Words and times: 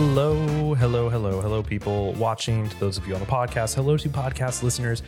Hello, 0.00 0.74
hello, 0.74 1.08
hello, 1.08 1.40
hello, 1.40 1.60
people 1.60 2.12
watching. 2.12 2.68
To 2.68 2.78
those 2.78 2.98
of 2.98 3.08
you 3.08 3.14
on 3.14 3.20
the 3.20 3.26
podcast, 3.26 3.74
hello 3.74 3.96
to 3.96 4.08
podcast 4.08 4.62
listeners. 4.62 5.02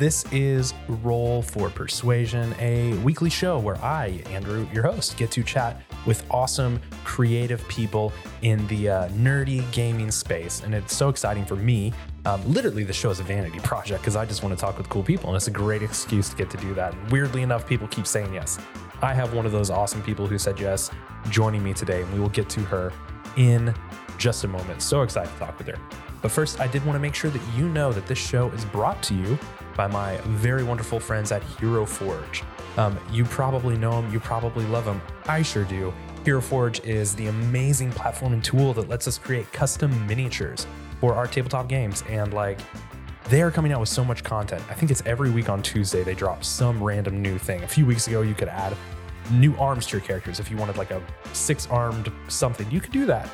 This 0.00 0.24
is 0.32 0.74
Roll 0.88 1.42
for 1.42 1.70
Persuasion, 1.70 2.52
a 2.58 2.94
weekly 3.04 3.30
show 3.30 3.60
where 3.60 3.76
I, 3.76 4.20
Andrew, 4.30 4.66
your 4.72 4.82
host, 4.82 5.16
get 5.16 5.30
to 5.30 5.44
chat 5.44 5.84
with 6.06 6.26
awesome, 6.28 6.80
creative 7.04 7.66
people 7.68 8.12
in 8.42 8.66
the 8.66 8.88
uh, 8.88 9.08
nerdy 9.10 9.62
gaming 9.70 10.10
space. 10.10 10.60
And 10.64 10.74
it's 10.74 10.96
so 10.96 11.08
exciting 11.08 11.44
for 11.44 11.54
me. 11.54 11.92
Um, 12.24 12.44
literally, 12.52 12.82
the 12.82 12.92
show 12.92 13.10
is 13.10 13.20
a 13.20 13.22
vanity 13.22 13.60
project 13.62 14.02
because 14.02 14.16
I 14.16 14.24
just 14.24 14.42
want 14.42 14.58
to 14.58 14.60
talk 14.60 14.76
with 14.76 14.88
cool 14.88 15.04
people, 15.04 15.28
and 15.28 15.36
it's 15.36 15.46
a 15.46 15.52
great 15.52 15.84
excuse 15.84 16.28
to 16.30 16.34
get 16.34 16.50
to 16.50 16.56
do 16.56 16.74
that. 16.74 16.94
And 16.94 17.12
weirdly 17.12 17.42
enough, 17.42 17.64
people 17.64 17.86
keep 17.86 18.08
saying 18.08 18.34
yes. 18.34 18.58
I 19.02 19.14
have 19.14 19.34
one 19.34 19.46
of 19.46 19.52
those 19.52 19.70
awesome 19.70 20.02
people 20.02 20.26
who 20.26 20.36
said 20.36 20.58
yes 20.58 20.90
joining 21.30 21.62
me 21.62 21.74
today, 21.74 22.02
and 22.02 22.12
we 22.12 22.18
will 22.18 22.28
get 22.30 22.48
to 22.48 22.60
her 22.62 22.92
in 23.36 23.72
just 24.18 24.44
a 24.44 24.48
moment. 24.48 24.82
So 24.82 25.02
excited 25.02 25.32
to 25.32 25.38
talk 25.38 25.58
with 25.58 25.66
her. 25.68 25.78
But 26.20 26.30
first, 26.30 26.60
I 26.60 26.66
did 26.68 26.84
want 26.84 26.96
to 26.96 27.00
make 27.00 27.14
sure 27.14 27.30
that 27.30 27.42
you 27.56 27.68
know 27.68 27.92
that 27.92 28.06
this 28.06 28.18
show 28.18 28.48
is 28.50 28.64
brought 28.66 29.02
to 29.04 29.14
you 29.14 29.38
by 29.76 29.86
my 29.86 30.16
very 30.24 30.62
wonderful 30.62 31.00
friends 31.00 31.32
at 31.32 31.42
Hero 31.42 31.84
Forge. 31.84 32.44
Um, 32.76 32.98
you 33.10 33.24
probably 33.24 33.76
know 33.76 34.00
them, 34.00 34.10
you 34.12 34.20
probably 34.20 34.64
love 34.66 34.84
them. 34.84 35.00
I 35.26 35.42
sure 35.42 35.64
do. 35.64 35.92
Hero 36.24 36.40
Forge 36.40 36.80
is 36.80 37.14
the 37.16 37.26
amazing 37.26 37.90
platforming 37.90 38.42
tool 38.42 38.72
that 38.74 38.88
lets 38.88 39.08
us 39.08 39.18
create 39.18 39.52
custom 39.52 40.06
miniatures 40.06 40.66
for 41.00 41.14
our 41.14 41.26
tabletop 41.26 41.68
games. 41.68 42.04
And 42.08 42.32
like, 42.32 42.60
they 43.28 43.42
are 43.42 43.50
coming 43.50 43.72
out 43.72 43.80
with 43.80 43.88
so 43.88 44.04
much 44.04 44.22
content. 44.22 44.62
I 44.70 44.74
think 44.74 44.90
it's 44.90 45.02
every 45.06 45.30
week 45.30 45.48
on 45.48 45.62
Tuesday 45.62 46.02
they 46.02 46.14
drop 46.14 46.44
some 46.44 46.82
random 46.82 47.20
new 47.20 47.38
thing. 47.38 47.62
A 47.62 47.68
few 47.68 47.86
weeks 47.86 48.06
ago, 48.06 48.22
you 48.22 48.34
could 48.34 48.48
add 48.48 48.76
new 49.30 49.56
arms 49.56 49.86
to 49.86 49.96
your 49.96 50.06
characters 50.06 50.40
if 50.40 50.50
you 50.50 50.56
wanted 50.56 50.76
like 50.76 50.90
a 50.90 51.02
six 51.32 51.66
armed 51.68 52.12
something. 52.28 52.70
You 52.70 52.80
could 52.80 52.92
do 52.92 53.06
that. 53.06 53.28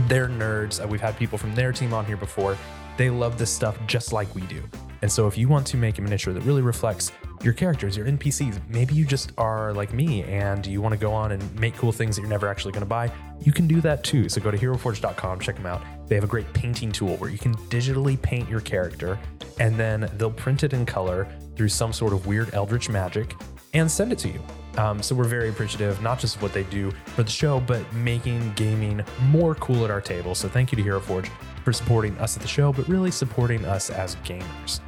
They're 0.00 0.28
nerds. 0.28 0.82
Uh, 0.82 0.88
We've 0.88 1.00
had 1.00 1.16
people 1.16 1.38
from 1.38 1.54
their 1.54 1.72
team 1.72 1.92
on 1.92 2.04
here 2.04 2.16
before. 2.16 2.56
They 2.96 3.10
love 3.10 3.38
this 3.38 3.50
stuff 3.50 3.78
just 3.86 4.12
like 4.12 4.32
we 4.34 4.42
do. 4.42 4.62
And 5.02 5.12
so, 5.12 5.26
if 5.26 5.36
you 5.36 5.48
want 5.48 5.66
to 5.68 5.76
make 5.76 5.98
a 5.98 6.02
miniature 6.02 6.32
that 6.32 6.42
really 6.44 6.62
reflects 6.62 7.12
your 7.42 7.52
characters, 7.52 7.96
your 7.96 8.06
NPCs, 8.06 8.58
maybe 8.68 8.94
you 8.94 9.04
just 9.04 9.32
are 9.36 9.72
like 9.74 9.92
me 9.92 10.22
and 10.22 10.66
you 10.66 10.80
want 10.80 10.92
to 10.92 10.98
go 10.98 11.12
on 11.12 11.32
and 11.32 11.60
make 11.60 11.76
cool 11.76 11.92
things 11.92 12.16
that 12.16 12.22
you're 12.22 12.30
never 12.30 12.48
actually 12.48 12.72
going 12.72 12.82
to 12.82 12.88
buy, 12.88 13.12
you 13.40 13.52
can 13.52 13.66
do 13.66 13.80
that 13.82 14.02
too. 14.02 14.28
So, 14.28 14.40
go 14.40 14.50
to 14.50 14.56
heroforge.com, 14.56 15.40
check 15.40 15.56
them 15.56 15.66
out. 15.66 15.82
They 16.08 16.14
have 16.14 16.24
a 16.24 16.28
great 16.28 16.50
painting 16.54 16.90
tool 16.90 17.16
where 17.16 17.28
you 17.28 17.38
can 17.38 17.54
digitally 17.68 18.20
paint 18.20 18.48
your 18.48 18.60
character 18.60 19.18
and 19.60 19.76
then 19.76 20.10
they'll 20.16 20.30
print 20.30 20.64
it 20.64 20.72
in 20.72 20.86
color 20.86 21.28
through 21.56 21.68
some 21.68 21.92
sort 21.92 22.12
of 22.12 22.26
weird 22.26 22.54
eldritch 22.54 22.88
magic 22.88 23.34
and 23.74 23.90
send 23.90 24.12
it 24.12 24.18
to 24.20 24.28
you. 24.28 24.40
Um, 24.76 25.02
so 25.02 25.14
we're 25.14 25.24
very 25.24 25.48
appreciative, 25.48 26.02
not 26.02 26.18
just 26.18 26.36
of 26.36 26.42
what 26.42 26.52
they 26.52 26.64
do 26.64 26.90
for 27.06 27.22
the 27.22 27.30
show, 27.30 27.60
but 27.60 27.90
making 27.92 28.52
gaming 28.54 29.02
more 29.28 29.54
cool 29.56 29.84
at 29.84 29.90
our 29.90 30.00
table. 30.00 30.34
So 30.34 30.48
thank 30.48 30.72
you 30.72 30.76
to 30.76 30.82
Hero 30.82 31.00
Forge 31.00 31.30
for 31.64 31.72
supporting 31.72 32.16
us 32.18 32.36
at 32.36 32.42
the 32.42 32.48
show, 32.48 32.72
but 32.72 32.88
really 32.88 33.10
supporting 33.10 33.64
us 33.64 33.90
as 33.90 34.16
gamers. 34.16 34.80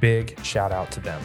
Big 0.00 0.38
shout 0.44 0.72
out 0.72 0.90
to 0.92 1.00
them. 1.00 1.22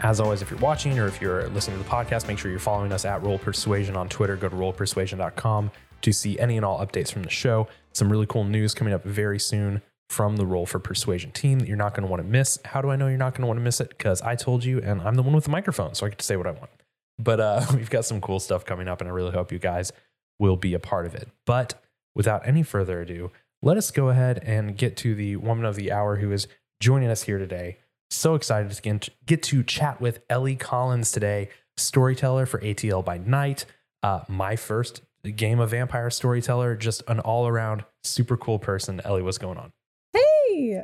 As 0.00 0.20
always, 0.20 0.42
if 0.42 0.50
you're 0.50 0.60
watching 0.60 0.98
or 0.98 1.06
if 1.06 1.20
you're 1.20 1.48
listening 1.48 1.78
to 1.78 1.84
the 1.84 1.90
podcast, 1.90 2.28
make 2.28 2.38
sure 2.38 2.50
you're 2.50 2.60
following 2.60 2.92
us 2.92 3.04
at 3.04 3.22
Roll 3.22 3.38
Persuasion 3.38 3.96
on 3.96 4.08
Twitter. 4.08 4.36
Go 4.36 4.48
to 4.48 4.54
rollpersuasion.com 4.54 5.70
to 6.02 6.12
see 6.12 6.38
any 6.38 6.56
and 6.56 6.64
all 6.64 6.78
updates 6.78 7.10
from 7.10 7.24
the 7.24 7.30
show. 7.30 7.66
Some 7.92 8.10
really 8.10 8.26
cool 8.26 8.44
news 8.44 8.74
coming 8.74 8.94
up 8.94 9.02
very 9.02 9.40
soon 9.40 9.82
from 10.08 10.36
the 10.36 10.46
Roll 10.46 10.66
for 10.66 10.78
Persuasion 10.78 11.30
team 11.30 11.58
that 11.58 11.68
you're 11.68 11.76
not 11.76 11.94
going 11.94 12.02
to 12.02 12.10
want 12.10 12.22
to 12.22 12.28
miss. 12.28 12.58
How 12.64 12.80
do 12.80 12.90
I 12.90 12.96
know 12.96 13.08
you're 13.08 13.18
not 13.18 13.34
going 13.34 13.42
to 13.42 13.46
want 13.46 13.58
to 13.58 13.62
miss 13.64 13.80
it? 13.80 13.90
Because 13.90 14.22
I 14.22 14.36
told 14.36 14.64
you, 14.64 14.80
and 14.80 15.02
I'm 15.02 15.14
the 15.14 15.22
one 15.22 15.34
with 15.34 15.44
the 15.44 15.50
microphone, 15.50 15.94
so 15.94 16.06
I 16.06 16.08
get 16.08 16.18
to 16.18 16.24
say 16.24 16.36
what 16.36 16.46
I 16.46 16.52
want. 16.52 16.70
But 17.18 17.40
uh, 17.40 17.66
we've 17.74 17.90
got 17.90 18.04
some 18.04 18.20
cool 18.20 18.40
stuff 18.40 18.64
coming 18.64 18.88
up, 18.88 19.00
and 19.00 19.08
I 19.08 19.12
really 19.12 19.32
hope 19.32 19.52
you 19.52 19.58
guys 19.58 19.92
will 20.38 20.56
be 20.56 20.74
a 20.74 20.78
part 20.78 21.06
of 21.06 21.14
it. 21.14 21.28
But 21.44 21.82
without 22.14 22.46
any 22.46 22.62
further 22.62 23.00
ado, 23.00 23.30
let 23.60 23.76
us 23.76 23.90
go 23.90 24.08
ahead 24.08 24.40
and 24.44 24.76
get 24.76 24.96
to 24.98 25.14
the 25.14 25.36
woman 25.36 25.64
of 25.64 25.76
the 25.76 25.92
hour 25.92 26.16
who 26.16 26.32
is 26.32 26.46
joining 26.80 27.10
us 27.10 27.24
here 27.24 27.38
today. 27.38 27.78
So 28.10 28.34
excited 28.34 28.70
to 28.70 28.80
get, 28.80 29.08
get 29.26 29.42
to 29.44 29.62
chat 29.62 30.00
with 30.00 30.20
Ellie 30.30 30.56
Collins 30.56 31.12
today, 31.12 31.50
storyteller 31.76 32.46
for 32.46 32.60
ATL 32.60 33.04
by 33.04 33.18
Night. 33.18 33.66
Uh, 34.02 34.20
my 34.28 34.56
first 34.56 35.02
game 35.36 35.60
of 35.60 35.70
vampire 35.70 36.08
storyteller, 36.08 36.76
just 36.76 37.02
an 37.08 37.20
all 37.20 37.46
around 37.46 37.84
super 38.04 38.36
cool 38.36 38.58
person. 38.58 39.00
Ellie, 39.04 39.22
what's 39.22 39.38
going 39.38 39.58
on? 39.58 39.72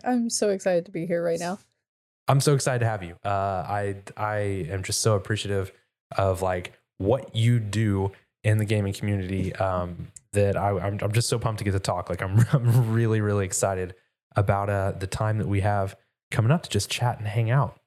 I'm 0.05 0.31
so 0.31 0.51
excited 0.51 0.87
to 0.87 0.91
be 0.91 1.07
here 1.07 1.23
right 1.23 1.39
now. 1.39 1.59
I'm 2.27 2.41
so 2.41 2.55
excited 2.55 2.81
to 2.81 2.87
have 2.87 3.03
you. 3.03 3.17
Uh, 3.25 3.29
I 3.29 3.97
I 4.17 4.37
am 4.71 4.83
just 4.83 5.01
so 5.01 5.15
appreciative 5.15 5.73
of 6.17 6.43
like 6.43 6.73
what 6.99 7.35
you 7.35 7.59
do 7.59 8.13
in 8.43 8.59
the 8.59 8.65
gaming 8.65 8.93
community 8.93 9.55
um, 9.57 10.09
that 10.33 10.57
I, 10.57 10.71
I'm 10.71 10.99
I'm 11.03 11.13
just 11.13 11.29
so 11.29 11.39
pumped 11.39 11.59
to 11.59 11.65
get 11.65 11.73
to 11.73 11.81
talk. 11.81 12.09
Like 12.09 12.23
I'm 12.23 12.45
I'm 12.53 12.93
really 12.93 13.21
really 13.21 13.45
excited 13.45 13.95
about 14.37 14.71
uh, 14.71 14.93
the 14.93 15.07
time 15.07 15.39
that 15.39 15.49
we 15.49 15.61
have 15.61 15.97
coming 16.31 16.51
up 16.51 16.63
to 16.63 16.71
just 16.71 16.91
chat 16.91 17.19
and 17.19 17.29
hang 17.29 17.51
out. 17.51 17.79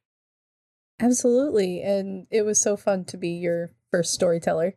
Absolutely. 0.99 1.81
And 1.81 2.25
it 2.31 2.43
was 2.43 2.59
so 2.59 2.75
fun 2.77 3.05
to 3.05 3.17
be 3.17 3.29
your 3.29 3.71
first 3.91 4.13
storyteller. 4.13 4.75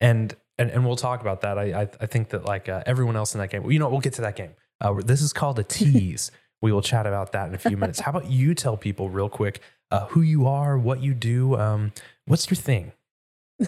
And 0.00 0.34
and 0.58 0.70
and 0.70 0.86
we'll 0.86 0.96
talk 0.96 1.20
about 1.20 1.42
that. 1.42 1.58
I 1.58 1.82
I, 1.82 1.88
I 2.00 2.06
think 2.06 2.30
that 2.30 2.44
like 2.44 2.68
uh, 2.68 2.82
everyone 2.86 3.16
else 3.16 3.34
in 3.34 3.40
that 3.40 3.50
game. 3.50 3.70
You 3.70 3.78
know, 3.78 3.88
we'll 3.88 4.00
get 4.00 4.14
to 4.14 4.22
that 4.22 4.36
game. 4.36 4.52
Uh, 4.80 4.94
this 5.04 5.22
is 5.22 5.32
called 5.32 5.58
a 5.58 5.62
tease. 5.64 6.30
we 6.60 6.72
will 6.72 6.82
chat 6.82 7.06
about 7.06 7.32
that 7.32 7.48
in 7.48 7.54
a 7.54 7.58
few 7.58 7.76
minutes. 7.76 8.00
How 8.00 8.10
about 8.10 8.30
you 8.30 8.54
tell 8.54 8.76
people 8.76 9.10
real 9.10 9.28
quick 9.28 9.60
uh, 9.90 10.06
who 10.08 10.20
you 10.20 10.46
are, 10.46 10.78
what 10.78 11.02
you 11.02 11.14
do, 11.14 11.56
um, 11.56 11.92
what's 12.26 12.50
your 12.50 12.56
thing? 12.56 12.92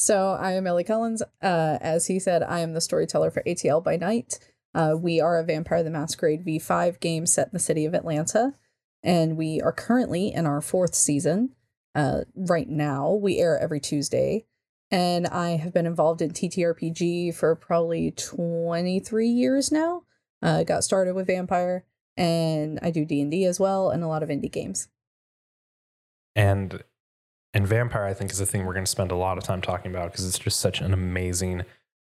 So 0.00 0.38
I 0.40 0.52
am 0.52 0.68
Ellie 0.68 0.84
Collins. 0.84 1.22
Uh, 1.42 1.76
as 1.80 2.06
he 2.06 2.20
said, 2.20 2.44
I 2.44 2.60
am 2.60 2.72
the 2.72 2.80
storyteller 2.80 3.32
for 3.32 3.42
ATL 3.42 3.82
by 3.82 3.96
Night. 3.96 4.38
Uh, 4.72 4.94
we 4.96 5.20
are 5.20 5.40
a 5.40 5.44
Vampire 5.44 5.82
the 5.82 5.90
Masquerade 5.90 6.46
V5 6.46 7.00
game 7.00 7.26
set 7.26 7.48
in 7.48 7.52
the 7.52 7.58
city 7.58 7.84
of 7.84 7.94
Atlanta, 7.94 8.54
and 9.02 9.36
we 9.36 9.60
are 9.60 9.72
currently 9.72 10.32
in 10.32 10.46
our 10.46 10.60
fourth 10.60 10.94
season. 10.94 11.50
Uh, 11.96 12.20
right 12.36 12.68
now, 12.68 13.10
we 13.10 13.38
air 13.38 13.58
every 13.58 13.80
Tuesday, 13.80 14.46
and 14.88 15.26
I 15.26 15.56
have 15.56 15.74
been 15.74 15.84
involved 15.84 16.22
in 16.22 16.30
TTRPG 16.30 17.34
for 17.34 17.56
probably 17.56 18.12
23 18.12 19.26
years 19.26 19.72
now. 19.72 20.04
Uh, 20.42 20.62
got 20.62 20.84
started 20.84 21.14
with 21.14 21.26
Vampire, 21.26 21.84
and 22.16 22.78
I 22.82 22.90
do 22.90 23.04
D 23.04 23.20
and 23.20 23.30
D 23.30 23.44
as 23.44 23.58
well, 23.58 23.90
and 23.90 24.02
a 24.02 24.08
lot 24.08 24.22
of 24.22 24.28
indie 24.28 24.52
games. 24.52 24.88
And 26.36 26.82
and 27.54 27.66
vampire, 27.66 28.04
I 28.04 28.14
think, 28.14 28.30
is 28.30 28.40
a 28.40 28.46
thing 28.46 28.66
we're 28.66 28.74
going 28.74 28.84
to 28.84 28.90
spend 28.90 29.10
a 29.10 29.16
lot 29.16 29.38
of 29.38 29.44
time 29.44 29.60
talking 29.60 29.90
about 29.90 30.12
because 30.12 30.26
it's 30.26 30.38
just 30.38 30.60
such 30.60 30.80
an 30.80 30.92
amazing, 30.92 31.62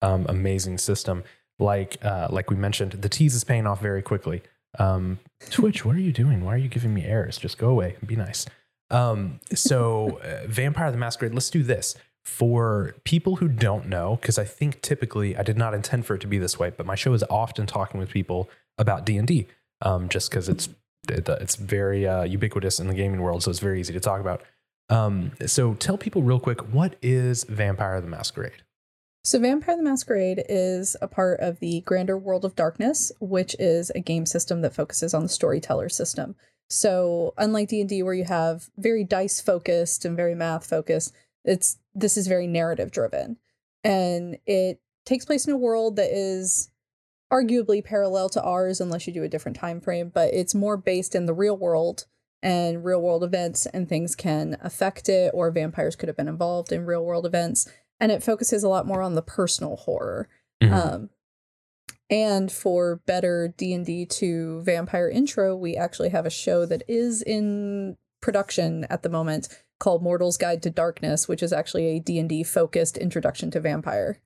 um, 0.02 0.26
amazing 0.28 0.78
system. 0.78 1.24
Like 1.60 1.98
uh, 2.04 2.28
like 2.30 2.50
we 2.50 2.56
mentioned, 2.56 2.94
the 2.94 3.10
tease 3.10 3.36
is 3.36 3.44
paying 3.44 3.66
off 3.68 3.82
very 3.82 4.02
quickly. 4.02 4.44
Um, 4.80 5.20
Twitch, 5.50 5.86
what 5.86 5.96
are 5.96 6.02
you 6.02 6.12
doing? 6.12 6.44
Why 6.44 6.56
are 6.56 6.58
you 6.58 6.70
giving 6.70 6.94
me 6.94 7.06
errors? 7.06 7.38
Just 7.38 7.58
go 7.58 7.70
away. 7.70 7.96
and 8.00 8.08
Be 8.08 8.16
nice. 8.16 8.46
Um, 8.90 9.40
so, 9.54 10.20
uh, 10.24 10.48
Vampire 10.48 10.92
the 10.92 10.98
Masquerade. 10.98 11.34
Let's 11.34 11.50
do 11.50 11.64
this 11.64 11.96
for 12.28 12.94
people 13.06 13.38
who 13.38 13.48
don't 13.48 13.88
know, 13.88 14.18
because 14.22 14.38
I 14.38 14.44
think 14.44 14.82
typically 14.82 15.38
I 15.38 15.44
did 15.44 15.58
not 15.58 15.74
intend 15.74 16.06
for 16.06 16.16
it 16.16 16.22
to 16.22 16.28
be 16.28 16.38
this 16.38 16.60
way, 16.60 16.72
but 16.76 16.86
my 16.86 16.94
show 16.94 17.14
is 17.14 17.24
often 17.30 17.66
talking 17.66 18.02
with 18.02 18.10
people 18.10 18.50
about 18.78 19.06
D 19.06 19.18
and 19.18 19.26
D, 19.26 19.48
um, 19.82 20.10
just 20.10 20.30
because 20.30 20.50
it's 20.50 20.68
it's 21.08 21.56
very 21.56 22.06
uh, 22.06 22.24
ubiquitous 22.24 22.82
in 22.82 22.88
the 22.88 22.94
gaming 22.94 23.22
world, 23.22 23.44
so 23.44 23.50
it's 23.50 23.62
very 23.62 23.80
easy 23.80 23.94
to 23.94 24.00
talk 24.02 24.20
about. 24.20 24.44
Um, 24.90 25.32
so 25.46 25.74
tell 25.76 25.98
people 25.98 26.22
real 26.22 26.40
quick, 26.40 26.60
what 26.74 26.98
is 27.02 27.46
Vampire 27.46 28.02
the 28.02 28.08
Masquerade? 28.08 28.62
So, 29.24 29.40
Vampire 29.40 29.78
the 29.78 29.84
Masquerade 29.84 30.44
is 30.48 30.98
a 31.02 31.08
part 31.08 31.40
of 31.40 31.60
the 31.60 31.82
Grander 31.82 32.18
World 32.18 32.46
of 32.46 32.56
Darkness, 32.56 33.12
which 33.20 33.56
is 33.58 33.90
a 33.96 34.00
game 34.00 34.26
system 34.26 34.62
that 34.62 34.76
focuses 34.76 35.14
on 35.14 35.24
the 35.24 35.30
storyteller 35.30 35.90
system. 35.90 36.36
So, 36.70 37.34
unlike 37.38 37.70
D 37.70 37.80
and 37.80 37.90
D, 37.90 38.04
where 38.04 38.14
you 38.14 38.26
have 38.26 38.70
very 38.78 39.06
dice 39.06 39.40
focused 39.40 40.04
and 40.06 40.16
very 40.16 40.36
math 40.36 40.68
focused, 40.68 41.14
it's 41.48 41.78
this 41.96 42.18
is 42.18 42.28
very 42.28 42.48
narrative 42.48 42.92
driven, 42.92 43.38
and 43.84 44.38
it 44.46 44.80
takes 45.06 45.26
place 45.26 45.48
in 45.48 45.54
a 45.54 45.58
world 45.58 45.96
that 45.96 46.12
is 46.12 46.70
arguably 47.34 47.84
parallel 47.84 48.30
to 48.30 48.42
ours, 48.42 48.80
unless 48.80 49.08
you 49.08 49.14
do 49.14 49.24
a 49.24 49.30
different 49.30 49.58
time 49.58 49.82
frame. 49.82 50.12
But 50.14 50.34
it's 50.34 50.54
more 50.54 50.78
based 50.78 51.16
in 51.16 51.26
the 51.26 51.34
real 51.34 51.58
world 51.58 52.06
and 52.44 52.86
real 52.86 53.02
world 53.02 53.24
events, 53.24 53.66
and 53.66 53.90
things 53.90 54.16
can 54.16 54.58
affect 54.62 55.10
it, 55.10 55.32
or 55.34 55.50
vampires 55.50 55.96
could 55.96 56.10
have 56.10 56.18
been 56.18 56.28
involved 56.28 56.72
in 56.72 56.86
real 56.86 57.04
world 57.04 57.26
events 57.26 57.68
and 58.00 58.12
it 58.12 58.24
focuses 58.24 58.64
a 58.64 58.70
lot 58.70 58.86
more 58.86 59.02
on 59.02 59.16
the 59.16 59.22
personal 59.22 59.76
horror. 59.76 60.28
Mhm. 60.62 60.72
Um, 60.72 61.10
and 62.10 62.52
for 62.52 62.98
better 63.06 63.54
D 63.58 63.74
and 63.74 63.86
D 63.86 64.06
to 64.06 64.62
vampire 64.62 65.10
intro, 65.10 65.56
we 65.56 65.76
actually 65.76 66.10
have 66.10 66.26
a 66.26 66.32
show 66.32 66.66
that 66.66 66.84
is 66.88 67.22
in 67.22 67.98
production 68.22 68.86
at 68.90 69.04
the 69.04 69.10
moment 69.10 69.50
called 69.80 70.02
Mortal's 70.02 70.38
Guide 70.38 70.62
to 70.64 70.70
Darkness, 70.70 71.28
which 71.28 71.44
is 71.44 71.54
actually 71.54 71.86
a 71.88 72.00
D 72.00 72.20
and 72.20 72.30
D 72.30 72.44
focused 72.44 72.98
introduction 72.98 73.52
to 73.52 73.60
vampire. 73.60 74.20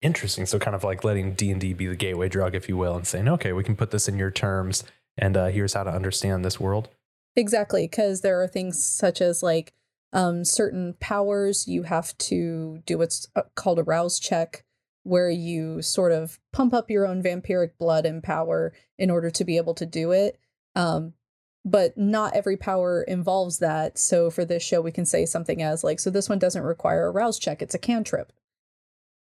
Interesting. 0.00 0.46
So 0.46 0.58
kind 0.58 0.74
of 0.74 0.84
like 0.84 1.04
letting 1.04 1.34
D 1.34 1.50
and 1.50 1.60
D 1.60 1.72
be 1.72 1.86
the 1.86 1.96
gateway 1.96 2.28
drug, 2.28 2.54
if 2.54 2.68
you 2.68 2.76
will, 2.76 2.96
and 2.96 3.06
saying, 3.06 3.28
okay, 3.28 3.52
we 3.52 3.64
can 3.64 3.76
put 3.76 3.90
this 3.90 4.08
in 4.08 4.18
your 4.18 4.30
terms, 4.30 4.84
and 5.16 5.36
uh, 5.36 5.46
here's 5.46 5.74
how 5.74 5.84
to 5.84 5.90
understand 5.90 6.44
this 6.44 6.58
world. 6.58 6.88
Exactly, 7.36 7.86
because 7.86 8.20
there 8.20 8.42
are 8.42 8.48
things 8.48 8.84
such 8.84 9.20
as 9.20 9.42
like 9.42 9.72
um, 10.12 10.44
certain 10.44 10.94
powers 11.00 11.66
you 11.66 11.84
have 11.84 12.16
to 12.18 12.82
do 12.84 12.98
what's 12.98 13.28
uh, 13.34 13.42
called 13.54 13.78
a 13.78 13.84
rouse 13.84 14.18
check 14.18 14.64
where 15.04 15.30
you 15.30 15.82
sort 15.82 16.12
of 16.12 16.38
pump 16.52 16.72
up 16.74 16.90
your 16.90 17.06
own 17.06 17.22
vampiric 17.22 17.70
blood 17.78 18.06
and 18.06 18.22
power 18.22 18.72
in 18.98 19.10
order 19.10 19.30
to 19.30 19.44
be 19.44 19.56
able 19.56 19.74
to 19.74 19.86
do 19.86 20.12
it. 20.12 20.38
Um, 20.76 21.14
but 21.64 21.96
not 21.96 22.34
every 22.34 22.56
power 22.56 23.02
involves 23.02 23.58
that. 23.58 23.98
So 23.98 24.30
for 24.30 24.44
this 24.44 24.62
show, 24.62 24.80
we 24.80 24.92
can 24.92 25.04
say 25.04 25.26
something 25.26 25.62
as 25.62 25.84
like, 25.84 26.00
so 26.00 26.10
this 26.10 26.28
one 26.28 26.38
doesn't 26.38 26.62
require 26.62 27.06
a 27.06 27.10
rouse 27.10 27.38
check; 27.38 27.62
it's 27.62 27.74
a 27.74 27.78
cantrip. 27.78 28.32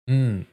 Mm, 0.08 0.46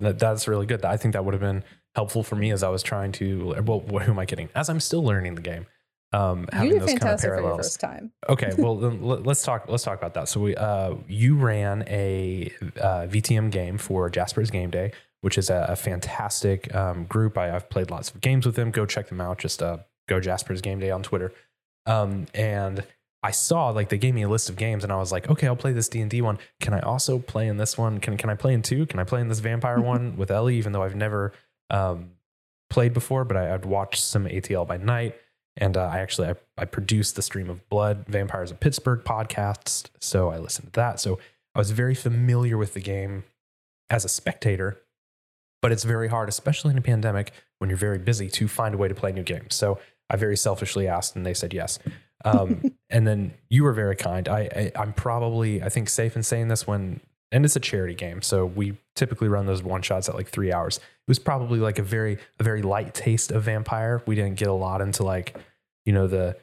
that 0.00 0.18
that's 0.18 0.48
really 0.48 0.66
good. 0.66 0.84
I 0.84 0.96
think 0.96 1.12
that 1.14 1.24
would 1.24 1.34
have 1.34 1.40
been 1.40 1.64
helpful 1.94 2.22
for 2.22 2.36
me 2.36 2.50
as 2.50 2.62
I 2.62 2.68
was 2.68 2.82
trying 2.82 3.12
to. 3.12 3.54
Well, 3.64 3.80
who 3.80 4.12
am 4.12 4.18
I 4.18 4.26
kidding? 4.26 4.48
As 4.54 4.68
I'm 4.68 4.80
still 4.80 5.02
learning 5.04 5.34
the 5.34 5.42
game, 5.42 5.66
um, 6.12 6.40
You 6.40 6.46
having 6.52 6.70
did 6.70 6.80
those 6.82 6.88
kind 6.88 6.96
of 6.96 7.00
fantastic 7.00 7.28
for 7.30 7.34
your 7.34 7.42
parallels. 7.42 7.66
first 7.66 7.80
time. 7.80 8.12
okay, 8.28 8.52
well 8.58 8.76
let's 8.76 9.42
talk. 9.42 9.66
Let's 9.68 9.82
talk 9.82 9.98
about 9.98 10.14
that. 10.14 10.28
So 10.28 10.40
we, 10.40 10.56
uh, 10.56 10.94
you 11.08 11.36
ran 11.36 11.82
a 11.88 12.52
uh, 12.80 13.06
VTM 13.08 13.50
game 13.50 13.78
for 13.78 14.08
Jasper's 14.08 14.50
Game 14.50 14.70
Day, 14.70 14.92
which 15.22 15.36
is 15.36 15.50
a, 15.50 15.66
a 15.70 15.76
fantastic 15.76 16.72
um, 16.74 17.04
group. 17.04 17.36
I, 17.36 17.54
I've 17.54 17.68
played 17.68 17.90
lots 17.90 18.10
of 18.10 18.20
games 18.20 18.46
with 18.46 18.54
them. 18.54 18.70
Go 18.70 18.86
check 18.86 19.08
them 19.08 19.20
out. 19.20 19.38
Just 19.38 19.62
uh, 19.62 19.78
go 20.08 20.20
Jasper's 20.20 20.60
Game 20.60 20.80
Day 20.80 20.90
on 20.90 21.02
Twitter. 21.02 21.32
Um, 21.86 22.26
and 22.34 22.84
I 23.22 23.30
saw 23.30 23.70
like 23.70 23.88
they 23.88 23.98
gave 23.98 24.14
me 24.14 24.22
a 24.22 24.28
list 24.28 24.50
of 24.50 24.56
games, 24.56 24.84
and 24.84 24.92
I 24.92 24.96
was 24.96 25.10
like, 25.10 25.30
okay, 25.30 25.46
I'll 25.46 25.56
play 25.56 25.72
this 25.72 25.88
D 25.88 26.00
and 26.00 26.10
D 26.10 26.20
one. 26.20 26.38
Can 26.60 26.74
I 26.74 26.80
also 26.80 27.18
play 27.18 27.48
in 27.48 27.56
this 27.56 27.78
one? 27.78 27.98
Can 27.98 28.16
can 28.16 28.30
I 28.30 28.34
play 28.34 28.52
in 28.54 28.62
two? 28.62 28.86
Can 28.86 29.00
I 29.00 29.04
play 29.04 29.20
in 29.20 29.28
this 29.28 29.40
vampire 29.40 29.80
one 29.80 30.16
with 30.16 30.30
Ellie? 30.30 30.56
Even 30.56 30.72
though 30.72 30.82
I've 30.82 30.94
never 30.94 31.32
um, 31.70 32.10
played 32.70 32.92
before, 32.92 33.24
but 33.24 33.36
I, 33.36 33.54
I'd 33.54 33.64
watched 33.64 34.02
some 34.02 34.26
ATL 34.26 34.66
by 34.66 34.76
night. 34.76 35.16
And 35.56 35.76
uh, 35.76 35.84
I 35.84 36.00
actually 36.00 36.28
I, 36.28 36.34
I 36.58 36.64
produced 36.64 37.14
the 37.16 37.22
Stream 37.22 37.48
of 37.48 37.66
Blood 37.68 38.06
Vampires 38.08 38.50
of 38.50 38.58
Pittsburgh 38.58 39.04
podcast, 39.04 39.88
so 40.00 40.28
I 40.28 40.38
listened 40.38 40.72
to 40.72 40.80
that. 40.80 40.98
So 40.98 41.18
I 41.54 41.60
was 41.60 41.70
very 41.70 41.94
familiar 41.94 42.58
with 42.58 42.74
the 42.74 42.80
game 42.80 43.22
as 43.88 44.04
a 44.04 44.08
spectator, 44.08 44.80
but 45.62 45.70
it's 45.70 45.84
very 45.84 46.08
hard, 46.08 46.28
especially 46.28 46.72
in 46.72 46.78
a 46.78 46.82
pandemic 46.82 47.32
when 47.58 47.70
you're 47.70 47.76
very 47.76 47.98
busy, 47.98 48.28
to 48.30 48.48
find 48.48 48.74
a 48.74 48.78
way 48.78 48.88
to 48.88 48.94
play 48.94 49.12
new 49.12 49.22
games. 49.22 49.54
So 49.54 49.78
I 50.10 50.16
very 50.16 50.36
selfishly 50.36 50.86
asked, 50.86 51.16
and 51.16 51.24
they 51.24 51.34
said 51.34 51.54
yes. 51.54 51.78
Um, 52.24 52.62
and 52.90 53.06
then 53.06 53.34
you 53.48 53.64
were 53.64 53.72
very 53.72 53.96
kind. 53.96 54.28
I, 54.28 54.40
I 54.40 54.72
I'm 54.76 54.92
probably 54.92 55.62
I 55.62 55.68
think 55.68 55.88
safe 55.88 56.16
in 56.16 56.22
saying 56.22 56.48
this 56.48 56.66
when 56.66 57.00
and 57.32 57.44
it's 57.44 57.56
a 57.56 57.60
charity 57.60 57.94
game, 57.94 58.22
so 58.22 58.46
we 58.46 58.76
typically 58.94 59.28
run 59.28 59.46
those 59.46 59.62
one 59.62 59.82
shots 59.82 60.08
at 60.08 60.14
like 60.14 60.28
three 60.28 60.52
hours. 60.52 60.76
It 60.76 61.08
was 61.08 61.18
probably 61.18 61.58
like 61.58 61.78
a 61.78 61.82
very 61.82 62.18
a 62.38 62.44
very 62.44 62.62
light 62.62 62.94
taste 62.94 63.32
of 63.32 63.42
vampire. 63.44 64.02
We 64.06 64.14
didn't 64.14 64.36
get 64.36 64.48
a 64.48 64.52
lot 64.52 64.80
into 64.80 65.02
like 65.02 65.36
you 65.84 65.92
know 65.92 66.06
the 66.06 66.36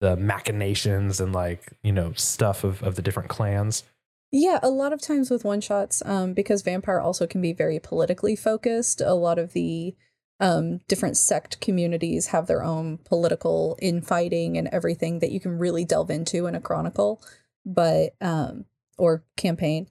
the 0.00 0.16
machinations 0.16 1.20
and 1.20 1.32
like 1.32 1.72
you 1.82 1.92
know 1.92 2.12
stuff 2.14 2.64
of 2.64 2.82
of 2.82 2.94
the 2.94 3.02
different 3.02 3.28
clans. 3.28 3.84
Yeah, 4.30 4.58
a 4.62 4.68
lot 4.68 4.92
of 4.92 5.00
times 5.00 5.30
with 5.30 5.44
one 5.44 5.62
shots, 5.62 6.02
um, 6.04 6.34
because 6.34 6.60
vampire 6.60 7.00
also 7.00 7.26
can 7.26 7.40
be 7.40 7.54
very 7.54 7.78
politically 7.78 8.36
focused. 8.36 9.00
A 9.00 9.14
lot 9.14 9.38
of 9.38 9.54
the 9.54 9.94
um, 10.40 10.78
different 10.88 11.16
sect 11.16 11.60
communities 11.60 12.28
have 12.28 12.46
their 12.46 12.62
own 12.62 12.98
political 12.98 13.76
infighting 13.82 14.56
and 14.56 14.68
everything 14.68 15.18
that 15.18 15.32
you 15.32 15.40
can 15.40 15.58
really 15.58 15.84
delve 15.84 16.10
into 16.10 16.46
in 16.46 16.54
a 16.54 16.60
chronicle, 16.60 17.20
but 17.66 18.14
um, 18.20 18.64
or 18.96 19.24
campaign. 19.36 19.88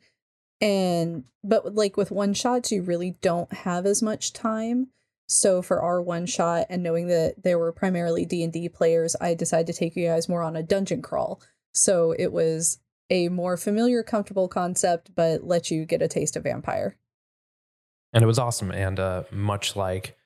And 0.62 1.26
but 1.44 1.76
like 1.76 1.98
with 1.98 2.12
one 2.12 2.34
shots, 2.34 2.72
you 2.72 2.82
really 2.82 3.18
don't 3.22 3.52
have 3.54 3.86
as 3.86 4.02
much 4.02 4.34
time. 4.34 4.88
So 5.28 5.62
for 5.62 5.82
our 5.82 6.02
one 6.02 6.26
shot, 6.26 6.68
and 6.70 6.82
knowing 6.82 7.08
that 7.08 7.44
there 7.44 7.60
were 7.60 7.74
primarily 7.74 8.26
D 8.26 8.44
and 8.44 8.54
D 8.54 8.70
players, 8.70 9.16
I 9.20 9.34
decided 9.34 9.68
to 9.68 9.74
take 9.74 9.96
you 9.96 10.08
guys 10.08 10.30
more 10.30 10.42
on 10.42 10.56
a 10.56 10.64
dungeon 10.64 11.02
crawl. 11.02 11.42
So 11.74 12.16
it 12.18 12.32
was 12.32 12.80
a 13.10 13.30
more 13.30 13.58
familiar, 13.58 14.04
comfortable 14.04 14.48
concept, 14.48 15.12
but 15.16 15.44
let 15.44 15.70
you 15.70 15.86
get 15.86 16.02
a 16.02 16.08
taste 16.08 16.36
of 16.36 16.44
vampire. 16.44 16.98
and 18.14 18.24
it 18.24 18.28
was 18.28 18.40
awesome. 18.40 18.72
And 18.72 19.00
uh, 19.00 19.24
much 19.32 19.76
like 19.76 20.17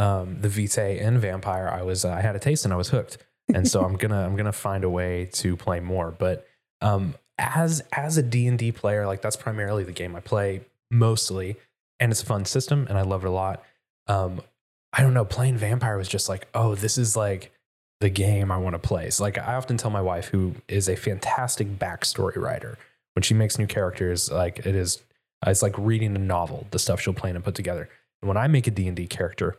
um, 0.00 0.40
the 0.40 0.48
Vitae 0.48 0.98
and 0.98 1.20
Vampire, 1.20 1.68
I 1.68 1.82
was 1.82 2.06
uh, 2.06 2.10
I 2.10 2.22
had 2.22 2.34
a 2.34 2.38
taste 2.38 2.64
and 2.64 2.72
I 2.72 2.76
was 2.76 2.88
hooked. 2.88 3.18
And 3.52 3.68
so 3.68 3.84
I'm 3.84 3.96
gonna 3.96 4.24
I'm 4.24 4.34
gonna 4.34 4.52
find 4.52 4.82
a 4.82 4.90
way 4.90 5.28
to 5.34 5.56
play 5.56 5.80
more. 5.80 6.10
But 6.10 6.46
um, 6.80 7.14
as 7.38 7.82
as 7.92 8.16
a 8.16 8.22
D 8.22 8.46
and 8.46 8.58
D 8.58 8.72
player, 8.72 9.06
like 9.06 9.20
that's 9.20 9.36
primarily 9.36 9.84
the 9.84 9.92
game 9.92 10.16
I 10.16 10.20
play 10.20 10.62
mostly, 10.90 11.56
and 11.98 12.10
it's 12.10 12.22
a 12.22 12.26
fun 12.26 12.46
system 12.46 12.86
and 12.88 12.96
I 12.96 13.02
love 13.02 13.24
it 13.24 13.28
a 13.28 13.32
lot. 13.32 13.62
Um, 14.06 14.40
I 14.92 15.02
don't 15.02 15.14
know, 15.14 15.24
playing 15.24 15.58
Vampire 15.58 15.96
was 15.96 16.08
just 16.08 16.28
like, 16.28 16.48
oh, 16.54 16.74
this 16.74 16.96
is 16.96 17.14
like 17.14 17.52
the 18.00 18.08
game 18.08 18.50
I 18.50 18.56
want 18.56 18.74
to 18.74 18.78
play. 18.78 19.10
So 19.10 19.22
like 19.24 19.36
I 19.36 19.54
often 19.54 19.76
tell 19.76 19.90
my 19.90 20.00
wife, 20.00 20.28
who 20.28 20.54
is 20.66 20.88
a 20.88 20.96
fantastic 20.96 21.78
backstory 21.78 22.36
writer, 22.36 22.78
when 23.14 23.22
she 23.22 23.34
makes 23.34 23.58
new 23.58 23.66
characters, 23.66 24.30
like 24.30 24.60
it 24.60 24.74
is 24.74 25.02
it's 25.46 25.62
like 25.62 25.76
reading 25.76 26.16
a 26.16 26.20
novel, 26.20 26.66
the 26.70 26.78
stuff 26.78 27.00
she'll 27.00 27.12
plan 27.12 27.34
and 27.34 27.44
put 27.44 27.54
together. 27.54 27.88
And 28.22 28.28
when 28.28 28.36
I 28.36 28.46
make 28.46 28.66
a 28.66 28.70
D&D 28.70 29.06
character, 29.06 29.56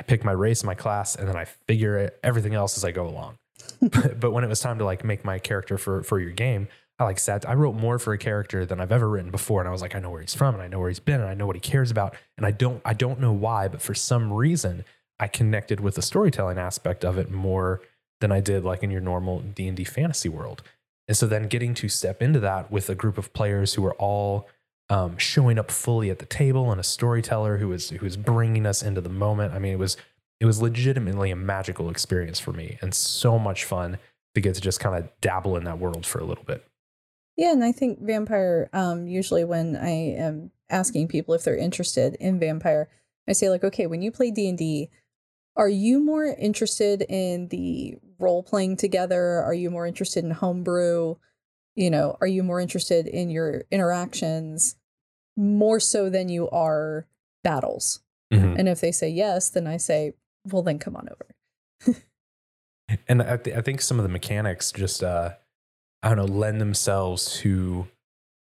I 0.00 0.02
pick 0.02 0.24
my 0.24 0.32
race, 0.32 0.64
my 0.64 0.74
class, 0.74 1.14
and 1.14 1.28
then 1.28 1.36
I 1.36 1.44
figure 1.44 1.98
it, 1.98 2.18
everything 2.24 2.54
else 2.54 2.78
as 2.78 2.84
I 2.86 2.90
go 2.90 3.06
along. 3.06 3.36
but, 3.82 4.32
when 4.32 4.42
it 4.42 4.48
was 4.48 4.58
time 4.58 4.78
to 4.78 4.84
like 4.86 5.04
make 5.04 5.26
my 5.26 5.38
character 5.38 5.76
for 5.76 6.02
for 6.02 6.18
your 6.18 6.30
game, 6.30 6.68
I 6.98 7.04
like 7.04 7.18
sat 7.18 7.46
I 7.46 7.52
wrote 7.52 7.74
more 7.74 7.98
for 7.98 8.14
a 8.14 8.18
character 8.18 8.64
than 8.64 8.80
I've 8.80 8.92
ever 8.92 9.08
written 9.08 9.30
before 9.30 9.60
and 9.60 9.68
I 9.68 9.72
was 9.72 9.82
like 9.82 9.94
I 9.94 10.00
know 10.00 10.10
where 10.10 10.22
he's 10.22 10.34
from 10.34 10.54
and 10.54 10.62
I 10.62 10.68
know 10.68 10.78
where 10.78 10.88
he's 10.88 11.00
been 11.00 11.20
and 11.20 11.28
I 11.28 11.34
know 11.34 11.46
what 11.46 11.56
he 11.56 11.60
cares 11.60 11.90
about 11.90 12.16
and 12.38 12.46
I 12.46 12.50
don't 12.50 12.80
I 12.84 12.94
don't 12.94 13.20
know 13.20 13.32
why, 13.32 13.68
but 13.68 13.82
for 13.82 13.94
some 13.94 14.32
reason 14.32 14.84
I 15.18 15.28
connected 15.28 15.80
with 15.80 15.96
the 15.96 16.02
storytelling 16.02 16.58
aspect 16.58 17.04
of 17.04 17.18
it 17.18 17.30
more 17.30 17.82
than 18.20 18.32
I 18.32 18.40
did 18.40 18.64
like 18.64 18.82
in 18.82 18.90
your 18.90 19.02
normal 19.02 19.40
D&D 19.40 19.84
fantasy 19.84 20.30
world. 20.30 20.62
And 21.08 21.16
so 21.16 21.26
then 21.26 21.48
getting 21.48 21.74
to 21.74 21.88
step 21.88 22.22
into 22.22 22.40
that 22.40 22.70
with 22.70 22.88
a 22.88 22.94
group 22.94 23.18
of 23.18 23.32
players 23.34 23.74
who 23.74 23.84
are 23.84 23.94
all 23.94 24.48
um, 24.90 25.16
showing 25.16 25.58
up 25.58 25.70
fully 25.70 26.10
at 26.10 26.18
the 26.18 26.26
table 26.26 26.70
and 26.70 26.80
a 26.80 26.84
storyteller 26.84 27.58
who 27.58 27.72
is 27.72 27.90
who 27.90 28.04
is 28.04 28.16
bringing 28.16 28.66
us 28.66 28.82
into 28.82 29.00
the 29.00 29.08
moment. 29.08 29.54
I 29.54 29.58
mean, 29.60 29.72
it 29.72 29.78
was 29.78 29.96
it 30.40 30.46
was 30.46 30.60
legitimately 30.60 31.30
a 31.30 31.36
magical 31.36 31.88
experience 31.88 32.40
for 32.40 32.52
me 32.52 32.76
and 32.82 32.92
so 32.92 33.38
much 33.38 33.64
fun 33.64 33.98
to 34.34 34.40
get 34.40 34.56
to 34.56 34.60
just 34.60 34.80
kind 34.80 34.96
of 34.96 35.08
dabble 35.20 35.56
in 35.56 35.64
that 35.64 35.78
world 35.78 36.04
for 36.04 36.18
a 36.18 36.24
little 36.24 36.44
bit. 36.44 36.66
Yeah, 37.36 37.52
and 37.52 37.64
I 37.64 37.72
think 37.72 38.02
vampire. 38.02 38.68
Um, 38.72 39.06
usually 39.06 39.44
when 39.44 39.76
I 39.76 39.90
am 39.90 40.50
asking 40.68 41.08
people 41.08 41.34
if 41.34 41.44
they're 41.44 41.56
interested 41.56 42.16
in 42.16 42.40
vampire, 42.40 42.88
I 43.28 43.32
say 43.32 43.48
like, 43.48 43.64
okay, 43.64 43.86
when 43.86 44.02
you 44.02 44.10
play 44.10 44.32
D 44.32 44.48
and 44.48 44.58
D, 44.58 44.90
are 45.56 45.68
you 45.68 46.00
more 46.00 46.24
interested 46.24 47.02
in 47.08 47.48
the 47.48 47.96
role 48.18 48.42
playing 48.42 48.76
together? 48.76 49.40
Are 49.40 49.54
you 49.54 49.70
more 49.70 49.86
interested 49.86 50.24
in 50.24 50.32
homebrew? 50.32 51.14
You 51.76 51.90
know, 51.90 52.16
are 52.20 52.26
you 52.26 52.42
more 52.42 52.60
interested 52.60 53.06
in 53.06 53.30
your 53.30 53.62
interactions 53.70 54.76
more 55.40 55.80
so 55.80 56.10
than 56.10 56.28
you 56.28 56.48
are 56.50 57.06
battles? 57.42 58.00
Mhm. 58.32 58.58
And 58.58 58.68
if 58.68 58.80
they 58.80 58.92
say 58.92 59.08
yes, 59.08 59.48
then 59.50 59.66
I 59.66 59.76
say, 59.78 60.12
well, 60.50 60.62
then 60.62 60.78
come 60.78 60.94
on 60.96 61.08
over. 61.10 61.96
And 63.08 63.22
I, 63.22 63.36
th- 63.36 63.56
I 63.56 63.60
think 63.60 63.80
some 63.80 63.98
of 63.98 64.02
the 64.02 64.08
mechanics 64.08 64.72
just 64.72 65.04
uh, 65.04 65.30
I 66.02 66.08
don't 66.08 66.18
know 66.18 66.24
lend 66.24 66.60
themselves 66.60 67.36
to 67.40 67.86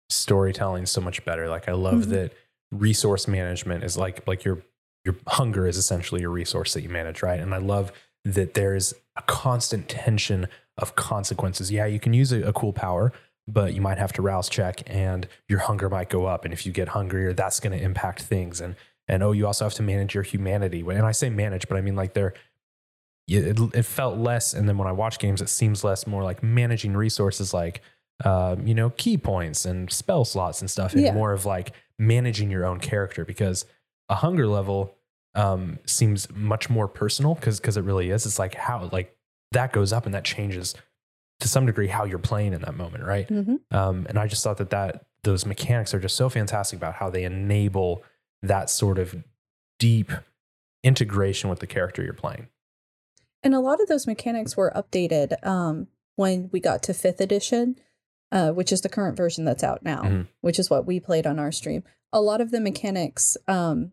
storytelling 0.09 0.87
so 0.87 1.01
much 1.01 1.23
better. 1.23 1.47
Like 1.47 1.69
I 1.69 1.73
love 1.73 2.05
Mhm. 2.05 2.09
that 2.09 2.33
resource 2.71 3.27
management 3.27 3.83
is 3.83 3.95
like 3.95 4.25
like 4.27 4.43
your 4.43 4.63
your 5.05 5.15
hunger 5.27 5.67
is 5.67 5.77
essentially 5.77 6.23
a 6.23 6.29
resource 6.29 6.73
that 6.73 6.81
you 6.81 6.89
manage, 6.89 7.21
right? 7.21 7.39
And 7.39 7.53
I 7.53 7.57
love 7.59 7.91
that 8.25 8.55
there's 8.55 8.93
a 9.15 9.21
constant 9.23 9.87
tension 9.87 10.47
of 10.77 10.95
consequences. 10.95 11.71
Yeah, 11.71 11.85
you 11.85 11.99
can 11.99 12.13
use 12.13 12.31
a, 12.31 12.41
a 12.41 12.53
cool 12.53 12.73
power, 12.73 13.13
but 13.51 13.73
you 13.73 13.81
might 13.81 13.97
have 13.97 14.13
to 14.13 14.21
rouse 14.21 14.47
check 14.49 14.83
and 14.87 15.27
your 15.47 15.59
hunger 15.59 15.89
might 15.89 16.09
go 16.09 16.25
up. 16.25 16.45
And 16.45 16.53
if 16.53 16.65
you 16.65 16.71
get 16.71 16.89
hungrier, 16.89 17.33
that's 17.33 17.59
going 17.59 17.77
to 17.77 17.83
impact 17.83 18.21
things. 18.23 18.61
And 18.61 18.75
and 19.07 19.23
oh, 19.23 19.31
you 19.31 19.47
also 19.47 19.65
have 19.65 19.73
to 19.75 19.83
manage 19.83 20.13
your 20.13 20.23
humanity. 20.23 20.81
And 20.81 21.05
I 21.05 21.11
say 21.13 21.29
manage, 21.29 21.67
but 21.67 21.77
I 21.77 21.81
mean 21.81 21.95
like 21.95 22.13
they're 22.13 22.33
it, 23.27 23.59
it 23.75 23.83
felt 23.83 24.17
less. 24.17 24.53
And 24.53 24.67
then 24.67 24.77
when 24.77 24.87
I 24.87 24.91
watch 24.91 25.19
games, 25.19 25.41
it 25.41 25.49
seems 25.49 25.83
less 25.83 26.07
more 26.07 26.23
like 26.23 26.41
managing 26.41 26.95
resources, 26.95 27.53
like 27.53 27.81
um, 28.25 28.65
you 28.67 28.73
know 28.75 28.89
ki 28.91 29.17
points 29.17 29.65
and 29.65 29.91
spell 29.91 30.25
slots 30.25 30.61
and 30.61 30.69
stuff, 30.69 30.93
and 30.93 31.01
Yeah. 31.03 31.13
more 31.13 31.31
of 31.33 31.45
like 31.45 31.73
managing 31.97 32.49
your 32.51 32.65
own 32.65 32.79
character 32.79 33.23
because 33.25 33.65
a 34.09 34.15
hunger 34.15 34.47
level 34.47 34.95
um, 35.35 35.77
seems 35.85 36.29
much 36.31 36.69
more 36.69 36.87
personal 36.87 37.35
because 37.35 37.59
because 37.59 37.77
it 37.77 37.83
really 37.83 38.09
is. 38.09 38.25
It's 38.25 38.39
like 38.39 38.55
how 38.55 38.89
like 38.91 39.15
that 39.51 39.71
goes 39.71 39.93
up 39.93 40.05
and 40.05 40.13
that 40.15 40.23
changes 40.25 40.75
to 41.39 41.47
some 41.47 41.65
degree 41.65 41.87
how 41.87 42.03
you're 42.05 42.19
playing 42.19 42.53
in 42.53 42.61
that 42.61 42.75
moment, 42.75 43.03
right? 43.03 43.27
Mm-hmm. 43.27 43.75
Um, 43.75 44.05
and 44.09 44.17
I 44.19 44.27
just 44.27 44.43
thought 44.43 44.57
that 44.57 44.69
that 44.71 45.05
those 45.23 45.45
mechanics 45.45 45.93
are 45.93 45.99
just 45.99 46.15
so 46.15 46.29
fantastic 46.29 46.77
about 46.77 46.95
how 46.95 47.09
they 47.09 47.23
enable 47.23 48.03
that 48.41 48.69
sort 48.69 48.97
of 48.97 49.15
deep 49.79 50.11
integration 50.83 51.49
with 51.49 51.59
the 51.59 51.67
character 51.67 52.03
you're 52.03 52.13
playing. 52.13 52.47
And 53.43 53.53
a 53.53 53.59
lot 53.59 53.81
of 53.81 53.87
those 53.87 54.07
mechanics 54.07 54.55
were 54.57 54.71
updated 54.75 55.45
um, 55.45 55.87
when 56.15 56.49
we 56.51 56.59
got 56.59 56.83
to 56.83 56.93
fifth 56.93 57.21
edition, 57.21 57.77
uh, 58.31 58.51
which 58.51 58.71
is 58.71 58.81
the 58.81 58.89
current 58.89 59.15
version 59.17 59.45
that's 59.45 59.63
out 59.63 59.83
now, 59.83 60.03
Mhm. 60.03 60.27
which 60.41 60.59
is 60.59 60.69
what 60.69 60.85
we 60.85 60.99
played 60.99 61.25
on 61.25 61.39
our 61.39 61.51
stream. 61.51 61.83
A 62.11 62.21
lot 62.21 62.41
of 62.41 62.51
the 62.51 62.59
mechanics, 62.59 63.37
um, 63.47 63.91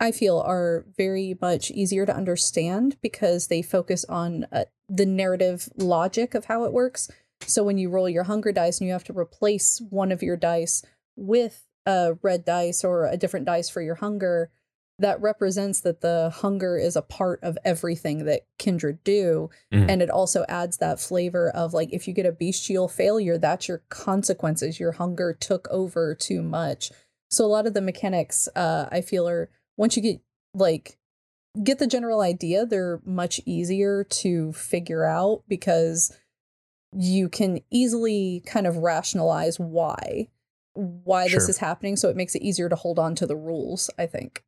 I 0.00 0.12
feel, 0.12 0.38
are 0.40 0.84
very 0.96 1.36
much 1.40 1.70
easier 1.70 2.06
to 2.06 2.14
understand 2.14 2.96
because 3.02 3.48
they 3.48 3.62
focus 3.62 4.04
on 4.04 4.46
uh, 4.52 4.64
the 4.88 5.06
narrative 5.06 5.68
logic 5.76 6.34
of 6.34 6.46
how 6.46 6.64
it 6.64 6.72
works. 6.72 7.10
So 7.46 7.62
when 7.64 7.78
you 7.78 7.88
roll 7.90 8.08
your 8.08 8.24
hunger 8.24 8.52
dice 8.52 8.78
and 8.80 8.86
you 8.86 8.92
have 8.92 9.04
to 9.04 9.18
replace 9.18 9.80
one 9.90 10.12
of 10.12 10.22
your 10.22 10.36
dice 10.36 10.84
with 11.16 11.64
a 11.86 12.14
red 12.22 12.44
dice 12.44 12.84
or 12.84 13.06
a 13.06 13.16
different 13.16 13.46
dice 13.46 13.68
for 13.70 13.82
your 13.82 13.96
hunger, 13.96 14.50
that 15.00 15.20
represents 15.20 15.80
that 15.82 16.00
the 16.00 16.30
hunger 16.34 16.76
is 16.76 16.96
a 16.96 17.02
part 17.02 17.38
of 17.42 17.56
everything 17.64 18.24
that 18.24 18.42
kindred 18.58 19.02
do 19.04 19.48
Mhm. 19.72 19.88
and 19.88 20.02
it 20.02 20.10
also 20.10 20.44
adds 20.48 20.78
that 20.78 20.98
flavor 20.98 21.50
of 21.50 21.72
like 21.72 21.92
if 21.92 22.08
you 22.08 22.14
get 22.14 22.26
a 22.26 22.32
bestial 22.32 22.88
failure 22.88 23.38
that's 23.38 23.68
your 23.68 23.82
consequences 23.90 24.80
your 24.80 24.90
hunger 24.92 25.32
took 25.32 25.68
over 25.70 26.16
too 26.16 26.42
much 26.42 26.90
so 27.30 27.44
a 27.44 27.46
lot 27.46 27.64
of 27.64 27.74
the 27.74 27.80
mechanics 27.80 28.48
uh 28.56 28.88
i 28.90 29.00
feel 29.00 29.28
are 29.28 29.48
once 29.78 29.96
you 29.96 30.02
get 30.02 30.20
like 30.52 30.98
get 31.64 31.78
the 31.78 31.86
general 31.86 32.20
idea 32.20 32.66
they're 32.66 33.00
much 33.06 33.40
easier 33.46 34.04
to 34.04 34.52
figure 34.52 35.04
out 35.04 35.42
because 35.48 36.14
you 36.92 37.28
can 37.30 37.60
easily 37.70 38.42
kind 38.46 38.66
of 38.66 38.76
rationalize 38.76 39.58
why 39.58 40.28
why 40.74 41.28
this 41.28 41.48
is 41.48 41.58
happening 41.58 41.96
so 41.96 42.08
it 42.10 42.16
makes 42.16 42.34
it 42.34 42.42
easier 42.42 42.68
to 42.68 42.76
hold 42.76 42.98
on 42.98 43.14
to 43.14 43.26
the 43.26 43.36
rules 43.36 43.90
i 43.98 44.04
think 44.06 44.44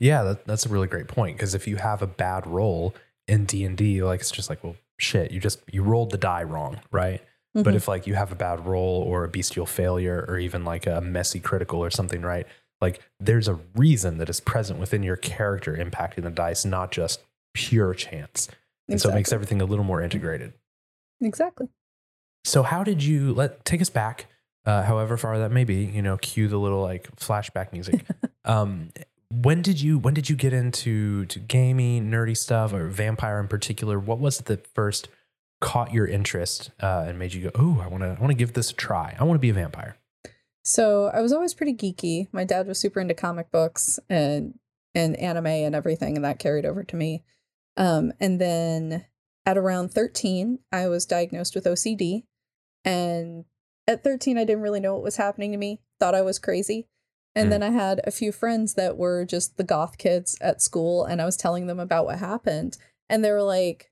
Yeah, 0.00 0.22
that, 0.22 0.46
that's 0.46 0.64
a 0.66 0.68
really 0.68 0.86
great 0.86 1.08
point 1.08 1.36
because 1.36 1.54
if 1.54 1.66
you 1.66 1.76
have 1.76 2.02
a 2.02 2.06
bad 2.06 2.46
roll 2.46 2.94
in 3.26 3.44
D 3.46 3.64
and 3.64 3.76
D, 3.76 4.02
like 4.02 4.20
it's 4.20 4.30
just 4.30 4.48
like, 4.48 4.62
well, 4.62 4.76
shit, 4.98 5.32
you 5.32 5.40
just 5.40 5.60
you 5.70 5.82
rolled 5.82 6.10
the 6.10 6.18
die 6.18 6.44
wrong, 6.44 6.80
right? 6.92 7.20
But 7.54 7.74
Mhm. 7.74 7.76
if 7.76 7.88
like 7.88 8.06
you 8.06 8.14
have 8.14 8.30
a 8.30 8.36
bad 8.36 8.64
roll 8.66 9.02
or 9.02 9.24
a 9.24 9.28
bestial 9.28 9.66
failure 9.66 10.24
or 10.28 10.38
even 10.38 10.64
like 10.64 10.86
a 10.86 11.00
messy 11.00 11.40
critical 11.40 11.80
or 11.82 11.90
something, 11.90 12.22
right? 12.22 12.46
Like 12.80 13.00
there's 13.18 13.48
a 13.48 13.58
reason 13.74 14.18
that 14.18 14.28
is 14.28 14.40
present 14.40 14.78
within 14.78 15.02
your 15.02 15.16
character 15.16 15.76
impacting 15.76 16.22
the 16.22 16.30
dice, 16.30 16.64
not 16.64 16.92
just 16.92 17.20
pure 17.54 17.94
chance. 17.94 18.48
And 18.88 19.00
so 19.00 19.10
it 19.10 19.14
makes 19.14 19.32
everything 19.32 19.60
a 19.60 19.64
little 19.64 19.84
more 19.84 20.00
integrated. 20.00 20.54
exactly 21.20 21.68
So 22.44 22.62
how 22.62 22.84
did 22.84 23.02
you 23.02 23.34
let 23.34 23.64
take 23.64 23.82
us 23.82 23.90
back, 23.90 24.26
uh, 24.64 24.82
however 24.82 25.16
far 25.16 25.38
that 25.38 25.50
may 25.50 25.64
be, 25.64 25.84
you 25.84 26.02
know, 26.02 26.16
cue 26.16 26.48
the 26.48 26.58
little 26.58 26.82
like 26.82 27.14
flashback 27.16 27.72
music. 27.72 28.04
um, 28.44 28.90
when 29.30 29.60
did 29.60 29.80
you 29.80 29.98
when 29.98 30.14
did 30.14 30.30
you 30.30 30.36
get 30.36 30.52
into 30.52 31.26
to 31.26 31.38
gaming, 31.38 32.10
nerdy 32.10 32.36
stuff, 32.36 32.72
or 32.72 32.88
vampire 32.88 33.40
in 33.40 33.48
particular? 33.48 33.98
What 33.98 34.18
was 34.18 34.40
it 34.40 34.46
that 34.46 34.66
first 34.74 35.08
caught 35.60 35.92
your 35.92 36.06
interest 36.06 36.70
uh, 36.80 37.04
and 37.06 37.18
made 37.18 37.34
you 37.34 37.42
go, 37.42 37.50
"Oh, 37.54 37.82
I 37.82 37.88
want 37.88 38.02
to 38.04 38.16
I 38.16 38.20
want 38.20 38.30
to 38.30 38.36
give 38.36 38.54
this 38.54 38.70
a 38.70 38.74
try. 38.74 39.16
I 39.18 39.24
want 39.24 39.36
to 39.36 39.40
be 39.40 39.50
a 39.50 39.54
vampire." 39.54 39.96
So 40.68 41.06
I 41.14 41.22
was 41.22 41.32
always 41.32 41.54
pretty 41.54 41.72
geeky. 41.72 42.28
My 42.30 42.44
dad 42.44 42.66
was 42.66 42.78
super 42.78 43.00
into 43.00 43.14
comic 43.14 43.50
books 43.50 43.98
and 44.10 44.58
and 44.94 45.16
anime 45.16 45.46
and 45.46 45.74
everything, 45.74 46.14
and 46.14 46.26
that 46.26 46.38
carried 46.38 46.66
over 46.66 46.84
to 46.84 46.94
me. 46.94 47.24
Um, 47.78 48.12
and 48.20 48.38
then 48.38 49.06
at 49.46 49.56
around 49.56 49.92
13, 49.94 50.58
I 50.70 50.88
was 50.88 51.06
diagnosed 51.06 51.54
with 51.54 51.64
OCD. 51.64 52.24
And 52.84 53.46
at 53.86 54.04
13, 54.04 54.36
I 54.36 54.44
didn't 54.44 54.60
really 54.62 54.80
know 54.80 54.92
what 54.92 55.02
was 55.02 55.16
happening 55.16 55.52
to 55.52 55.58
me, 55.58 55.80
thought 55.98 56.14
I 56.14 56.20
was 56.20 56.38
crazy. 56.38 56.86
And 57.34 57.46
Mm. 57.46 57.50
then 57.50 57.62
I 57.62 57.70
had 57.70 58.02
a 58.04 58.10
few 58.10 58.30
friends 58.30 58.74
that 58.74 58.98
were 58.98 59.24
just 59.24 59.56
the 59.56 59.64
goth 59.64 59.96
kids 59.96 60.36
at 60.42 60.60
school, 60.60 61.02
and 61.02 61.22
I 61.22 61.24
was 61.24 61.38
telling 61.38 61.66
them 61.66 61.80
about 61.80 62.04
what 62.04 62.18
happened. 62.18 62.76
And 63.08 63.24
they 63.24 63.30
were 63.30 63.42
like, 63.42 63.90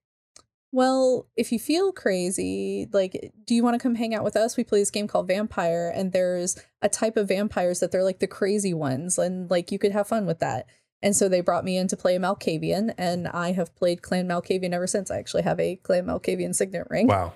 well, 0.77 1.27
if 1.37 1.53
you 1.53 1.59
feel 1.59 1.91
crazy, 1.91 2.87
like, 2.93 3.15
eh, 3.15 3.29
do 3.47 3.55
you 3.55 3.63
want 3.63 3.77
to 3.77 3.79
come 3.83 3.95
hang 3.95 4.15
out 4.15 4.23
with 4.23 4.37
us? 4.37 4.59
We 4.59 4.63
play 4.63 4.81
this 4.81 4.91
game 4.91 5.09
called 5.09 5.27
Vampire, 5.27 5.91
and 5.95 6.13
there's 6.13 6.63
a 6.83 6.89
type 6.91 7.17
of 7.17 7.29
vampires 7.29 7.81
that 7.81 7.93
they're 7.93 8.05
like 8.05 8.19
the 8.19 8.27
crazy 8.27 8.75
ones, 8.75 9.17
and 9.17 9.51
like 9.51 9.73
you 9.73 9.79
could 9.79 9.93
have 9.93 10.07
fun 10.07 10.27
with 10.27 10.41
that. 10.41 10.67
And 11.01 11.17
so 11.17 11.31
they 11.31 11.41
brought 11.41 11.65
me 11.65 11.79
in 11.79 11.89
to 11.89 11.97
play 11.97 12.15
a 12.15 12.19
Malkavian, 12.19 12.93
and 12.99 13.27
I 13.27 13.53
have 13.53 13.75
played 13.75 14.03
Clan 14.03 14.29
Malkavian 14.29 14.75
ever 14.75 14.87
since. 14.87 15.11
I 15.11 15.17
actually 15.17 15.45
have 15.45 15.59
a 15.59 15.77
Clan 15.77 16.05
Malkavian 16.05 16.55
signet 16.55 16.89
ring. 16.91 17.07
Wow, 17.07 17.33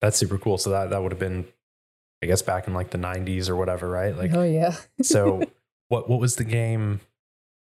that's 0.00 0.18
super 0.18 0.36
cool. 0.36 0.58
So 0.58 0.70
that 0.70 0.90
that 0.90 1.00
would 1.00 1.12
have 1.12 1.20
been, 1.20 1.46
I 2.24 2.26
guess, 2.26 2.42
back 2.42 2.66
in 2.66 2.74
like 2.74 2.90
the 2.90 2.98
'90s 2.98 3.48
or 3.48 3.54
whatever, 3.54 3.88
right? 3.88 4.16
Like, 4.16 4.34
oh 4.34 4.42
yeah. 4.42 4.74
so 5.00 5.42
what 5.88 6.10
what 6.10 6.18
was 6.18 6.34
the 6.34 6.44
game 6.44 7.02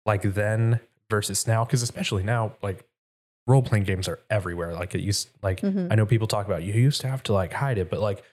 like 0.06 0.24
then 0.24 0.82
versus 1.10 1.48
now? 1.48 1.64
Because 1.64 1.82
especially 1.82 2.24
now, 2.24 2.58
like 2.62 2.86
role 3.48 3.62
playing 3.62 3.84
games 3.84 4.08
are 4.08 4.20
everywhere. 4.30 4.74
Like 4.74 4.96
it 4.96 5.02
used 5.02 5.30
like 5.42 5.62
Mhm. 5.62 5.92
I 5.92 5.96
know 5.96 6.06
people 6.06 6.28
talk 6.28 6.46
about 6.46 6.64
you 6.64 6.74
used 6.74 7.02
to 7.02 7.08
have 7.10 7.24
to 7.24 7.34
like 7.34 7.54
hide 7.54 7.78
it, 7.78 7.90
but 7.90 8.00
like 8.00 8.24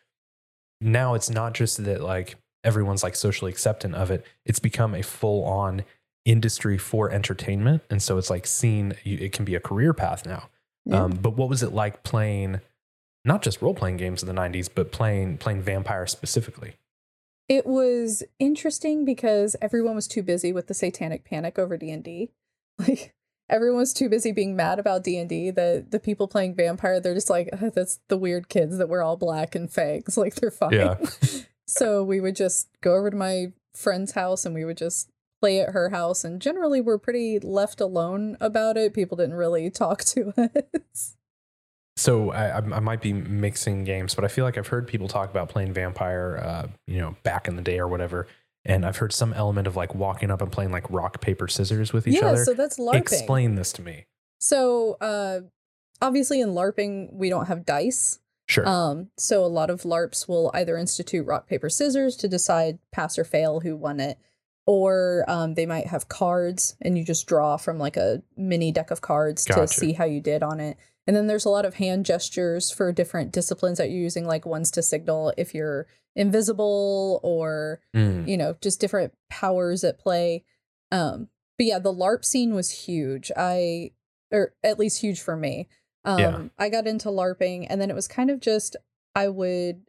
now 0.81 1.15
it's 1.15 1.29
not 1.31 1.53
just 1.55 1.85
that 1.85 2.01
like 2.01 2.37
everyone's 2.65 3.03
like 3.03 3.17
socially 3.17 3.51
acceptant 3.51 3.95
of 3.95 4.11
it. 4.11 4.25
It's 4.45 4.59
become 4.59 4.95
a 4.95 5.03
full 5.03 5.45
on 5.45 5.85
industry 6.25 6.77
for 6.79 7.11
entertainment, 7.11 7.83
and 7.91 8.03
so 8.03 8.19
it's 8.19 8.31
like 8.31 8.47
seen. 8.47 8.95
you- 9.05 9.19
It 9.19 9.33
can 9.33 9.45
be 9.45 9.55
a 9.55 9.61
career 9.61 9.93
path 9.95 10.27
now. 10.27 10.51
Yeah. 10.85 11.05
Um, 11.05 11.13
but 11.13 11.37
what 11.37 11.49
was 11.49 11.63
it 11.63 11.73
like 11.73 12.03
playing? 12.03 12.61
Not 13.25 13.43
just 13.43 13.61
role 13.61 13.75
playing 13.75 13.97
games 13.99 14.23
in 14.23 14.27
the 14.29 14.35
'90s, 14.35 14.69
but 14.69 14.93
playing 14.93 15.39
playing 15.39 15.63
vampire 15.63 16.07
specifically. 16.07 16.75
It 17.49 17.67
was 17.67 18.23
interesting 18.39 19.05
because 19.05 19.57
everyone 19.61 19.95
was 19.97 20.07
too 20.07 20.23
busy 20.23 20.53
with 20.53 20.69
the 20.69 20.75
satanic 20.75 21.25
panic 21.25 21.59
over 21.59 21.77
D&D. 21.77 22.31
Like 22.79 23.13
everyone 23.51 23.81
was 23.81 23.93
too 23.93 24.09
busy 24.09 24.33
being 24.33 24.57
mad 24.57 24.79
about 24.79 25.05
D&D 25.05 25.51
that 25.51 25.91
the 25.91 26.01
people 26.01 26.29
playing 26.29 26.55
vampire 26.55 27.01
they're 27.01 27.15
just 27.15 27.29
like 27.29 27.51
"Ugh, 27.53 27.73
that's 27.75 28.01
the 28.09 28.17
weird 28.17 28.49
kids 28.49 28.79
that 28.79 28.89
wear 28.89 29.03
all 29.03 29.17
black 29.17 29.55
and 29.55 29.69
fags 29.69 30.17
like 30.17 30.37
they're 30.37 30.51
fine. 30.51 30.73
Yeah. 30.73 30.97
so 31.67 32.03
we 32.03 32.21
would 32.21 32.37
just 32.37 32.69
go 32.81 32.95
over 32.95 33.11
to 33.11 33.17
my 33.17 33.53
friend's 33.75 34.13
house 34.13 34.47
and 34.47 34.55
we 34.55 34.65
would 34.65 34.77
just 34.77 35.11
play 35.41 35.61
at 35.61 35.71
her 35.71 35.91
house 35.91 36.25
and 36.25 36.41
generally 36.41 36.81
we're 36.81 36.99
pretty 36.99 37.39
left 37.39 37.81
alone 37.81 38.37
about 38.41 38.77
it. 38.77 38.95
People 38.95 39.17
didn't 39.17 39.35
really 39.35 39.71
talk 39.71 40.05
to 40.05 40.33
us. 40.39 41.17
So 41.97 42.31
I, 42.31 42.47
I 42.47 42.57
I 42.59 42.81
might 42.81 43.03
be 43.03 43.13
mixing 43.13 43.85
games, 43.85 44.15
but 44.15 44.25
I 44.25 44.29
feel 44.29 44.45
like 44.45 44.57
I've 44.57 44.69
heard 44.69 44.87
people 44.87 45.09
talk 45.09 45.29
about 45.29 45.51
playing 45.51 45.75
vampire, 45.75 46.41
uh, 46.43 46.69
you 46.87 46.99
know, 46.99 47.17
back 47.25 47.47
in 47.47 47.57
the 47.57 47.63
day 47.63 47.79
or 47.79 47.89
whatever. 47.89 48.27
And 48.65 48.85
I've 48.85 48.99
heard 48.99 49.13
some 49.13 49.33
element 49.33 49.67
of 49.67 49.77
like 49.77 49.95
walking 49.95 50.31
up 50.31 50.43
and 50.43 50.53
playing 50.53 50.71
like 50.71 50.91
rock 50.91 51.21
paper 51.21 51.49
scissors 51.49 51.93
with 51.93 52.07
each 52.07 52.17
yeah, 52.17 52.27
other. 52.27 52.39
Yeah, 52.39 52.45
so 52.45 52.55
that's 52.55 52.79
LARPing. 52.79 52.95
Explain 52.97 53.55
this 53.55 53.73
to 53.75 53.83
me. 53.83 54.07
So 54.39 54.97
uh 55.01 55.41
obviously 56.03 56.41
in 56.41 56.51
LARPing 56.51 57.13
we 57.13 57.31
don't 57.31 57.47
have 57.47 57.65
dice. 57.65 58.19
Sure. 58.47 58.69
Um, 58.69 59.11
so 59.17 59.45
a 59.45 59.47
lot 59.47 59.71
of 59.71 59.83
LARPs 59.83 60.27
will 60.27 60.51
either 60.55 60.77
institute 60.77 61.25
rock, 61.25 61.47
paper, 61.47 61.69
scissors 61.69 62.17
to 62.17 62.27
decide 62.27 62.81
pass 62.91 63.17
or 63.17 63.23
fail 63.23 63.61
who 63.61 63.77
won 63.77 64.01
it, 64.01 64.19
or 64.67 65.25
um, 65.29 65.55
they 65.55 65.67
might 65.67 65.87
have 65.87 66.09
cards 66.09 66.75
and 66.83 66.99
you 66.99 67.05
just 67.05 67.29
draw 67.29 67.57
from 67.57 67.79
like 67.79 67.97
a 67.97 68.23
mini 68.37 68.73
deck 68.73 68.91
of 68.91 69.01
cards 69.01 69.45
Gotcha. 69.45 69.61
to 69.61 69.69
see 69.69 69.93
how 69.93 70.05
you 70.05 70.21
did 70.21 70.43
on 70.43 70.59
it. 70.59 70.77
And 71.07 71.17
then 71.17 71.29
there's 71.29 71.45
a 71.45 71.51
lot 71.51 71.65
of 71.65 71.75
hand 71.75 72.07
gestures 72.07 72.71
for 72.71 72.93
different 72.93 73.33
disciplines 73.33 73.79
that 73.79 73.91
you're 73.91 74.03
using, 74.03 74.27
like 74.27 74.45
ones 74.45 74.71
to 74.73 74.83
signal 74.83 75.33
if 75.37 75.55
you're 75.55 75.87
invisible 76.17 77.21
or 77.23 77.81
Mm. 77.95 78.29
you 78.29 78.37
know 78.37 78.57
just 78.61 78.81
different 78.81 79.13
powers 79.29 79.85
at 79.85 79.99
play 79.99 80.45
um 80.93 81.29
but 81.57 81.67
yeah 81.67 81.79
the 81.79 81.93
larp 81.93 82.25
scene 82.25 82.55
was 82.55 82.71
huge 82.71 83.31
i 83.37 83.91
or 84.33 84.55
at 84.63 84.79
least 84.79 85.01
huge 85.01 85.21
for 85.21 85.37
me 85.37 85.69
um 86.05 86.19
Yeah. 86.19 86.43
i 86.59 86.69
got 86.69 86.87
into 86.87 87.09
larping 87.09 87.67
and 87.69 87.81
then 87.81 87.91
it 87.91 87.95
was 87.95 88.09
kind 88.09 88.31
of 88.31 88.41
just 88.41 88.77
i 89.15 89.29
would 89.29 89.83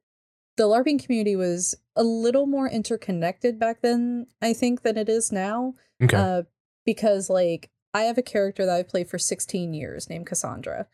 the 0.58 0.64
larping 0.64 1.04
community 1.04 1.36
was 1.36 1.76
a 1.96 2.04
little 2.04 2.46
more 2.46 2.68
interconnected 2.70 3.58
back 3.60 3.82
then 3.82 4.28
i 4.42 4.54
think 4.54 4.82
than 4.84 4.98
it 4.98 5.10
is 5.10 5.32
now 5.32 5.74
Okay. 6.04 6.18
uh 6.18 6.44
because 6.86 7.30
like 7.30 7.70
i 7.94 8.02
have 8.04 8.18
a 8.18 8.24
character 8.24 8.66
that 8.66 8.76
i've 8.78 8.90
played 8.90 9.10
for 9.10 9.18
16 9.20 9.74
years 9.74 10.10
named 10.10 10.26
cassandra 10.28 10.88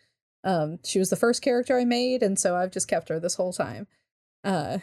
um 0.43 0.79
she 0.83 0.99
was 0.99 1.09
the 1.09 1.15
first 1.15 1.41
character 1.41 1.77
i 1.77 1.85
made 1.85 2.21
and 2.23 2.39
so 2.39 2.55
i've 2.55 2.71
just 2.71 2.87
kept 2.87 3.09
her 3.09 3.19
this 3.19 3.35
whole 3.35 3.53
time 3.53 3.87
uh 4.43 4.77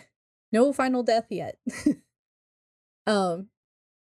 no 0.54 0.72
final 0.72 1.02
death 1.02 1.26
yet. 1.30 1.58
Um 3.06 3.48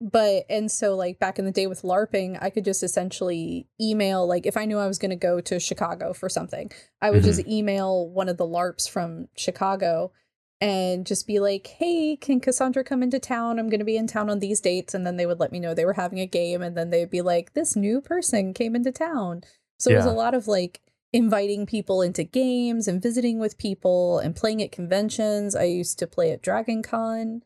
but 0.01 0.45
and 0.49 0.71
so 0.71 0.95
like 0.95 1.19
back 1.19 1.41
in 1.41 1.45
the 1.45 1.51
day 1.51 1.67
with 1.67 1.83
larping 1.83 2.39
i 2.41 2.49
could 2.49 2.65
just 2.65 2.85
essentially 2.85 3.67
email 3.81 4.25
like 4.25 4.47
if 4.47 4.57
i 4.57 4.65
knew 4.65 4.79
i 4.79 4.87
was 4.87 4.99
going 4.99 5.11
to 5.11 5.17
go 5.17 5.41
to 5.41 5.59
chicago 5.59 6.13
for 6.13 6.29
something 6.29 6.71
i 7.03 7.11
would 7.11 7.25
just 7.25 7.45
email 7.49 8.09
one 8.09 8.29
of 8.29 8.37
the 8.37 8.47
larps 8.47 8.87
from 8.87 9.27
chicago 9.37 10.13
and 10.61 11.07
just 11.07 11.27
be 11.27 11.41
like 11.41 11.67
hey 11.67 12.17
can 12.17 12.41
cassandra 12.41 12.85
come 12.85 13.03
into 13.03 13.19
town? 13.19 13.59
I'm 13.59 13.69
going 13.69 13.81
to 13.81 13.85
be 13.85 13.97
in 13.97 14.07
town 14.07 14.31
on 14.31 14.39
these 14.39 14.61
dates 14.61 14.95
and 14.95 15.07
then 15.07 15.17
they 15.17 15.27
would 15.27 15.41
let 15.41 15.53
me 15.53 15.61
know 15.61 15.75
they 15.75 15.85
were 15.85 15.93
having 15.93 16.21
a 16.21 16.27
game 16.27 16.63
and 16.63 16.77
then 16.77 16.91
they'd 16.91 17.11
be 17.11 17.21
like 17.23 17.53
this 17.53 17.77
new 17.77 18.01
person 18.01 18.55
came 18.55 18.75
into 18.75 18.93
town. 18.93 19.43
So 19.79 19.91
it 19.91 19.97
was 19.97 20.07
a 20.07 20.13
lot 20.13 20.35
of 20.35 20.49
like 20.49 20.81
inviting 21.15 21.65
people 21.65 22.03
into 22.03 22.25
games 22.25 22.89
and 22.89 23.01
visiting 23.01 23.39
with 23.39 23.57
people 23.57 24.19
and 24.19 24.35
playing 24.37 24.61
at 24.63 24.73
conventions. 24.73 25.55
I 25.55 25.65
used 25.65 25.99
to 26.01 26.07
play 26.07 26.33
at 26.33 26.43
dragon 26.43 26.83
con 26.83 27.43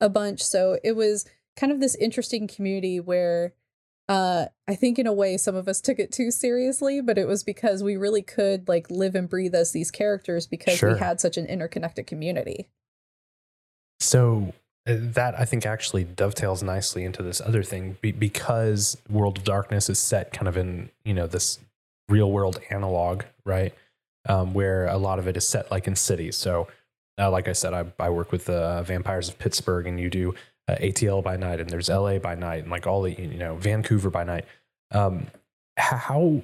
a 0.00 0.08
bunch. 0.08 0.42
So 0.42 0.78
it 0.82 0.96
was 0.96 1.26
kind 1.54 1.70
of 1.70 1.80
this 1.80 1.94
interesting 1.96 2.48
community 2.48 2.98
where 2.98 3.52
uh 4.08 4.46
i 4.66 4.74
think 4.74 4.98
in 4.98 5.06
a 5.06 5.12
way 5.12 5.36
some 5.36 5.54
of 5.54 5.68
us 5.68 5.80
took 5.80 5.98
it 5.98 6.10
too 6.10 6.30
seriously 6.30 7.00
but 7.00 7.18
it 7.18 7.28
was 7.28 7.44
because 7.44 7.82
we 7.82 7.96
really 7.96 8.22
could 8.22 8.66
like 8.66 8.90
live 8.90 9.14
and 9.14 9.28
breathe 9.28 9.54
as 9.54 9.70
these 9.72 9.90
characters 9.90 10.46
because 10.48 10.76
Sure. 10.78 10.94
we 10.94 10.98
had 10.98 11.20
such 11.20 11.36
an 11.36 11.46
interconnected 11.46 12.06
community. 12.06 12.68
So 14.00 14.54
uh, 14.86 14.94
that 14.98 15.38
I 15.38 15.44
think 15.44 15.66
actually 15.66 16.04
dovetails 16.04 16.62
nicely 16.62 17.04
into 17.04 17.22
this 17.22 17.40
other 17.40 17.62
thing 17.62 17.98
be- 18.00 18.12
because 18.12 18.96
World 19.08 19.38
of 19.38 19.44
Darkness 19.44 19.88
is 19.90 19.98
set 19.98 20.32
kind 20.32 20.48
of 20.48 20.56
in 20.56 20.90
you 21.04 21.12
know 21.14 21.26
this 21.26 21.58
real 22.10 22.30
world 22.30 22.60
analog, 22.70 23.22
right? 23.44 23.74
Um, 24.28 24.52
where 24.52 24.86
a 24.86 24.98
lot 24.98 25.18
of 25.18 25.26
it 25.26 25.36
is 25.36 25.48
set 25.48 25.70
like 25.70 25.86
in 25.86 25.96
cities. 25.96 26.36
So 26.36 26.68
uh, 27.18 27.30
like 27.30 27.48
I 27.48 27.52
said, 27.52 27.74
I, 27.74 27.84
I 27.98 28.10
work 28.10 28.32
with 28.32 28.46
the 28.46 28.56
uh, 28.56 28.82
Vampires 28.82 29.28
of 29.28 29.38
Pittsburgh, 29.38 29.86
and 29.86 30.00
you 30.00 30.08
do 30.08 30.34
uh, 30.68 30.76
ATL 30.76 31.22
by 31.22 31.36
night, 31.36 31.60
and 31.60 31.68
there's 31.68 31.88
LA 31.88 32.18
by 32.18 32.34
night, 32.34 32.62
and 32.62 32.70
like 32.70 32.86
all 32.86 33.02
the 33.02 33.12
you 33.12 33.38
know 33.38 33.56
Vancouver 33.56 34.10
by 34.10 34.24
night. 34.24 34.44
Um, 34.90 35.26
how 35.76 36.42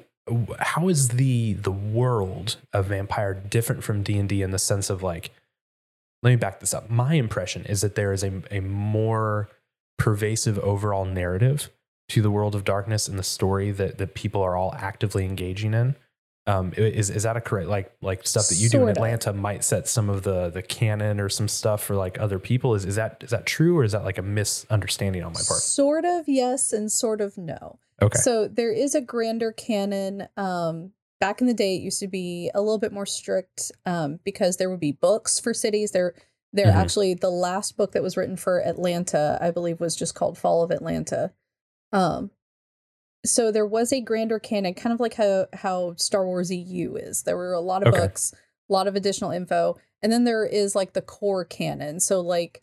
how 0.59 0.89
is 0.89 1.09
the 1.09 1.55
the 1.55 1.73
world 1.73 2.57
of 2.73 2.87
Vampire 2.87 3.35
different 3.35 3.85
from 3.85 4.03
D 4.03 4.19
and 4.19 4.29
D 4.29 4.43
in 4.43 4.51
the 4.51 4.59
sense 4.59 4.91
of 4.91 5.03
like? 5.03 5.31
Let 6.23 6.31
me 6.31 6.37
back 6.37 6.61
this 6.61 6.75
up. 6.75 6.91
My 6.91 7.15
impression 7.15 7.65
is 7.67 7.81
that 7.83 7.95
there 7.95 8.13
is 8.13 8.23
a 8.23 8.43
a 8.51 8.61
more 8.61 9.49
pervasive 9.99 10.59
overall 10.59 11.05
narrative 11.05 11.71
to 12.09 12.23
the 12.23 12.31
world 12.31 12.55
of 12.55 12.65
darkness 12.65 13.09
and 13.09 13.19
the 13.19 13.23
story 13.23 13.71
that 13.73 13.99
that 13.99 14.15
people 14.15 14.43
are 14.43 14.57
all 14.57 14.75
actively 14.75 15.25
engaging 15.25 15.75
in. 15.75 15.97
Um, 16.49 16.73
is 16.77 17.11
is 17.11 17.25
that 17.25 17.37
a 17.37 17.41
correct 17.41 17.69
like 17.69 17.93
like 18.01 18.25
stuff 18.27 18.49
that 18.49 18.55
you 18.57 18.69
do 18.69 18.83
in. 18.85 18.91
Atlanta 18.91 19.33
might 19.33 19.65
set 19.65 19.89
some 19.89 20.09
of 20.09 20.23
the 20.23 20.49
the 20.49 20.63
canon 20.63 21.19
or 21.19 21.29
some 21.29 21.49
stuff 21.49 21.83
for 21.83 21.97
like 21.97 22.21
other 22.21 22.39
people? 22.39 22.75
Is 22.77 22.85
is 22.85 22.95
that 22.95 23.23
is 23.25 23.31
that 23.31 23.47
true 23.47 23.77
or 23.77 23.83
is 23.83 23.93
that 23.93 24.05
like 24.05 24.19
a 24.19 24.23
misunderstanding 24.23 25.25
on 25.25 25.33
my 25.33 25.41
part? 25.49 25.61
Sort 25.61 26.05
of 26.05 26.29
yes 26.29 26.73
and 26.73 26.91
sort 26.91 27.21
of 27.21 27.37
no. 27.37 27.81
Okay, 28.01 28.19
So 28.19 28.47
there 28.47 28.73
is 28.73 28.95
a 28.95 29.01
grander 29.01 29.51
canon. 29.53 30.29
Um, 30.37 30.93
back 31.19 31.41
in 31.41 31.47
the 31.49 31.55
day, 31.55 31.77
it 31.77 31.83
used 31.83 31.99
to 32.01 32.09
be 32.09 32.51
a 32.55 32.61
little 32.61 32.79
bit 32.79 32.93
more 32.93 33.07
strict 33.07 33.73
um, 33.87 34.21
because 34.23 34.59
there 34.59 34.69
would 34.71 34.81
be 34.81 34.93
books 34.93 35.41
for 35.41 35.55
cities. 35.55 35.93
There, 35.93 36.15
there 36.53 36.67
Mhm. 36.67 36.75
actually 36.75 37.15
the 37.15 37.31
last 37.31 37.77
book 37.79 37.93
that 37.93 38.03
was 38.03 38.17
written 38.17 38.37
for 38.37 38.61
Atlanta, 38.65 39.39
I 39.41 39.51
believe, 39.51 39.81
was 39.81 39.97
just 39.97 40.15
called 40.15 40.37
Fall 40.37 40.63
of 40.63 40.71
Atlanta. 40.71 41.33
Um, 41.93 42.31
so 43.25 43.51
there 43.51 43.67
was 43.67 43.93
a 43.93 44.01
grander 44.01 44.39
canon, 44.39 44.75
kind 44.75 44.93
of 44.93 45.01
like 45.01 45.15
how 45.15 45.47
how 45.53 45.95
Star 45.97 46.25
Wars 46.27 46.51
EU 46.51 46.95
is. 46.97 47.23
There 47.25 47.37
were 47.37 47.53
a 47.53 47.61
lot 47.61 47.83
of 47.83 47.93
Okay. 47.93 48.03
books, 48.03 48.33
a 48.69 48.73
lot 48.73 48.87
of 48.87 48.95
additional 48.97 49.31
info, 49.31 49.77
and 50.03 50.13
then 50.13 50.25
there 50.25 50.45
is 50.45 50.75
like 50.75 50.93
the 50.93 51.03
core 51.03 51.45
canon. 51.45 51.99
So 52.01 52.21
like 52.21 52.63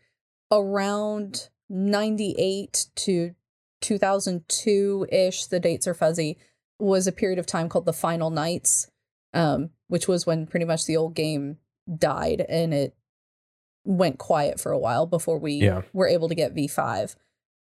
around 0.51 1.49
98 1.69 2.87
to 2.95 3.35
2002 3.81 5.07
ish, 5.11 5.45
the 5.47 5.59
dates 5.59 5.87
are 5.87 5.93
fuzzy, 5.93 6.37
was 6.79 7.07
a 7.07 7.11
period 7.11 7.39
of 7.39 7.45
time 7.45 7.67
called 7.69 7.85
the 7.85 7.93
Final 7.93 8.29
Nights, 8.29 8.89
um, 9.33 9.71
which 9.87 10.07
was 10.07 10.25
when 10.25 10.45
pretty 10.47 10.65
much 10.65 10.85
the 10.85 10.95
old 10.97 11.15
game 11.15 11.57
died 11.97 12.45
and 12.47 12.73
it 12.73 12.95
went 13.85 14.17
quiet 14.17 14.59
for 14.59 14.71
a 14.71 14.79
while 14.79 15.05
before 15.05 15.37
we 15.37 15.53
Yeah. 15.55 15.81
were 15.91 16.07
able 16.07 16.29
to 16.29 16.35
get 16.35 16.53
V5. 16.53 17.15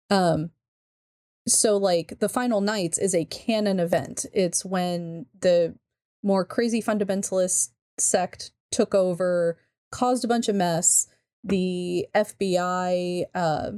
Um, 0.10 0.52
so, 1.48 1.78
like, 1.78 2.20
the 2.20 2.30
Final 2.30 2.62
Nights 2.62 2.98
is 2.98 3.16
a 3.16 3.26
canon 3.26 3.80
event. 3.80 4.26
It's 4.34 4.66
when 4.66 5.26
the 5.40 5.76
more 6.24 6.46
crazy 6.46 6.82
fundamentalist 6.82 7.70
sect 7.98 8.52
took 8.72 8.94
over, 8.94 9.58
caused 9.92 10.26
a 10.26 10.28
bunch 10.28 10.50
of 10.50 10.56
mess. 10.56 11.08
The 11.44 12.08
FBI 12.14 13.26
uh, 13.34 13.72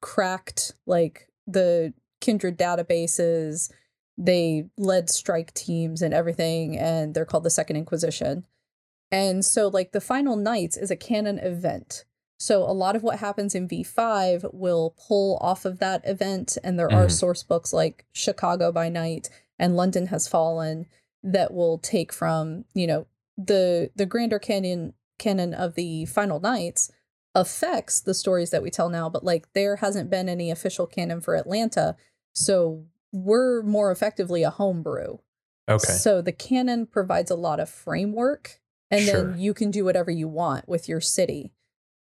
cracked 0.00 0.72
like 0.86 1.28
the 1.46 1.94
kindred 2.20 2.58
databases. 2.58 3.70
They 4.18 4.68
led 4.76 5.10
strike 5.10 5.54
teams 5.54 6.02
and 6.02 6.12
everything, 6.12 6.76
and 6.76 7.14
they're 7.14 7.24
called 7.24 7.44
the 7.44 7.50
Second 7.50 7.76
Inquisition. 7.76 8.46
And 9.12 9.44
so, 9.44 9.68
like, 9.68 9.92
the 9.92 10.00
Final 10.00 10.36
Nights 10.36 10.76
is 10.76 10.90
a 10.90 10.96
canon 10.96 11.38
event. 11.38 12.04
So, 12.38 12.62
a 12.64 12.72
lot 12.72 12.96
of 12.96 13.02
what 13.02 13.18
happens 13.18 13.54
in 13.54 13.66
V5 13.68 14.52
will 14.52 14.94
pull 15.08 15.38
off 15.40 15.64
of 15.64 15.78
that 15.78 16.02
event. 16.06 16.58
And 16.62 16.78
there 16.78 16.90
are 16.92 17.06
Mhm. 17.06 17.10
source 17.12 17.42
books 17.42 17.72
like 17.72 18.04
Chicago 18.12 18.70
by 18.72 18.88
Night 18.88 19.30
and 19.58 19.76
London 19.76 20.06
Has 20.08 20.28
Fallen 20.28 20.86
that 21.22 21.52
will 21.54 21.78
take 21.78 22.12
from, 22.12 22.64
you 22.74 22.86
know, 22.86 23.06
the 23.38 23.90
the 23.96 24.06
grander 24.06 24.38
canon 24.38 24.94
canon 25.18 25.54
of 25.54 25.74
the 25.74 26.04
Final 26.06 26.40
Nights 26.40 26.90
affects 27.34 28.00
the 28.00 28.14
stories 28.14 28.50
that 28.50 28.62
we 28.62 28.70
tell 28.70 28.88
now, 28.88 29.08
but 29.10 29.24
like 29.24 29.52
there 29.54 29.76
hasn't 29.76 30.08
been 30.10 30.28
any 30.28 30.50
official 30.50 30.86
canon 30.86 31.20
for 31.20 31.34
Atlanta. 31.36 31.96
So 32.34 32.84
we're 33.12 33.62
more 33.62 33.90
effectively 33.90 34.42
a 34.42 34.50
homebrew. 34.50 35.18
okay, 35.68 35.92
So 35.94 36.20
the 36.22 36.32
canon 36.32 36.86
provides 36.86 37.30
a 37.30 37.34
lot 37.34 37.60
of 37.60 37.68
framework, 37.68 38.60
and 38.90 39.02
Sure. 39.04 39.30
then 39.32 39.38
you 39.40 39.52
can 39.52 39.70
do 39.70 39.84
whatever 39.84 40.10
you 40.10 40.28
want 40.28 40.68
with 40.68 40.88
your 40.88 41.00
city. 41.00 41.52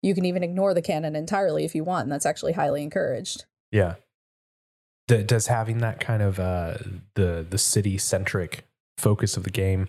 You 0.06 0.13
can 0.13 0.26
even 0.26 0.44
ignore 0.44 0.76
the 0.76 0.84
canon 0.84 1.15
entirely 1.15 1.65
if 1.65 1.74
you 1.74 1.84
want, 1.84 2.04
and 2.04 2.12
that's 2.12 2.28
actually 2.28 2.54
highly 2.54 2.84
encouraged. 2.84 3.46
yeah. 3.72 3.96
D- 5.08 5.24
does 5.24 5.48
having 5.48 5.80
that 5.80 6.00
kind 6.00 6.24
of 6.24 6.39
uh, 6.39 6.78
the 7.15 7.46
the 7.48 7.58
city 7.58 7.98
centric 7.98 8.65
focus 8.98 9.38
of 9.38 9.44
the 9.44 9.52
game 9.52 9.88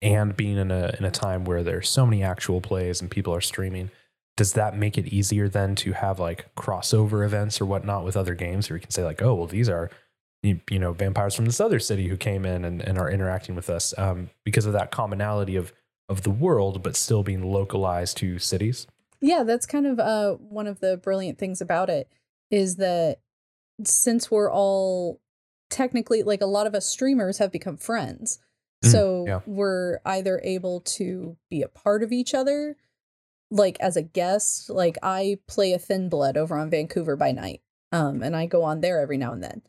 and 0.00 0.36
being 0.36 0.56
in 0.56 0.70
a 0.70 0.94
in 0.98 1.04
a 1.04 1.10
time 1.10 1.44
where 1.44 1.62
there's 1.62 1.88
so 1.88 2.06
many 2.06 2.22
actual 2.22 2.60
plays 2.60 3.00
and 3.00 3.10
people 3.10 3.34
are 3.34 3.40
streaming, 3.40 3.90
does 4.36 4.52
that 4.52 4.76
make 4.76 4.96
it 4.96 5.06
easier 5.08 5.48
then 5.48 5.74
to 5.76 5.92
have 5.92 6.18
like 6.18 6.54
crossover 6.54 7.24
events 7.24 7.60
or 7.60 7.66
whatnot 7.66 8.04
with 8.04 8.16
other 8.16 8.34
games 8.34 8.70
where 8.70 8.76
you 8.76 8.82
can 8.82 8.90
say 8.90 9.04
like, 9.04 9.20
oh 9.20 9.34
well, 9.34 9.46
these 9.46 9.68
are 9.68 9.90
you, 10.42 10.60
you 10.70 10.78
know 10.78 10.92
vampires 10.92 11.34
from 11.34 11.44
this 11.46 11.60
other 11.60 11.78
city 11.78 12.08
who 12.08 12.16
came 12.16 12.46
in 12.46 12.64
and, 12.64 12.80
and 12.80 12.98
are 12.98 13.10
interacting 13.10 13.54
with 13.54 13.68
us 13.68 13.92
um, 13.98 14.30
because 14.44 14.66
of 14.66 14.72
that 14.72 14.90
commonality 14.90 15.56
of 15.56 15.72
of 16.08 16.22
the 16.22 16.30
world, 16.30 16.82
but 16.82 16.96
still 16.96 17.22
being 17.22 17.42
localized 17.42 18.16
to 18.18 18.38
cities. 18.38 18.86
Yeah, 19.20 19.42
that's 19.42 19.66
kind 19.66 19.86
of 19.86 19.98
uh 19.98 20.34
one 20.34 20.66
of 20.66 20.80
the 20.80 20.96
brilliant 20.96 21.38
things 21.38 21.60
about 21.60 21.90
it 21.90 22.08
is 22.50 22.76
that 22.76 23.20
since 23.84 24.30
we're 24.30 24.50
all 24.50 25.20
technically 25.70 26.22
like 26.22 26.40
a 26.40 26.46
lot 26.46 26.66
of 26.66 26.74
us 26.74 26.86
streamers 26.86 27.38
have 27.38 27.52
become 27.52 27.76
friends. 27.76 28.38
Mm, 28.84 28.90
So 28.90 29.24
yeah. 29.26 29.40
we're 29.46 29.98
either 30.04 30.40
able 30.44 30.80
to 30.80 31.36
be 31.50 31.62
a 31.62 31.68
part 31.68 32.02
of 32.02 32.12
each 32.12 32.34
other 32.34 32.76
like 33.50 33.78
as 33.80 33.96
a 33.96 34.02
guest, 34.02 34.68
like 34.68 34.98
I 35.02 35.38
play 35.46 35.72
a 35.72 35.78
thin 35.78 36.08
blood 36.10 36.36
over 36.36 36.56
on 36.58 36.70
Vancouver 36.70 37.16
by 37.16 37.32
night. 37.32 37.62
Um 37.92 38.22
and 38.22 38.36
I 38.36 38.46
go 38.46 38.62
on 38.62 38.80
there 38.80 39.00
every 39.00 39.18
now 39.18 39.32
and 39.32 39.42
then. 39.42 39.62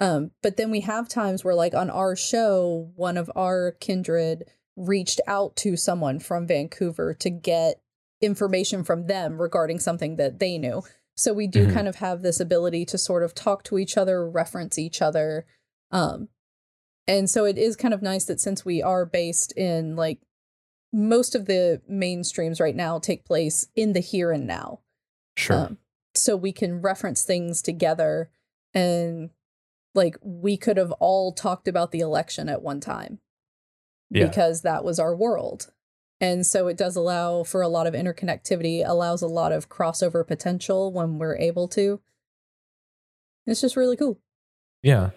Um 0.00 0.30
but 0.42 0.56
then 0.56 0.70
we 0.70 0.80
have 0.80 1.08
times 1.08 1.44
where 1.44 1.54
like 1.54 1.74
on 1.74 1.88
our 1.88 2.14
show 2.14 2.90
one 2.94 3.16
of 3.16 3.30
our 3.34 3.72
kindred 3.80 4.44
reached 4.76 5.20
out 5.26 5.56
to 5.56 5.76
someone 5.76 6.18
from 6.18 6.46
Vancouver 6.46 7.14
to 7.14 7.30
get 7.30 7.80
information 8.22 8.84
from 8.84 9.06
them 9.06 9.40
regarding 9.40 9.78
something 9.80 10.16
that 10.16 10.38
they 10.38 10.56
knew. 10.56 10.82
So 11.16 11.32
we 11.34 11.46
do 11.46 11.66
Mhm. 11.66 11.74
kind 11.74 11.88
of 11.88 11.96
have 11.96 12.22
this 12.22 12.40
ability 12.40 12.86
to 12.86 12.96
sort 12.98 13.22
of 13.22 13.34
talk 13.34 13.62
to 13.64 13.78
each 13.78 13.98
other, 13.98 14.28
reference 14.28 14.78
each 14.78 15.02
other. 15.02 15.44
Um 15.90 16.28
and 17.08 17.28
so 17.28 17.44
it 17.44 17.58
is 17.58 17.74
kind 17.76 17.92
of 17.92 18.00
nice 18.00 18.24
that 18.26 18.40
since 18.40 18.64
we 18.64 18.80
are 18.80 19.04
based 19.04 19.52
in 19.56 19.96
like 19.96 20.20
most 20.92 21.34
of 21.34 21.46
the 21.46 21.82
main 21.88 22.22
streams 22.22 22.60
right 22.60 22.76
now 22.76 22.98
take 22.98 23.24
place 23.24 23.66
in 23.74 23.92
the 23.92 24.00
here 24.00 24.30
and 24.30 24.46
now. 24.46 24.80
Sure. 25.36 25.56
Um, 25.56 25.78
so 26.14 26.36
we 26.36 26.52
can 26.52 26.80
reference 26.80 27.24
things 27.24 27.60
together 27.62 28.30
and 28.72 29.30
like 29.94 30.16
we 30.22 30.56
could 30.56 30.76
have 30.76 30.92
all 30.92 31.32
talked 31.32 31.66
about 31.66 31.90
the 31.90 32.00
election 32.00 32.48
at 32.48 32.62
one 32.62 32.80
time 32.80 33.18
Yeah. 34.10 34.28
because 34.28 34.62
that 34.62 34.84
was 34.84 34.98
our 34.98 35.14
world. 35.16 35.72
And 36.22 36.46
so 36.46 36.68
it 36.68 36.76
does 36.76 36.94
allow 36.94 37.42
for 37.42 37.62
a 37.62 37.68
lot 37.68 37.88
of 37.88 37.94
interconnectivity, 37.94 38.88
allows 38.88 39.22
a 39.22 39.26
lot 39.26 39.50
of 39.50 39.68
crossover 39.68 40.24
potential 40.24 40.92
when 40.92 41.18
we're 41.18 41.36
able 41.36 41.66
to. 41.68 42.00
It's 43.44 43.60
just 43.60 43.74
really 43.74 43.96
cool. 43.96 44.20
Yeah, 44.84 45.10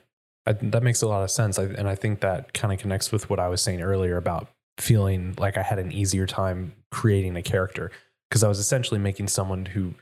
I, 0.48 0.54
that 0.54 0.82
makes 0.82 1.04
a 1.04 1.08
lot 1.08 1.22
of 1.22 1.30
sense. 1.30 1.60
I, 1.60 1.65
and 1.65 1.88
I 1.88 1.94
think 1.94 2.22
that 2.22 2.54
kind 2.54 2.74
of 2.74 2.80
connects 2.80 3.12
with 3.12 3.30
what 3.30 3.39
I 3.39 3.50
was 3.50 3.62
saying 3.62 3.84
earlier 3.84 4.18
about 4.18 4.48
feeling 4.80 5.36
like 5.38 5.58
I 5.58 5.62
had 5.62 5.78
an 5.78 5.91
easier 5.91 6.26
time 6.26 6.74
creating 6.89 7.38
a 7.38 7.44
character 7.44 7.91
because 8.28 8.44
I 8.44 8.48
was 8.48 8.58
essentially 8.58 9.00
making 9.00 9.28
someone 9.28 9.68
who, 9.68 9.94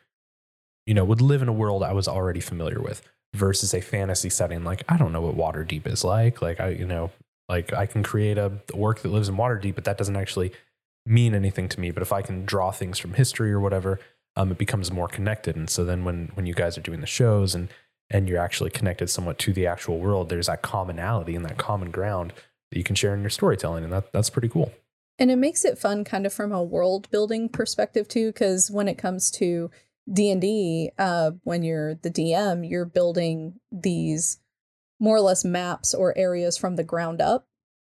you 0.85 0.93
know, 0.93 1.03
would 1.03 1.21
live 1.21 1.41
in 1.41 1.49
a 1.49 1.53
world 1.53 1.83
I 1.83 1.91
was 1.91 2.07
already 2.07 2.39
familiar 2.39 2.79
with 2.79 3.01
versus 3.35 3.73
a 3.73 3.81
fantasy 3.81 4.29
setting. 4.29 4.63
Like, 4.63 4.83
I 4.87 4.95
don't 4.95 5.11
know 5.11 5.21
what 5.21 5.35
Waterdeep 5.35 5.85
is 5.85 6.05
like. 6.05 6.41
Like, 6.41 6.61
I, 6.61 6.69
you 6.69 6.87
know, 6.87 7.11
like 7.49 7.73
I 7.73 7.87
can 7.87 8.03
create 8.03 8.37
a 8.37 8.53
orc 8.73 9.01
that 9.01 9.11
lives 9.11 9.27
in 9.27 9.35
Waterdeep, 9.35 9.75
but 9.75 9.83
that 9.83 9.97
doesn't 9.97 10.15
actually 10.15 10.53
mean 11.05 11.35
anything 11.35 11.67
to 11.69 11.79
me. 11.79 11.91
But 11.91 12.03
if 12.03 12.11
I 12.13 12.21
can 12.21 12.45
draw 12.45 12.71
things 12.71 12.97
from 12.99 13.13
history 13.13 13.51
or 13.51 13.59
whatever, 13.59 13.99
um, 14.35 14.51
it 14.51 14.57
becomes 14.57 14.91
more 14.91 15.07
connected. 15.07 15.55
And 15.55 15.69
so 15.69 15.83
then 15.85 16.03
when 16.05 16.31
when 16.35 16.45
you 16.45 16.53
guys 16.53 16.77
are 16.77 16.81
doing 16.81 17.01
the 17.01 17.07
shows 17.07 17.53
and 17.55 17.69
and 18.09 18.27
you're 18.29 18.39
actually 18.39 18.69
connected 18.69 19.09
somewhat 19.09 19.39
to 19.39 19.53
the 19.53 19.65
actual 19.67 19.99
world, 19.99 20.29
there's 20.29 20.47
that 20.47 20.61
commonality 20.61 21.35
and 21.35 21.45
that 21.45 21.57
common 21.57 21.89
ground 21.91 22.33
that 22.71 22.77
you 22.77 22.83
can 22.83 22.95
share 22.95 23.13
in 23.13 23.21
your 23.21 23.29
storytelling, 23.29 23.83
and 23.83 23.93
that 23.93 24.11
that's 24.13 24.29
pretty 24.29 24.49
cool. 24.49 24.71
And 25.19 25.29
it 25.29 25.35
makes 25.37 25.63
it 25.63 25.77
fun 25.77 26.03
kind 26.03 26.25
of 26.25 26.33
from 26.33 26.51
a 26.51 26.63
world 26.63 27.09
building 27.11 27.47
perspective 27.47 28.07
too 28.07 28.33
cuz 28.33 28.71
when 28.71 28.87
it 28.87 28.97
comes 28.97 29.29
to 29.31 29.69
D&D 30.11 30.91
uh 30.97 31.31
when 31.43 31.63
you're 31.63 31.95
the 31.95 32.09
DM, 32.11 32.67
you're 32.69 32.85
building 32.85 33.59
these 33.71 34.39
more 34.99 35.17
or 35.17 35.21
less 35.21 35.45
maps 35.45 35.93
or 35.93 36.17
areas 36.17 36.57
from 36.57 36.75
the 36.75 36.83
ground 36.83 37.21
up 37.21 37.47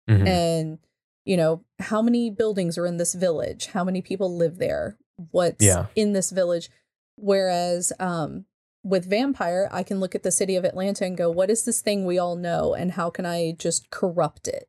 Mhm. 0.09 0.27
and 0.27 0.79
you 1.25 1.37
know 1.37 1.63
how 1.79 2.01
many 2.01 2.29
buildings 2.29 2.77
are 2.77 2.85
in 2.85 2.97
this 2.97 3.13
village 3.13 3.67
how 3.67 3.83
many 3.83 4.01
people 4.01 4.35
live 4.35 4.57
there 4.57 4.97
what's 5.31 5.63
Yeah. 5.63 5.87
in 5.95 6.13
this 6.13 6.31
village 6.31 6.69
whereas 7.15 7.93
um 7.99 8.45
with 8.83 9.09
vampire 9.09 9.69
i 9.71 9.83
can 9.83 9.99
look 9.99 10.15
at 10.15 10.23
the 10.23 10.31
city 10.31 10.55
of 10.55 10.65
atlanta 10.65 11.05
and 11.05 11.15
go 11.17 11.29
what 11.29 11.49
is 11.49 11.63
this 11.65 11.81
thing 11.81 12.05
we 12.05 12.17
all 12.19 12.35
know 12.35 12.73
and 12.73 12.93
how 12.93 13.09
can 13.09 13.25
i 13.25 13.53
just 13.57 13.89
corrupt 13.89 14.47
it 14.47 14.67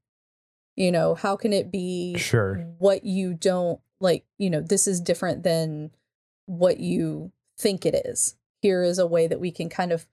you 0.76 0.92
know 0.92 1.14
how 1.14 1.36
can 1.36 1.52
it 1.52 1.70
be 1.72 2.16
Sure. 2.18 2.56
what 2.78 3.04
you 3.04 3.34
don't 3.34 3.80
like, 4.00 4.26
you 4.38 4.50
know, 4.50 4.60
this 4.60 4.86
is 4.86 5.00
different 5.00 5.44
than 5.44 5.90
what 6.44 6.78
you 6.78 7.32
think 7.58 7.86
it 7.86 7.94
is. 8.04 8.34
Here 8.60 8.82
is 8.82 8.98
a 8.98 9.06
way 9.06 9.26
that 9.28 9.40
we 9.40 9.50
can 9.50 9.70
kind 9.70 9.92
of 9.92 10.06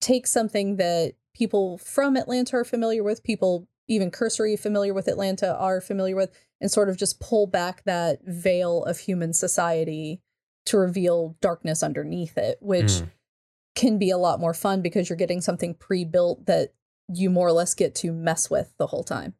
take 0.00 0.26
something 0.28 0.76
that 0.76 1.14
people 1.34 1.78
from 1.78 2.16
Atlanta 2.16 2.58
are 2.58 2.64
familiar 2.64 3.02
with, 3.02 3.24
people 3.24 3.66
even 3.88 4.10
cursory 4.10 4.56
familiar 4.56 4.94
with 4.94 5.08
Atlanta 5.08 5.54
are 5.56 5.80
familiar 5.80 6.16
with, 6.16 6.30
and 6.60 6.70
sort 6.70 6.88
of 6.88 6.96
just 6.96 7.20
pull 7.20 7.46
back 7.46 7.84
that 7.84 8.20
veil 8.24 8.84
of 8.84 8.98
human 8.98 9.32
society 9.32 10.20
to 10.66 10.78
reveal 10.78 11.36
darkness 11.40 11.82
underneath 11.82 12.38
it, 12.38 12.58
which 12.60 12.86
mm. 12.86 13.10
can 13.74 13.98
be 13.98 14.10
a 14.10 14.18
lot 14.18 14.40
more 14.40 14.54
fun 14.54 14.80
because 14.80 15.08
you're 15.08 15.16
getting 15.16 15.40
something 15.40 15.74
pre 15.74 16.04
built 16.04 16.46
that 16.46 16.72
you 17.12 17.30
more 17.30 17.48
or 17.48 17.52
less 17.52 17.74
get 17.74 17.94
to 17.94 18.12
mess 18.12 18.50
with 18.50 18.72
the 18.78 18.86
whole 18.86 19.04
time. 19.04 19.34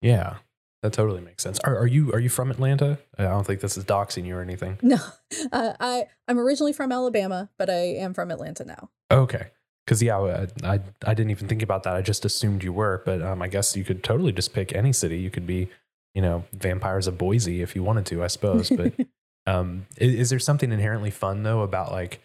Yeah, 0.00 0.36
that 0.82 0.92
totally 0.92 1.20
makes 1.20 1.42
sense. 1.42 1.58
Are, 1.60 1.76
are 1.76 1.86
you 1.86 2.12
are 2.12 2.18
you 2.18 2.28
from 2.28 2.50
Atlanta? 2.50 2.98
I 3.18 3.24
don't 3.24 3.46
think 3.46 3.60
this 3.60 3.76
is 3.76 3.84
doxing 3.84 4.26
you 4.26 4.36
or 4.36 4.42
anything. 4.42 4.78
No, 4.82 4.98
uh, 5.52 5.74
I 5.78 6.06
I'm 6.28 6.38
originally 6.38 6.72
from 6.72 6.92
Alabama, 6.92 7.50
but 7.56 7.70
I 7.70 7.96
am 7.96 8.14
from 8.14 8.30
Atlanta 8.30 8.64
now. 8.64 8.90
Okay, 9.10 9.48
because 9.84 10.02
yeah, 10.02 10.18
I, 10.18 10.46
I, 10.64 10.80
I 11.04 11.14
didn't 11.14 11.30
even 11.30 11.48
think 11.48 11.62
about 11.62 11.82
that. 11.84 11.94
I 11.94 12.02
just 12.02 12.24
assumed 12.24 12.62
you 12.62 12.72
were, 12.72 13.02
but 13.04 13.20
um, 13.22 13.42
I 13.42 13.48
guess 13.48 13.76
you 13.76 13.84
could 13.84 14.04
totally 14.04 14.32
just 14.32 14.54
pick 14.54 14.74
any 14.74 14.92
city. 14.92 15.18
You 15.18 15.30
could 15.30 15.46
be, 15.46 15.68
you 16.14 16.22
know, 16.22 16.44
vampires 16.52 17.06
of 17.06 17.18
Boise 17.18 17.62
if 17.62 17.74
you 17.74 17.82
wanted 17.82 18.06
to, 18.06 18.22
I 18.22 18.28
suppose. 18.28 18.70
But 18.70 18.94
um, 19.46 19.86
is, 19.96 20.14
is 20.14 20.30
there 20.30 20.38
something 20.38 20.70
inherently 20.70 21.10
fun 21.10 21.42
though 21.42 21.62
about 21.62 21.90
like 21.90 22.20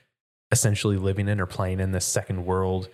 essentially 0.52 0.98
living 0.98 1.28
in 1.28 1.40
or 1.40 1.46
playing 1.46 1.80
in 1.80 1.92
this 1.92 2.06
second 2.06 2.46
world 2.46 2.90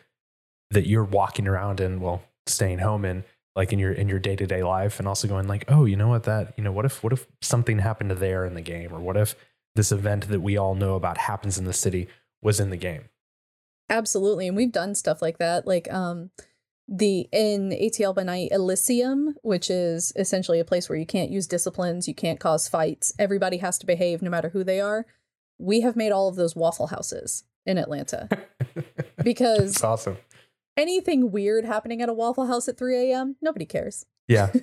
that 0.72 0.88
you're 0.88 1.04
walking 1.04 1.48
around 1.48 1.80
in, 1.80 2.00
well, 2.00 2.24
staying 2.48 2.80
home 2.80 3.06
in, 3.06 3.24
like 3.56 3.72
in 3.72 3.80
your 3.80 3.92
in 3.92 4.10
your 4.10 4.20
day 4.20 4.36
to 4.36 4.48
day 4.48 4.64
life, 4.64 4.98
and 4.98 5.08
also 5.08 5.28
going 5.28 5.48
like, 5.48 5.66
oh, 5.68 5.86
you 5.86 5.96
know 5.96 6.08
what 6.08 6.24
that, 6.24 6.54
you 6.58 6.64
know, 6.64 6.72
what 6.72 6.86
if 6.86 7.04
what 7.04 7.14
if 7.14 7.28
something 7.42 7.80
happened 7.80 8.12
there 8.12 8.46
in 8.46 8.54
the 8.54 8.62
game, 8.62 8.94
or 8.94 9.00
what 9.00 9.18
if 9.18 9.36
this 9.76 9.92
event 9.92 10.30
that 10.30 10.42
we 10.42 10.56
all 10.56 10.74
know 10.74 10.96
about 10.96 11.18
happens 11.18 11.58
in 11.58 11.66
the 11.66 11.74
city 11.74 12.08
was 12.42 12.60
in 12.60 12.70
the 12.70 12.78
game 12.78 13.04
Absolutely. 13.90 14.48
And 14.48 14.58
we've 14.58 14.72
done 14.72 14.96
stuff 14.96 15.22
like 15.22 15.38
that. 15.40 15.68
Like 15.68 15.92
um 15.92 16.32
the 16.88 17.28
in 17.32 17.70
ATL 17.70 18.16
by 18.16 18.24
night 18.24 18.50
Elysium, 18.52 19.36
which 19.42 19.70
is 19.70 20.12
essentially 20.16 20.60
a 20.60 20.66
place 20.66 20.90
where 20.90 20.98
you 20.98 21.06
can't 21.06 21.32
use 21.32 21.48
disciplines, 21.48 22.08
you 22.08 22.16
can't 22.16 22.40
cause 22.40 22.68
fights, 22.68 23.14
everybody 23.18 23.58
has 23.58 23.78
to 23.80 23.86
behave 23.86 24.22
no 24.22 24.30
matter 24.30 24.50
who 24.50 24.64
they 24.64 24.82
are. 24.82 25.06
We 25.58 25.82
have 25.82 25.96
made 25.96 26.12
all 26.12 26.28
of 26.28 26.36
those 26.36 26.56
waffle 26.56 26.88
houses 26.88 27.44
in 27.66 27.78
Atlanta. 27.78 28.28
because 29.24 29.74
That's 29.74 29.84
awesome. 29.84 30.18
Anything 30.76 31.32
weird 31.32 31.66
happening 31.66 32.02
at 32.02 32.10
a 32.10 32.14
waffle 32.14 32.48
house 32.48 32.68
at 32.68 32.78
3 32.78 33.12
a.m., 33.12 33.36
nobody 33.42 33.66
cares. 33.66 34.06
Yeah. 34.28 34.52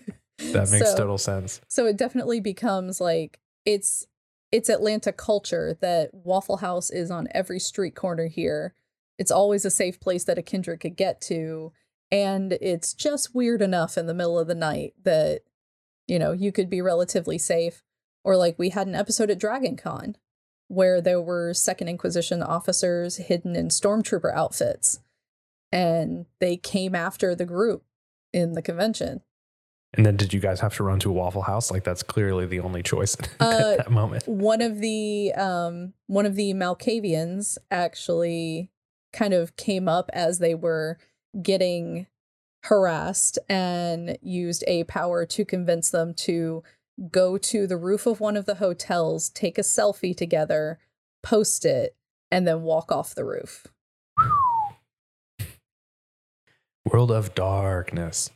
That 0.52 0.70
makes 0.70 0.92
so, 0.92 0.96
total 0.96 1.18
sense. 1.18 1.60
So 1.68 1.84
it 1.84 1.98
definitely 1.98 2.40
becomes 2.40 2.98
like 2.98 3.40
it's 3.66 4.06
it's 4.50 4.70
Atlanta 4.70 5.12
culture 5.12 5.76
that 5.82 6.14
Waffle 6.14 6.56
House 6.56 6.88
is 6.90 7.10
on 7.10 7.28
every 7.32 7.60
street 7.60 7.94
corner 7.94 8.26
here 8.26 8.74
it's 9.20 9.30
always 9.30 9.66
a 9.66 9.70
safe 9.70 10.00
place 10.00 10.24
that 10.24 10.38
a 10.38 10.42
kindred 10.42 10.80
could 10.80 10.96
get 10.96 11.20
to. 11.20 11.72
And 12.10 12.54
it's 12.54 12.94
just 12.94 13.34
weird 13.34 13.60
enough 13.60 13.98
in 13.98 14.06
the 14.06 14.14
middle 14.14 14.38
of 14.38 14.48
the 14.48 14.54
night 14.54 14.94
that, 15.04 15.42
you 16.08 16.18
know, 16.18 16.32
you 16.32 16.50
could 16.52 16.70
be 16.70 16.80
relatively 16.80 17.36
safe. 17.36 17.82
Or 18.24 18.34
like 18.34 18.58
we 18.58 18.70
had 18.70 18.86
an 18.86 18.94
episode 18.94 19.30
at 19.30 19.38
Dragon 19.38 19.76
Con 19.76 20.16
where 20.68 21.02
there 21.02 21.20
were 21.20 21.52
Second 21.52 21.88
Inquisition 21.88 22.42
officers 22.42 23.18
hidden 23.18 23.54
in 23.54 23.68
stormtrooper 23.68 24.34
outfits. 24.34 25.00
And 25.70 26.24
they 26.38 26.56
came 26.56 26.94
after 26.94 27.34
the 27.34 27.44
group 27.44 27.84
in 28.32 28.54
the 28.54 28.62
convention. 28.62 29.20
And 29.92 30.06
then 30.06 30.16
did 30.16 30.32
you 30.32 30.40
guys 30.40 30.60
have 30.60 30.74
to 30.76 30.84
run 30.84 30.98
to 31.00 31.10
a 31.10 31.12
Waffle 31.12 31.42
House? 31.42 31.70
Like 31.70 31.84
that's 31.84 32.02
clearly 32.02 32.46
the 32.46 32.60
only 32.60 32.82
choice 32.82 33.18
uh, 33.40 33.72
at 33.72 33.76
that 33.76 33.90
moment. 33.90 34.26
One 34.26 34.62
of 34.62 34.78
the 34.78 35.34
um 35.34 35.92
one 36.06 36.24
of 36.24 36.36
the 36.36 36.54
Malkavians 36.54 37.58
actually 37.70 38.70
kind 39.12 39.34
of 39.34 39.56
came 39.56 39.88
up 39.88 40.10
as 40.12 40.38
they 40.38 40.54
were 40.54 40.98
getting 41.42 42.06
harassed 42.64 43.38
and 43.48 44.18
used 44.20 44.64
a 44.66 44.84
power 44.84 45.24
to 45.24 45.44
convince 45.44 45.90
them 45.90 46.12
to 46.12 46.62
go 47.10 47.38
to 47.38 47.66
the 47.66 47.76
roof 47.76 48.06
of 48.06 48.20
one 48.20 48.36
of 48.36 48.46
the 48.46 48.56
hotels, 48.56 49.30
take 49.30 49.56
a 49.56 49.62
selfie 49.62 50.16
together, 50.16 50.78
post 51.22 51.64
it, 51.64 51.96
and 52.30 52.46
then 52.46 52.62
walk 52.62 52.92
off 52.92 53.14
the 53.14 53.24
roof. 53.24 53.66
World 56.84 57.10
of 57.10 57.34
Darkness. 57.34 58.30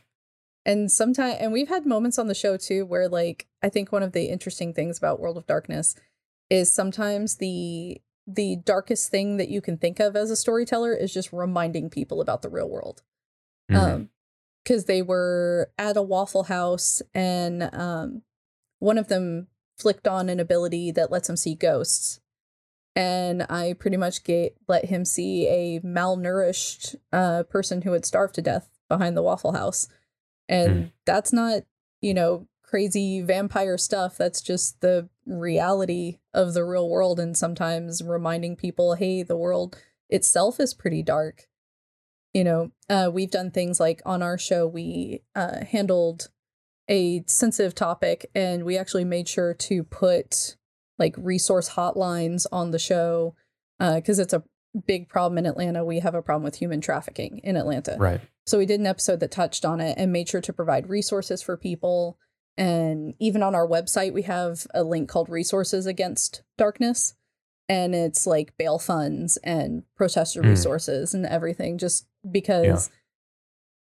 And 0.65 0.91
sometimes, 0.91 1.37
and 1.39 1.53
we've 1.53 1.69
had 1.69 1.85
moments 1.85 2.17
on 2.17 2.27
the 2.27 2.33
show 2.33 2.57
too 2.57 2.85
where, 2.85 3.07
like, 3.07 3.45
I 3.61 3.69
think 3.69 3.91
one 3.91 4.01
of 4.01 4.13
the 4.13 4.25
interesting 4.25 4.73
things 4.73 4.97
about 4.97 5.19
World 5.19 5.37
of 5.37 5.45
Darkness 5.45 5.95
is 6.49 6.71
sometimes 6.71 7.35
the 7.35 8.01
the 8.27 8.57
darkest 8.57 9.09
thing 9.09 9.37
that 9.37 9.49
you 9.49 9.61
can 9.61 9.77
think 9.77 9.99
of 9.99 10.15
as 10.15 10.31
a 10.31 10.35
storyteller 10.35 10.93
is 10.93 11.13
just 11.13 11.31
reminding 11.31 11.89
people 11.89 12.21
about 12.21 12.41
the 12.41 12.49
real 12.49 12.69
world. 12.69 13.03
Mm-hmm. 13.71 13.81
Um, 13.81 14.09
because 14.63 14.85
they 14.85 15.03
were 15.03 15.69
at 15.77 15.95
a 15.95 16.01
Waffle 16.01 16.45
House 16.45 17.01
and 17.13 17.69
um, 17.71 18.23
one 18.79 18.97
of 18.97 19.09
them 19.09 19.47
flicked 19.77 20.07
on 20.07 20.27
an 20.27 20.39
ability 20.39 20.89
that 20.91 21.11
lets 21.11 21.29
him 21.29 21.37
see 21.37 21.53
ghosts. 21.53 22.19
And 22.95 23.45
I 23.49 23.73
pretty 23.73 23.97
much 23.97 24.23
get, 24.23 24.57
let 24.67 24.85
him 24.85 25.05
see 25.05 25.47
a 25.47 25.81
malnourished 25.81 26.95
uh, 27.13 27.43
person 27.43 27.83
who 27.83 27.91
had 27.91 28.05
starved 28.05 28.33
to 28.35 28.41
death 28.41 28.69
behind 28.89 29.15
the 29.15 29.21
Waffle 29.21 29.51
House. 29.51 29.87
And 30.49 30.75
mm. 30.75 30.91
that's 31.05 31.31
not, 31.31 31.63
you 32.01 32.13
know, 32.13 32.47
crazy 32.63 33.21
vampire 33.21 33.77
stuff. 33.77 34.17
That's 34.17 34.41
just 34.41 34.81
the 34.81 35.09
reality 35.25 36.19
of 36.33 36.53
the 36.53 36.63
real 36.63 36.89
world 36.89 37.19
and 37.19 37.37
sometimes 37.37 38.03
reminding 38.03 38.55
people, 38.55 38.95
hey, 38.95 39.23
the 39.23 39.37
world 39.37 39.77
itself 40.09 40.59
is 40.59 40.73
pretty 40.73 41.03
dark. 41.03 41.47
You 42.33 42.43
know, 42.43 42.71
uh, 42.89 43.09
we've 43.13 43.31
done 43.31 43.51
things 43.51 43.79
like 43.79 44.01
on 44.05 44.21
our 44.21 44.37
show, 44.37 44.67
we 44.67 45.21
uh, 45.35 45.63
handled 45.63 46.29
a 46.89 47.23
sensitive 47.27 47.73
topic 47.73 48.29
and 48.35 48.63
we 48.63 48.77
actually 48.77 49.05
made 49.05 49.27
sure 49.27 49.53
to 49.53 49.83
put 49.83 50.57
like 50.99 51.15
resource 51.17 51.71
hotlines 51.71 52.45
on 52.51 52.71
the 52.71 52.79
show 52.79 53.35
because 53.79 54.19
uh, 54.19 54.21
it's 54.21 54.33
a 54.33 54.43
big 54.85 55.09
problem 55.09 55.37
in 55.37 55.45
Atlanta. 55.45 55.83
We 55.83 55.99
have 55.99 56.15
a 56.15 56.21
problem 56.21 56.43
with 56.43 56.55
human 56.55 56.81
trafficking 56.81 57.39
in 57.43 57.55
Atlanta. 57.55 57.95
Right. 57.97 58.21
So 58.45 58.57
we 58.57 58.65
did 58.65 58.79
an 58.79 58.85
episode 58.85 59.19
that 59.21 59.31
touched 59.31 59.65
on 59.65 59.81
it 59.81 59.97
and 59.97 60.11
made 60.11 60.29
sure 60.29 60.41
to 60.41 60.53
provide 60.53 60.89
resources 60.89 61.41
for 61.41 61.57
people 61.57 62.19
and 62.57 63.13
even 63.19 63.43
on 63.43 63.55
our 63.55 63.67
website, 63.67 64.13
we 64.13 64.21
have 64.23 64.65
a 64.73 64.83
link 64.83 65.09
called 65.09 65.29
Resources 65.29 65.85
Against 65.85 66.43
Darkness. 66.57 67.15
And 67.67 67.95
it's 67.95 68.27
like 68.27 68.55
bail 68.57 68.77
funds 68.77 69.37
and 69.37 69.83
protester 69.95 70.41
mm. 70.41 70.49
resources 70.49 71.13
and 71.13 71.25
everything, 71.25 71.77
just 71.77 72.05
because 72.29 72.89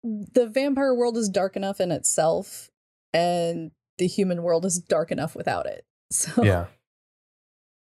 yeah. 0.03 0.23
the 0.33 0.47
vampire 0.47 0.93
world 0.93 1.17
is 1.17 1.29
dark 1.29 1.55
enough 1.55 1.79
in 1.79 1.91
itself 1.91 2.69
and 3.13 3.71
the 3.97 4.07
human 4.07 4.43
world 4.43 4.65
is 4.65 4.77
dark 4.77 5.11
enough 5.11 5.35
without 5.35 5.65
it. 5.65 5.85
So, 6.11 6.43
yeah. 6.43 6.65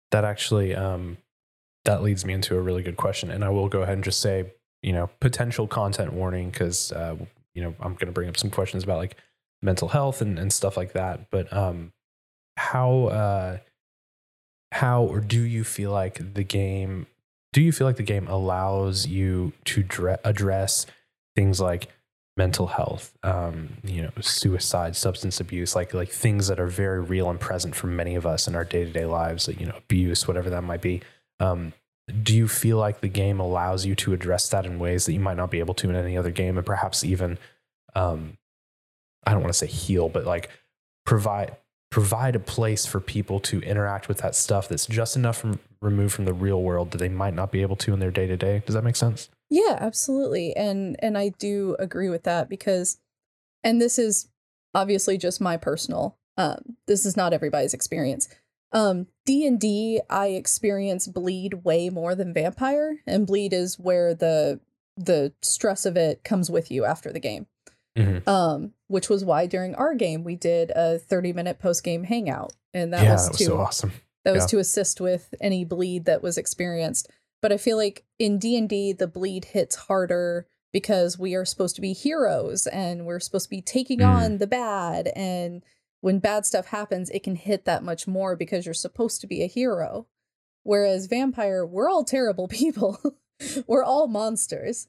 That 0.09 0.25
actually, 0.25 0.73
um, 0.73 1.17
that 1.83 2.01
leads 2.01 2.25
me 2.25 2.33
into 2.33 2.57
a 2.57 2.61
really 2.61 2.81
good 2.81 2.97
question. 2.97 3.29
And 3.29 3.45
I 3.45 3.49
will 3.49 3.69
go 3.69 3.83
ahead 3.83 3.93
and 3.93 4.03
just 4.03 4.19
say, 4.19 4.53
you 4.81 4.93
know, 4.93 5.11
potential 5.19 5.67
content 5.67 6.11
warning, 6.11 6.49
because, 6.49 6.91
uh, 6.91 7.17
you 7.53 7.61
know, 7.61 7.75
I'm 7.79 7.93
going 7.93 8.07
to 8.07 8.11
bring 8.11 8.27
up 8.27 8.37
some 8.37 8.49
questions 8.49 8.83
about 8.83 8.97
like 8.97 9.17
mental 9.65 9.89
health 9.89 10.21
and, 10.21 10.39
and 10.39 10.53
stuff 10.53 10.77
like 10.77 10.93
that. 10.93 11.29
But 11.31 11.51
um, 11.51 11.91
how 12.55 13.05
uh, 13.05 13.57
how 14.71 15.03
or 15.03 15.19
do 15.19 15.41
you 15.41 15.63
feel 15.63 15.91
like 15.91 16.33
the 16.35 16.43
game? 16.43 17.07
Do 17.51 17.61
you 17.61 17.71
feel 17.71 17.87
like 17.87 17.97
the 17.97 18.03
game 18.03 18.27
allows 18.27 19.07
you 19.07 19.53
to 19.65 19.83
dre- 19.83 20.17
address 20.23 20.85
things 21.35 21.59
like 21.59 21.89
mental 22.37 22.67
health, 22.67 23.13
um, 23.23 23.77
you 23.83 24.01
know, 24.01 24.11
suicide, 24.19 24.95
substance 24.95 25.39
abuse, 25.39 25.75
like 25.75 25.93
like 25.93 26.09
things 26.09 26.47
that 26.47 26.59
are 26.59 26.67
very 26.67 27.01
real 27.01 27.29
and 27.29 27.39
present 27.39 27.75
for 27.75 27.87
many 27.87 28.15
of 28.15 28.25
us 28.25 28.47
in 28.47 28.55
our 28.55 28.65
day 28.65 28.85
to 28.85 28.91
day 28.91 29.05
lives, 29.05 29.47
you 29.47 29.65
know, 29.65 29.75
abuse, 29.77 30.27
whatever 30.27 30.49
that 30.49 30.63
might 30.63 30.81
be. 30.81 31.01
Um, 31.39 31.73
do 32.21 32.35
you 32.35 32.47
feel 32.47 32.77
like 32.77 33.01
the 33.01 33.07
game 33.07 33.39
allows 33.39 33.85
you 33.85 33.95
to 33.95 34.13
address 34.13 34.49
that 34.49 34.65
in 34.65 34.77
ways 34.77 35.05
that 35.05 35.13
you 35.13 35.19
might 35.19 35.37
not 35.37 35.49
be 35.49 35.59
able 35.59 35.73
to 35.75 35.89
in 35.89 35.95
any 35.95 36.17
other 36.17 36.29
game, 36.31 36.57
and 36.57 36.65
perhaps 36.65 37.03
even 37.03 37.37
um, 37.95 38.37
I 39.25 39.31
don't 39.31 39.41
want 39.41 39.53
to 39.53 39.57
say 39.57 39.67
heal, 39.67 40.09
but 40.09 40.25
like 40.25 40.49
provide 41.05 41.55
provide 41.91 42.35
a 42.35 42.39
place 42.39 42.85
for 42.85 42.99
people 42.99 43.39
to 43.39 43.61
interact 43.61 44.09
with 44.09 44.17
that 44.17 44.35
stuff 44.35 44.67
that's 44.67 44.85
just 44.85 45.15
enough 45.15 45.37
from 45.37 45.59
removed 45.81 46.13
from 46.13 46.25
the 46.25 46.33
real 46.33 46.61
world 46.61 46.91
that 46.91 46.97
they 46.97 47.07
might 47.07 47.33
not 47.33 47.51
be 47.51 47.61
able 47.61 47.75
to 47.77 47.93
in 47.93 47.99
their 47.99 48.11
day 48.11 48.27
to 48.27 48.35
day. 48.35 48.61
Does 48.65 48.75
that 48.75 48.83
make 48.83 48.95
sense? 48.95 49.29
Yeah, 49.49 49.77
absolutely. 49.79 50.55
And 50.55 50.97
and 50.99 51.17
I 51.17 51.29
do 51.29 51.75
agree 51.79 52.09
with 52.09 52.23
that 52.23 52.49
because 52.49 52.97
and 53.63 53.81
this 53.81 53.97
is 53.97 54.27
obviously 54.73 55.17
just 55.17 55.39
my 55.39 55.57
personal 55.57 56.17
um 56.37 56.75
this 56.87 57.05
is 57.05 57.15
not 57.15 57.33
everybody's 57.33 57.73
experience. 57.73 58.27
Um 58.71 59.07
D&D 59.25 60.01
I 60.09 60.27
experience 60.27 61.07
bleed 61.07 61.63
way 61.63 61.89
more 61.89 62.15
than 62.15 62.33
vampire 62.33 62.97
and 63.07 63.27
bleed 63.27 63.53
is 63.53 63.79
where 63.79 64.13
the 64.13 64.59
the 64.97 65.33
stress 65.41 65.85
of 65.85 65.97
it 65.97 66.23
comes 66.23 66.49
with 66.49 66.71
you 66.71 66.85
after 66.85 67.11
the 67.11 67.19
game. 67.19 67.47
Mhm. 67.97 68.27
Um, 68.27 68.73
which 68.87 69.09
was 69.09 69.23
why 69.23 69.45
during 69.47 69.73
our 69.75 69.95
game 69.95 70.23
we 70.23 70.35
did 70.35 70.71
a 70.75 70.99
30 70.99 71.33
minute 71.33 71.59
post 71.59 71.83
game 71.83 72.03
hangout. 72.03 72.53
And 72.73 72.91
that 72.93 73.03
yeah, 73.03 73.13
was 73.13 73.23
that 73.25 73.31
was 73.31 73.37
to 73.39 73.43
so 73.45 73.57
awesome. 73.57 73.93
that 74.25 74.33
was 74.33 74.45
to 74.47 74.59
assist 74.59 74.99
with 74.99 75.33
any 75.39 75.63
bleed 75.63 76.05
that 76.05 76.21
was 76.21 76.37
experienced 76.37 77.09
but 77.41 77.51
i 77.53 77.57
feel 77.57 77.77
like 77.77 78.03
in 78.19 78.37
d&d 78.39 78.91
the 78.93 79.07
bleed 79.07 79.45
hits 79.45 79.75
harder 79.75 80.45
because 80.73 81.17
we 81.17 81.35
are 81.35 81.45
supposed 81.45 81.75
to 81.75 81.81
be 81.81 81.93
heroes 81.93 82.67
and 82.67 83.05
we're 83.05 83.19
supposed 83.21 83.45
to 83.45 83.49
be 83.49 83.61
taking 83.61 83.99
Mm. 83.99 84.07
on 84.07 84.37
the 84.39 84.47
bad 84.47 85.07
and 85.15 85.63
when 86.01 86.19
bad 86.19 86.45
stuff 86.45 86.65
happens 86.67 87.09
it 87.11 87.23
can 87.23 87.35
hit 87.37 87.63
that 87.65 87.81
much 87.83 88.07
more 88.07 88.35
because 88.35 88.65
you're 88.65 88.73
supposed 88.73 89.21
to 89.21 89.27
be 89.27 89.41
a 89.41 89.47
hero 89.47 90.05
whereas 90.63 91.05
vampire 91.05 91.65
we're 91.65 91.89
all 91.89 92.03
terrible 92.03 92.47
people 92.61 92.99
we're 93.67 93.83
all 93.83 94.07
monsters 94.07 94.87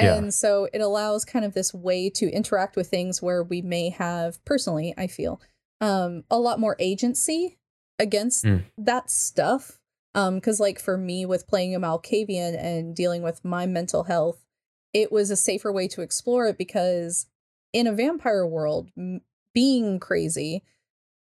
Yeah. 0.00 0.16
and 0.16 0.34
so 0.34 0.68
it 0.72 0.80
allows 0.80 1.24
kind 1.24 1.44
of 1.44 1.54
this 1.54 1.72
way 1.72 2.10
to 2.10 2.30
interact 2.30 2.76
with 2.76 2.88
things 2.88 3.22
where 3.22 3.42
we 3.42 3.62
may 3.62 3.88
have 3.90 4.44
personally 4.44 4.92
i 4.98 5.06
feel 5.06 5.40
um 5.80 6.24
a 6.30 6.38
lot 6.38 6.60
more 6.60 6.76
agency 6.78 7.56
against 7.98 8.44
Mm. 8.44 8.64
that 8.78 9.10
stuff 9.10 9.80
um 10.14 10.34
because 10.36 10.60
like 10.60 10.78
for 10.78 10.96
me 10.98 11.24
with 11.24 11.46
playing 11.48 11.74
a 11.74 11.80
malkavian 11.80 12.56
and 12.62 12.94
dealing 12.94 13.22
with 13.22 13.44
my 13.44 13.64
mental 13.66 14.04
health 14.04 14.44
it 14.92 15.10
was 15.10 15.30
a 15.30 15.36
safer 15.36 15.72
way 15.72 15.88
to 15.88 16.02
explore 16.02 16.46
it 16.48 16.58
because 16.58 17.26
in 17.72 17.86
a 17.86 17.92
vampire 17.92 18.46
world 18.46 18.88
m- 18.98 19.20
being 19.54 19.98
crazy 19.98 20.62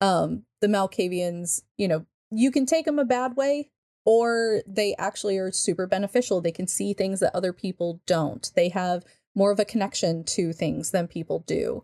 um 0.01 0.43
the 0.61 0.67
malkavians 0.67 1.61
you 1.77 1.87
know 1.87 2.05
you 2.31 2.51
can 2.51 2.65
take 2.67 2.85
them 2.85 2.99
a 2.99 3.05
bad 3.05 3.35
way 3.35 3.71
or 4.11 4.63
they 4.65 4.95
actually 4.97 5.37
are 5.37 5.51
super 5.51 5.85
beneficial 5.85 6.41
they 6.41 6.51
can 6.51 6.65
see 6.65 6.93
things 6.93 7.19
that 7.19 7.35
other 7.35 7.53
people 7.53 8.01
don't 8.07 8.51
they 8.55 8.69
have 8.69 9.03
more 9.35 9.51
of 9.51 9.59
a 9.59 9.65
connection 9.65 10.23
to 10.23 10.51
things 10.51 10.89
than 10.89 11.07
people 11.07 11.43
do 11.45 11.83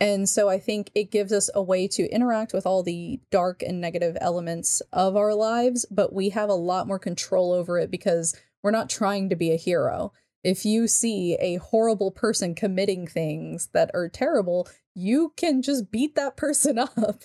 and 0.00 0.28
so 0.28 0.48
I 0.48 0.60
think 0.60 0.90
it 0.94 1.10
gives 1.10 1.32
us 1.32 1.50
a 1.54 1.62
way 1.62 1.88
to 1.88 2.08
interact 2.08 2.52
with 2.52 2.66
all 2.66 2.82
the 2.82 3.20
dark 3.30 3.62
and 3.62 3.80
negative 3.80 4.16
elements 4.20 4.80
of 4.92 5.16
our 5.16 5.34
lives, 5.34 5.86
but 5.90 6.12
we 6.12 6.28
have 6.28 6.48
a 6.48 6.54
lot 6.54 6.86
more 6.86 7.00
control 7.00 7.52
over 7.52 7.78
it 7.78 7.90
because 7.90 8.36
we're 8.62 8.70
not 8.70 8.88
trying 8.88 9.28
to 9.30 9.36
be 9.36 9.50
a 9.50 9.56
hero. 9.56 10.12
If 10.44 10.64
you 10.64 10.86
see 10.86 11.36
a 11.40 11.56
horrible 11.56 12.12
person 12.12 12.54
committing 12.54 13.08
things 13.08 13.70
that 13.72 13.90
are 13.92 14.08
terrible, 14.08 14.68
you 14.94 15.32
can 15.36 15.62
just 15.62 15.90
beat 15.90 16.14
that 16.14 16.36
person 16.36 16.78
up. 16.78 17.24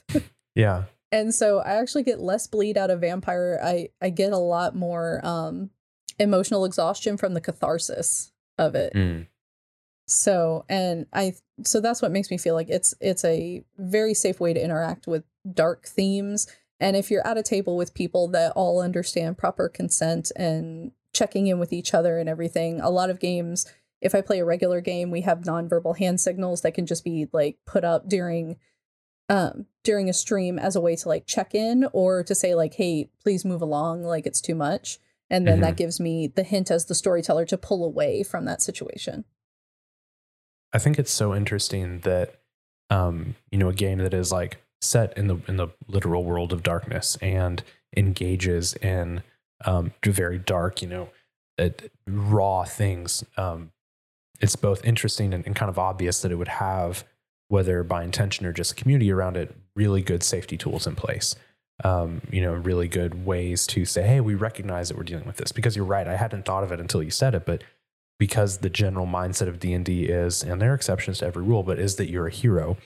Yeah. 0.56 0.86
And 1.14 1.34
so 1.34 1.60
I 1.60 1.76
actually 1.76 2.04
get 2.04 2.20
less 2.20 2.48
bleed 2.48 2.76
out 2.76 2.90
of 2.90 3.02
vampire. 3.02 3.60
I 3.64 3.90
I 4.02 4.10
get 4.10 4.34
a 4.34 4.38
lot 4.38 4.76
more 4.76 5.24
um 5.24 5.70
emotional 6.20 6.66
exhaustion 6.66 7.18
from 7.18 7.36
the 7.36 7.42
catharsis 7.42 8.32
of 8.58 8.74
it. 8.74 8.94
Mm. 8.94 9.28
So, 10.08 10.66
and 10.68 11.06
I 11.14 11.36
so 11.64 11.80
that's 11.80 12.02
what 12.02 12.12
makes 12.12 12.32
me 12.32 12.40
feel 12.40 12.56
like 12.56 12.70
it's 12.70 12.96
it's 13.00 13.24
a 13.24 13.64
very 13.78 14.16
safe 14.16 14.40
way 14.40 14.54
to 14.54 14.64
interact 14.64 15.06
with 15.06 15.24
dark 15.54 15.86
themes. 15.86 16.48
And 16.80 16.98
if 16.98 17.12
you're 17.12 17.26
at 17.26 17.38
a 17.38 17.44
table 17.44 17.78
with 17.78 17.94
people 17.94 18.28
that 18.30 18.52
all 18.56 18.82
understand 18.82 19.38
proper 19.38 19.70
consent 19.70 20.32
and 20.36 20.92
checking 21.14 21.46
in 21.46 21.60
with 21.60 21.72
each 21.72 21.94
other 21.94 22.18
and 22.18 22.28
everything, 22.28 22.82
a 22.82 22.90
lot 22.90 23.12
of 23.12 23.20
games, 23.20 23.72
if 24.02 24.16
I 24.16 24.22
play 24.22 24.40
a 24.40 24.46
regular 24.46 24.82
game, 24.82 25.12
we 25.12 25.22
have 25.22 25.42
nonverbal 25.42 26.00
hand 26.00 26.20
signals 26.20 26.62
that 26.62 26.74
can 26.74 26.88
just 26.88 27.04
be 27.04 27.30
like 27.32 27.60
put 27.68 27.84
up 27.84 28.10
during 28.10 28.58
um 29.30 29.66
during 29.84 30.10
a 30.10 30.14
stream 30.14 30.58
as 30.60 30.76
a 30.76 30.82
way 30.82 30.96
to 30.96 31.08
like 31.08 31.26
check 31.26 31.56
in 31.56 31.88
or 31.94 32.24
to 32.24 32.36
say 32.36 32.56
like 32.56 32.74
hey 32.76 33.10
please 33.22 33.46
move 33.46 33.62
along 33.62 34.04
like 34.04 34.26
it's 34.26 34.42
too 34.42 34.56
much 34.56 35.00
and 35.30 35.48
then 35.48 35.62
that 35.62 35.78
gives 35.78 36.00
me 36.00 36.28
the 36.28 36.44
hint 36.44 36.70
as 36.70 36.86
the 36.86 36.96
storyteller 36.96 37.46
to 37.46 37.58
pull 37.58 37.84
away 37.84 38.22
from 38.22 38.46
that 38.46 38.62
situation 38.62 39.26
I 40.74 40.80
think 40.80 40.98
it's 40.98 41.12
so 41.12 41.36
interesting 41.36 42.00
that 42.00 42.40
um, 42.90 43.36
you 43.52 43.58
know, 43.58 43.70
a 43.70 43.74
game 43.74 44.00
that 44.00 44.14
is 44.14 44.32
like 44.32 44.58
set 44.82 45.18
in 45.18 45.28
the 45.28 45.38
in 45.48 45.58
the 45.58 45.70
literal 45.88 46.24
world 46.24 46.52
of 46.52 46.62
darkness 46.62 47.18
and 47.22 47.64
engages 47.96 48.74
in 48.76 49.24
um 49.66 49.94
very 50.04 50.38
dark, 50.38 50.82
you 50.82 50.88
know, 50.88 51.10
uh, 51.58 51.70
raw 52.08 52.64
things. 52.64 53.24
Um 53.38 53.72
it's 54.42 54.56
both 54.56 54.84
interesting 54.84 55.34
and, 55.34 55.46
and 55.46 55.56
kind 55.56 55.70
of 55.70 55.80
obvious 55.80 56.22
that 56.22 56.32
it 56.32 56.36
would 56.36 56.50
have, 56.50 57.06
whether 57.54 57.84
by 57.84 58.04
intention 58.04 58.48
or 58.48 58.52
just 58.52 58.76
community 58.76 59.12
around 59.12 59.38
it, 59.38 59.56
really 59.76 60.02
good 60.02 60.24
safety 60.24 60.58
tools 60.58 60.88
in 60.88 60.96
place. 60.96 61.36
Um, 61.84 62.22
you 62.32 62.42
know, 62.42 62.54
really 62.54 62.88
good 62.88 63.28
ways 63.28 63.68
to 63.68 63.86
say, 63.86 64.02
hey, 64.02 64.22
we 64.22 64.34
recognize 64.34 64.90
that 64.90 64.98
we're 64.98 65.04
dealing 65.04 65.28
with 65.28 65.38
this. 65.38 65.52
Because 65.52 65.76
you're 65.76 65.86
right, 65.86 66.08
I 66.08 66.16
hadn't 66.16 66.46
thought 66.46 66.64
of 66.64 66.72
it 66.72 66.80
until 66.80 67.04
you 67.04 67.12
said 67.12 67.36
it, 67.36 67.46
but 67.46 67.64
because 68.18 68.60
the 68.60 68.72
general 68.72 69.06
mindset 69.06 69.48
of 69.48 69.60
D&D 69.60 70.06
is 70.06 70.42
and 70.42 70.60
there 70.60 70.72
are 70.72 70.76
exceptions 70.76 71.20
to 71.20 71.26
every 71.26 71.44
rule 71.44 71.62
but 71.62 71.78
is 71.78 71.98
that 71.98 72.10
you're 72.10 72.28
a 72.28 72.32
hero 72.32 72.78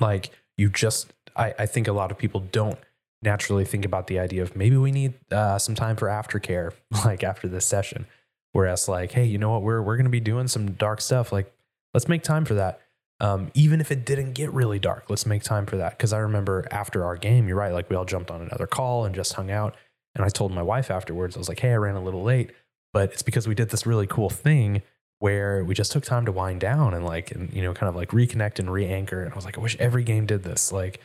like 0.00 0.30
you 0.56 0.68
just 0.68 1.12
I, 1.36 1.54
I 1.58 1.66
think 1.66 1.86
a 1.86 1.92
lot 1.92 2.10
of 2.10 2.18
people 2.18 2.40
don't 2.40 2.78
naturally 3.22 3.64
think 3.64 3.84
about 3.84 4.06
the 4.08 4.18
idea 4.18 4.42
of 4.42 4.56
maybe 4.56 4.76
we 4.76 4.90
need 4.90 5.14
uh, 5.30 5.58
some 5.58 5.74
time 5.74 5.96
for 5.96 6.08
aftercare 6.08 6.72
like 7.04 7.22
after 7.22 7.48
this 7.48 7.64
session 7.64 8.06
whereas 8.52 8.88
like 8.88 9.12
hey 9.12 9.24
you 9.24 9.38
know 9.38 9.50
what 9.50 9.62
we're 9.62 9.82
we're 9.82 9.96
going 9.96 10.04
to 10.04 10.10
be 10.10 10.20
doing 10.20 10.48
some 10.48 10.72
dark 10.72 11.00
stuff 11.00 11.30
like 11.30 11.52
let's 11.94 12.08
make 12.08 12.22
time 12.22 12.44
for 12.44 12.54
that 12.54 12.80
um, 13.20 13.50
even 13.54 13.80
if 13.80 13.90
it 13.90 14.04
didn't 14.04 14.32
get 14.32 14.52
really 14.52 14.78
dark 14.78 15.04
let's 15.08 15.26
make 15.26 15.42
time 15.42 15.66
for 15.66 15.76
that. 15.76 15.96
Because 15.96 16.12
i 16.12 16.18
remember 16.18 16.66
after 16.70 17.04
our 17.04 17.16
game 17.16 17.48
you're 17.48 17.56
right 17.56 17.72
like 17.72 17.88
we 17.90 17.96
all 17.96 18.04
jumped 18.04 18.30
on 18.30 18.42
another 18.42 18.66
call 18.66 19.04
and 19.04 19.14
just 19.14 19.34
hung 19.34 19.50
out. 19.50 19.74
And 20.14 20.24
i 20.24 20.28
told 20.28 20.52
my 20.52 20.62
wife 20.62 20.90
afterwards 20.90 21.36
i 21.36 21.38
was 21.38 21.48
like 21.48 21.60
hey 21.60 21.72
i 21.72 21.76
ran 21.76 21.96
a 21.96 22.02
little 22.02 22.22
late. 22.22 22.52
But 22.92 23.12
it's 23.12 23.22
because 23.22 23.46
we 23.46 23.54
did 23.54 23.70
this 23.70 23.84
really 23.86 24.06
cool 24.06 24.30
thing 24.30 24.82
where 25.18 25.64
we 25.64 25.74
just 25.74 25.92
took 25.92 26.04
time 26.04 26.24
to 26.26 26.32
wind 26.32 26.60
down 26.60 26.94
and 26.94 27.04
like 27.04 27.30
and 27.30 27.52
you 27.52 27.62
know 27.62 27.74
kind 27.74 27.88
of 27.88 27.96
like 27.96 28.10
reconnect 28.10 28.58
and 28.58 28.70
re-anchor. 28.70 29.22
And 29.22 29.32
i 29.32 29.36
was 29.36 29.44
like 29.44 29.58
i 29.58 29.60
wish 29.60 29.76
every 29.78 30.04
game 30.04 30.26
did 30.26 30.42
this. 30.42 30.72
Like 30.72 31.00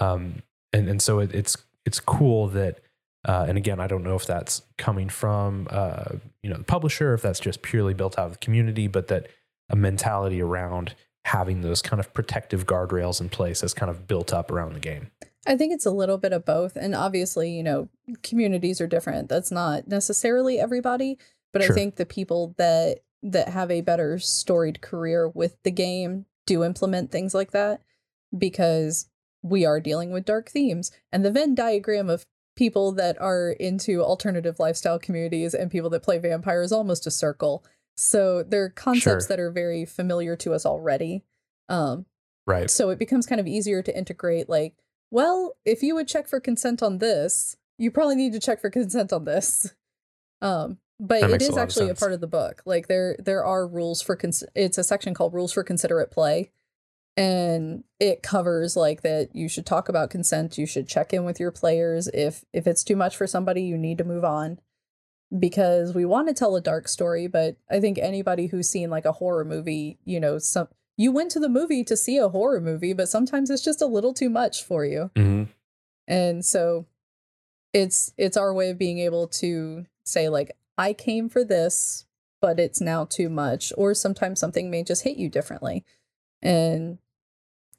um 0.00 0.42
and 0.72 0.88
and 0.88 1.00
so 1.00 1.20
it, 1.20 1.34
it's 1.34 1.56
it's 1.86 2.00
cool 2.00 2.48
that 2.48 2.80
uh, 3.26 3.46
and 3.48 3.56
again 3.56 3.80
i 3.80 3.86
don't 3.86 4.02
know 4.02 4.16
if 4.16 4.26
that's 4.26 4.62
coming 4.76 5.08
from 5.08 5.66
uh 5.70 6.16
you 6.42 6.50
know 6.50 6.56
the 6.56 6.64
publisher 6.64 7.14
if 7.14 7.22
that's 7.22 7.40
just 7.40 7.62
purely 7.62 7.94
built 7.94 8.18
out 8.18 8.26
of 8.26 8.32
the 8.32 8.38
community 8.38 8.86
but 8.86 9.08
that 9.08 9.28
a 9.70 9.76
mentality 9.76 10.42
around 10.42 10.94
having 11.24 11.62
those 11.62 11.82
kind 11.82 12.00
of 12.00 12.12
protective 12.12 12.66
guardrails 12.66 13.20
in 13.20 13.28
place 13.28 13.62
has 13.62 13.74
kind 13.74 13.90
of 13.90 14.06
built 14.06 14.32
up 14.32 14.50
around 14.50 14.74
the 14.74 14.80
game 14.80 15.10
I 15.46 15.56
think 15.56 15.72
it's 15.72 15.86
a 15.86 15.90
little 15.90 16.18
bit 16.18 16.32
of 16.32 16.44
both. 16.44 16.76
And 16.76 16.94
obviously, 16.94 17.50
you 17.50 17.62
know, 17.62 17.88
communities 18.22 18.80
are 18.80 18.86
different. 18.86 19.28
That's 19.28 19.50
not 19.50 19.88
necessarily 19.88 20.58
everybody, 20.58 21.18
but 21.52 21.62
Sure. 21.62 21.72
I 21.72 21.74
think 21.74 21.96
the 21.96 22.06
people 22.06 22.54
that 22.58 23.00
that 23.22 23.48
have 23.48 23.70
a 23.70 23.80
better 23.80 24.18
storied 24.18 24.82
career 24.82 25.28
with 25.28 25.56
the 25.62 25.70
game 25.70 26.26
do 26.46 26.62
implement 26.62 27.10
things 27.10 27.34
like 27.34 27.52
that 27.52 27.80
because 28.36 29.08
we 29.42 29.64
are 29.64 29.80
dealing 29.80 30.10
with 30.10 30.26
dark 30.26 30.50
themes. 30.50 30.90
And 31.10 31.24
the 31.24 31.30
Venn 31.30 31.54
diagram 31.54 32.10
of 32.10 32.26
people 32.54 32.92
that 32.92 33.18
are 33.20 33.50
into 33.52 34.02
alternative 34.02 34.58
lifestyle 34.58 34.98
communities 34.98 35.54
and 35.54 35.70
people 35.70 35.88
that 35.90 36.02
play 36.02 36.18
vampire 36.18 36.62
is 36.62 36.72
almost 36.72 37.06
a 37.06 37.10
circle. 37.10 37.64
So 37.96 38.42
they're 38.42 38.70
concepts 38.70 39.26
Sure. 39.26 39.28
that 39.28 39.40
are 39.40 39.50
very 39.50 39.84
familiar 39.84 40.36
to 40.36 40.52
us 40.52 40.66
already. 40.66 41.24
Um, 41.68 42.06
right 42.46 42.70
so 42.70 42.90
it 42.90 42.98
becomes 42.98 43.26
kind 43.26 43.40
of 43.40 43.46
easier 43.46 43.80
to 43.82 43.96
integrate 43.96 44.48
like 44.50 44.74
well 45.10 45.56
if 45.64 45.82
you 45.82 45.94
would 45.94 46.06
check 46.06 46.28
for 46.28 46.40
consent 46.40 46.82
on 46.82 46.98
this 46.98 47.56
you 47.78 47.90
probably 47.90 48.16
need 48.16 48.32
to 48.34 48.38
check 48.40 48.60
for 48.60 48.68
consent 48.68 49.12
on 49.14 49.24
this 49.24 49.74
um 50.42 50.76
but 51.00 51.22
That 51.22 51.30
it 51.30 51.40
a 51.42 51.44
is 51.44 51.50
of 51.52 51.58
actually 51.58 51.88
a 51.88 51.94
part 51.94 52.12
of 52.12 52.20
the 52.20 52.26
book 52.26 52.60
like 52.66 52.86
there 52.86 53.16
there 53.18 53.44
are 53.44 53.66
rules 53.66 54.02
for 54.02 54.14
cons- 54.14 54.44
it's 54.54 54.76
a 54.76 54.84
section 54.84 55.14
called 55.14 55.32
rules 55.32 55.52
for 55.52 55.64
considerate 55.64 56.10
play 56.10 56.50
and 57.16 57.84
it 57.98 58.22
covers 58.22 58.76
like 58.76 59.00
that 59.02 59.34
you 59.34 59.48
should 59.48 59.64
talk 59.64 59.88
about 59.88 60.10
consent 60.10 60.58
you 60.58 60.66
should 60.66 60.86
check 60.86 61.12
in 61.14 61.24
with 61.24 61.40
your 61.40 61.50
players 61.50 62.08
if 62.12 62.44
if 62.52 62.66
it's 62.66 62.84
too 62.84 62.96
much 62.96 63.16
for 63.16 63.26
somebody 63.26 63.62
you 63.62 63.78
need 63.78 63.96
to 63.98 64.04
move 64.04 64.24
on 64.24 64.58
because 65.38 65.94
we 65.94 66.04
want 66.04 66.28
to 66.28 66.34
tell 66.34 66.54
a 66.56 66.60
dark 66.60 66.86
story 66.88 67.26
but 67.26 67.56
i 67.70 67.80
think 67.80 67.98
anybody 67.98 68.46
who's 68.46 68.68
seen 68.68 68.88
like 68.90 69.04
a 69.04 69.12
horror 69.12 69.44
movie 69.44 69.98
you 70.04 70.20
know 70.20 70.38
some 70.38 70.68
you 70.96 71.10
went 71.10 71.30
to 71.30 71.40
the 71.40 71.48
movie 71.48 71.82
to 71.82 71.96
see 71.96 72.16
a 72.18 72.28
horror 72.28 72.60
movie 72.60 72.92
but 72.92 73.08
sometimes 73.08 73.50
it's 73.50 73.64
just 73.64 73.82
a 73.82 73.86
little 73.86 74.14
too 74.14 74.30
much 74.30 74.62
for 74.62 74.84
you 74.84 75.10
Mhm. 75.16 75.48
and 76.06 76.44
so 76.44 76.86
it's 77.72 78.12
it's 78.16 78.36
our 78.36 78.54
way 78.54 78.70
of 78.70 78.78
being 78.78 78.98
able 78.98 79.26
to 79.26 79.86
say 80.04 80.28
like 80.28 80.52
i 80.78 80.92
came 80.92 81.28
for 81.28 81.42
this 81.44 82.06
but 82.40 82.60
it's 82.60 82.80
now 82.80 83.04
too 83.04 83.28
much 83.28 83.72
or 83.76 83.94
sometimes 83.94 84.38
something 84.38 84.70
may 84.70 84.84
just 84.84 85.02
hit 85.02 85.16
you 85.16 85.28
differently 85.28 85.84
and 86.42 86.98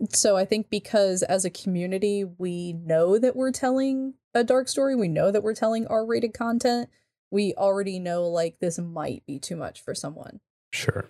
so 0.09 0.35
i 0.35 0.43
think 0.43 0.69
because 0.69 1.23
as 1.23 1.45
a 1.45 1.49
community 1.49 2.25
we 2.37 2.73
know 2.73 3.17
that 3.17 3.35
we're 3.35 3.51
telling 3.51 4.15
a 4.33 4.43
dark 4.43 4.67
story 4.67 4.93
we 4.95 5.07
know 5.07 5.31
that 5.31 5.43
we're 5.43 5.55
telling 5.55 5.87
r-rated 5.87 6.33
content 6.33 6.89
we 7.35 7.53
already 7.55 7.99
know 7.99 8.27
like 8.27 8.59
this 8.59 8.79
might 8.79 9.23
be 9.27 9.37
too 9.37 9.55
much 9.55 9.81
for 9.81 9.93
someone 9.93 10.39
Sure. 10.73 11.05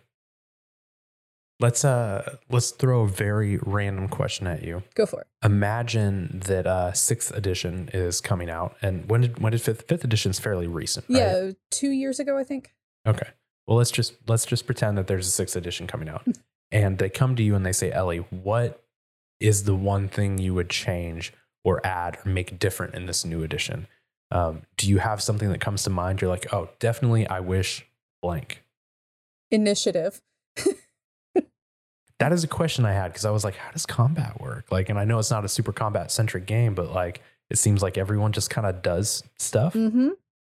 Let's 1.60 1.86
uh 1.86 2.38
let's 2.50 2.72
throw 2.72 3.02
a 3.04 3.08
very 3.08 3.58
random 3.64 4.10
question 4.10 4.46
at 4.46 4.62
you. 4.62 4.84
go 4.94 5.06
for 5.06 5.22
it 5.22 5.28
Imagine 5.44 6.42
that 6.46 6.68
uh 6.68 6.92
sixth 6.92 7.32
edition 7.34 7.90
is 7.94 8.20
coming 8.20 8.50
out, 8.50 8.76
and 8.82 9.10
when 9.10 9.22
did 9.22 9.40
when 9.40 9.52
did 9.54 9.62
fifth 9.62 9.88
fifth 9.88 10.04
edition 10.04 10.32
is 10.32 10.40
fairly 10.40 10.68
recent, 10.68 11.06
right? 11.10 11.18
yeah 11.20 11.52
two 11.72 11.92
years 11.92 12.20
ago 12.20 12.38
i 12.38 12.44
think 12.44 12.74
Okay. 13.08 13.30
Well, 13.68 13.78
let's 13.78 13.92
just 13.92 14.14
let's 14.28 14.46
just 14.46 14.66
pretend 14.66 14.98
that 14.98 15.08
there's 15.08 15.28
a 15.28 15.32
sixth 15.32 15.56
edition 15.56 15.88
coming 15.88 16.10
out, 16.10 16.26
and 16.72 16.98
they 16.98 17.10
come 17.10 17.36
to 17.36 17.44
you 17.44 17.56
and 17.56 17.66
they 17.66 17.72
say, 17.72 17.92
Ellie, 17.92 18.26
what 18.30 18.84
is 19.40 19.64
the 19.64 19.76
one 19.76 20.08
thing 20.08 20.38
you 20.38 20.54
would 20.54 20.70
change 20.70 21.34
or 21.64 21.86
add 21.86 22.18
or 22.26 22.30
make 22.30 22.60
different 22.60 22.96
in 22.96 23.06
this 23.06 23.24
new 23.26 23.44
edition? 23.44 23.88
Um, 24.36 24.64
do 24.76 24.90
you 24.90 24.98
have 24.98 25.24
something 25.24 25.50
that 25.50 25.62
comes 25.62 25.84
to 25.84 25.90
mind? 25.90 26.20
You're 26.20 26.30
like, 26.30 26.54
oh, 26.54 26.68
definitely, 26.80 27.26
I 27.26 27.40
wish 27.40 27.86
blank. 28.22 28.62
Initiative. 29.50 30.22
that 32.20 32.34
is 32.34 32.44
a 32.44 32.48
question 32.48 32.84
I 32.84 32.92
had 32.92 33.14
because 33.14 33.24
I 33.24 33.32
was 33.32 33.46
like, 33.46 33.56
how 33.56 33.72
does 33.72 33.86
combat 33.86 34.42
work? 34.42 34.66
Like, 34.74 34.90
and 34.90 35.00
I 35.00 35.06
know 35.06 35.20
it's 35.20 35.32
not 35.32 35.46
a 35.46 35.48
super 35.48 35.72
combat 35.72 36.12
centric 36.12 36.48
game, 36.48 36.76
but 36.76 36.92
like, 36.92 37.22
it 37.50 37.58
seems 37.58 37.82
like 37.82 37.98
everyone 37.98 38.34
just 38.34 38.50
kind 38.50 38.68
of 38.68 38.82
does 38.82 39.24
stuff. 39.38 39.74
Mm-hmm. 39.74 40.10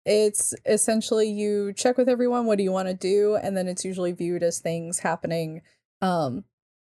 It's 0.07 0.55
essentially 0.65 1.29
you 1.29 1.73
check 1.73 1.99
with 1.99 2.09
everyone, 2.09 2.47
what 2.47 2.59
do 2.59 2.65
you 2.65 2.71
want 2.71 2.87
to 2.87 2.95
do? 2.95 3.35
And 3.35 3.57
then 3.57 3.67
it's 3.67 3.85
usually 3.85 4.13
viewed 4.13 4.45
as 4.45 4.61
things 4.61 5.01
happening 5.01 5.63
um, 6.01 6.45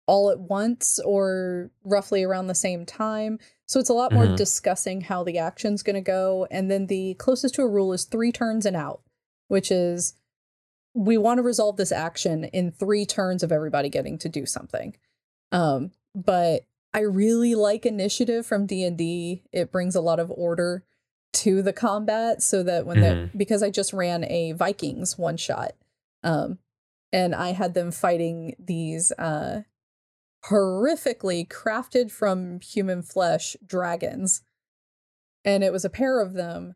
all 0.08 0.30
at 0.30 0.41
once 0.41 0.99
or 1.06 1.71
roughly 1.86 2.23
around 2.23 2.47
the 2.47 2.56
same 2.56 2.86
time. 2.86 3.39
So 3.71 3.79
it's 3.79 3.89
a 3.89 3.93
lot 3.93 4.12
more 4.12 4.25
Mhm. 4.27 4.36
discussing 4.36 4.99
how 4.99 5.23
the 5.23 5.38
action's 5.38 5.81
going 5.81 5.95
to 5.95 6.01
go. 6.01 6.45
And 6.51 6.69
then 6.69 6.88
the 6.88 7.13
closest 7.13 7.55
to 7.55 7.62
a 7.62 7.69
rule 7.69 7.93
is 7.93 8.03
three 8.03 8.29
turns 8.34 8.65
and 8.65 8.75
out, 8.75 9.01
which 9.47 9.71
is 9.71 10.15
we 10.93 11.17
want 11.17 11.38
to 11.38 11.41
resolve 11.41 11.77
this 11.77 11.93
action 11.93 12.43
in 12.43 12.73
three 12.73 13.05
turns 13.05 13.43
of 13.43 13.51
everybody 13.53 13.88
getting 13.88 14.17
to 14.17 14.27
do 14.27 14.45
something. 14.45 14.97
Um, 15.53 15.91
but 16.13 16.65
I 16.93 16.99
really 16.99 17.55
like 17.55 17.86
initiative 17.86 18.45
from 18.45 18.65
D&D. 18.65 19.43
It 19.53 19.71
brings 19.71 19.95
a 19.95 20.01
lot 20.01 20.19
of 20.19 20.29
order 20.36 20.84
to 21.31 21.62
the 21.62 21.71
combat 21.71 22.43
so 22.43 22.63
that 22.63 22.86
when 22.86 22.99
they 22.99 23.29
because 23.38 23.63
I 23.63 23.69
just 23.69 23.93
ran 23.93 24.25
a 24.25 24.51
Vikings 24.51 25.17
one 25.17 25.38
shot. 25.38 25.75
Um 26.23 26.60
and 27.13 27.34
I 27.34 27.53
had 27.53 27.73
them 27.73 27.91
fighting 27.91 28.53
these 28.60 29.13
uh 29.13 29.62
horrifically 30.45 31.47
crafted 31.47 32.12
from 32.12 32.60
human 32.62 33.01
flesh 33.01 33.56
dragons. 33.65 34.41
And 35.43 35.63
it 35.63 35.71
was 35.71 35.86
a 35.86 35.89
pair 35.89 36.19
of 36.19 36.34
them. 36.34 36.75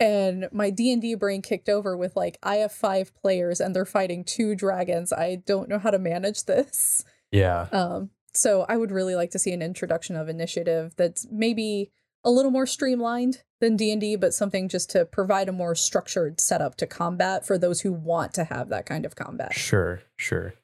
And 0.00 0.48
my 0.52 0.70
D&D 0.70 1.16
brain 1.16 1.42
kicked 1.42 1.68
over 1.68 1.96
with 1.96 2.14
like 2.14 2.38
I 2.42 2.56
have 2.56 2.72
5 2.72 3.14
players 3.14 3.60
and 3.60 3.74
they're 3.74 3.84
fighting 3.84 4.24
two 4.24 4.54
dragons. 4.54 5.12
I 5.12 5.36
don't 5.44 5.68
know 5.68 5.78
how 5.78 5.90
to 5.90 5.98
manage 5.98 6.44
this. 6.44 7.04
Yeah. 7.32 7.66
Um, 7.72 8.10
so 8.32 8.64
I 8.68 8.76
would 8.76 8.92
really 8.92 9.16
like 9.16 9.30
to 9.32 9.38
see 9.38 9.52
an 9.52 9.62
introduction 9.62 10.14
of 10.14 10.28
initiative 10.28 10.94
that's 10.96 11.26
maybe 11.30 11.90
a 12.24 12.30
little 12.30 12.50
more 12.50 12.66
streamlined 12.66 13.42
than 13.60 13.76
D&D, 13.76 14.16
but 14.16 14.34
something 14.34 14.68
just 14.68 14.90
to 14.90 15.04
provide 15.04 15.48
a 15.48 15.52
more 15.52 15.74
structured 15.74 16.40
setup 16.40 16.76
to 16.76 16.86
combat 16.86 17.46
for 17.46 17.58
those 17.58 17.80
who 17.80 17.92
want 17.92 18.34
to 18.34 18.44
have 18.44 18.68
that 18.68 18.86
kind 18.86 19.04
of 19.04 19.16
combat. 19.16 19.52
Sure, 19.54 20.02
sure. 20.16 20.54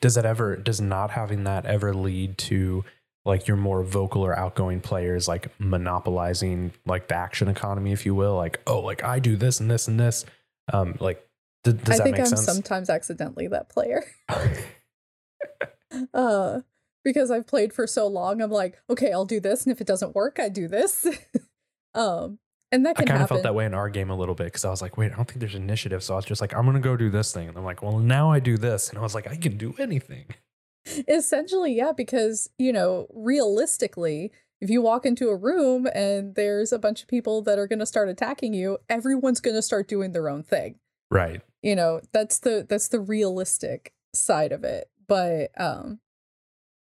Does 0.00 0.14
that 0.14 0.24
ever 0.24 0.56
does 0.56 0.80
not 0.80 1.10
having 1.10 1.44
that 1.44 1.66
ever 1.66 1.94
lead 1.94 2.38
to 2.38 2.84
like 3.24 3.48
your 3.48 3.56
more 3.56 3.82
vocal 3.82 4.22
or 4.22 4.38
outgoing 4.38 4.80
players 4.80 5.26
like 5.26 5.48
monopolizing 5.58 6.72
like 6.84 7.08
the 7.08 7.14
action 7.14 7.48
economy, 7.48 7.92
if 7.92 8.04
you 8.06 8.14
will? 8.14 8.36
Like, 8.36 8.60
oh, 8.66 8.80
like 8.80 9.02
I 9.02 9.18
do 9.18 9.36
this 9.36 9.60
and 9.60 9.70
this 9.70 9.88
and 9.88 9.98
this. 9.98 10.24
Um, 10.72 10.96
like, 11.00 11.26
d- 11.64 11.72
does 11.72 11.94
I 11.94 11.96
that 11.98 12.02
think 12.04 12.16
make 12.16 12.26
I'm 12.26 12.36
sense? 12.36 12.44
sometimes 12.44 12.90
accidentally 12.90 13.48
that 13.48 13.68
player. 13.68 14.04
uh 16.14 16.60
because 17.04 17.30
I've 17.30 17.46
played 17.46 17.72
for 17.72 17.86
so 17.86 18.06
long, 18.06 18.40
I'm 18.40 18.50
like, 18.50 18.78
okay, 18.88 19.12
I'll 19.12 19.26
do 19.26 19.38
this, 19.38 19.64
and 19.64 19.72
if 19.72 19.80
it 19.80 19.86
doesn't 19.86 20.14
work, 20.14 20.38
I 20.40 20.48
do 20.48 20.66
this. 20.66 21.06
um, 21.94 22.38
and 22.74 22.84
that 22.86 22.98
I 22.98 23.04
kind 23.04 23.22
of 23.22 23.28
felt 23.28 23.44
that 23.44 23.54
way 23.54 23.66
in 23.66 23.72
our 23.72 23.88
game 23.88 24.10
a 24.10 24.16
little 24.16 24.34
bit 24.34 24.46
because 24.46 24.64
I 24.64 24.70
was 24.70 24.82
like, 24.82 24.96
wait, 24.96 25.12
I 25.12 25.16
don't 25.16 25.26
think 25.26 25.38
there's 25.38 25.54
initiative. 25.54 26.02
So 26.02 26.14
I 26.14 26.16
was 26.16 26.24
just 26.24 26.40
like, 26.40 26.52
I'm 26.52 26.66
gonna 26.66 26.80
go 26.80 26.96
do 26.96 27.08
this 27.08 27.32
thing. 27.32 27.48
And 27.48 27.56
I'm 27.56 27.64
like, 27.64 27.82
well, 27.82 27.98
now 27.98 28.32
I 28.32 28.40
do 28.40 28.58
this. 28.58 28.88
And 28.88 28.98
I 28.98 29.02
was 29.02 29.14
like, 29.14 29.28
I 29.28 29.36
can 29.36 29.56
do 29.56 29.76
anything. 29.78 30.26
Essentially, 31.08 31.72
yeah, 31.72 31.92
because, 31.96 32.50
you 32.58 32.72
know, 32.72 33.06
realistically, 33.14 34.32
if 34.60 34.70
you 34.70 34.82
walk 34.82 35.06
into 35.06 35.28
a 35.28 35.36
room 35.36 35.86
and 35.94 36.34
there's 36.34 36.72
a 36.72 36.78
bunch 36.78 37.02
of 37.02 37.08
people 37.08 37.42
that 37.42 37.58
are 37.58 37.68
going 37.68 37.78
to 37.78 37.86
start 37.86 38.08
attacking 38.08 38.54
you, 38.54 38.78
everyone's 38.88 39.40
going 39.40 39.54
to 39.54 39.62
start 39.62 39.88
doing 39.88 40.12
their 40.12 40.28
own 40.28 40.42
thing. 40.42 40.80
Right. 41.12 41.42
You 41.62 41.76
know, 41.76 42.00
that's 42.12 42.40
the 42.40 42.66
that's 42.68 42.88
the 42.88 43.00
realistic 43.00 43.92
side 44.14 44.50
of 44.50 44.64
it. 44.64 44.90
But 45.06 45.52
um 45.56 46.00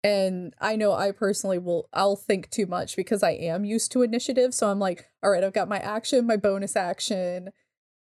and 0.03 0.53
I 0.61 0.75
know 0.75 0.93
I 0.93 1.11
personally 1.11 1.57
will 1.57 1.89
I'll 1.93 2.15
think 2.15 2.49
too 2.49 2.65
much 2.65 2.95
because 2.95 3.23
I 3.23 3.31
am 3.31 3.65
used 3.65 3.91
to 3.93 4.01
initiative, 4.01 4.53
so 4.53 4.69
I'm 4.69 4.79
like, 4.79 5.07
all 5.23 5.31
right, 5.31 5.43
I've 5.43 5.53
got 5.53 5.67
my 5.69 5.79
action, 5.79 6.25
my 6.27 6.37
bonus 6.37 6.75
action. 6.75 7.49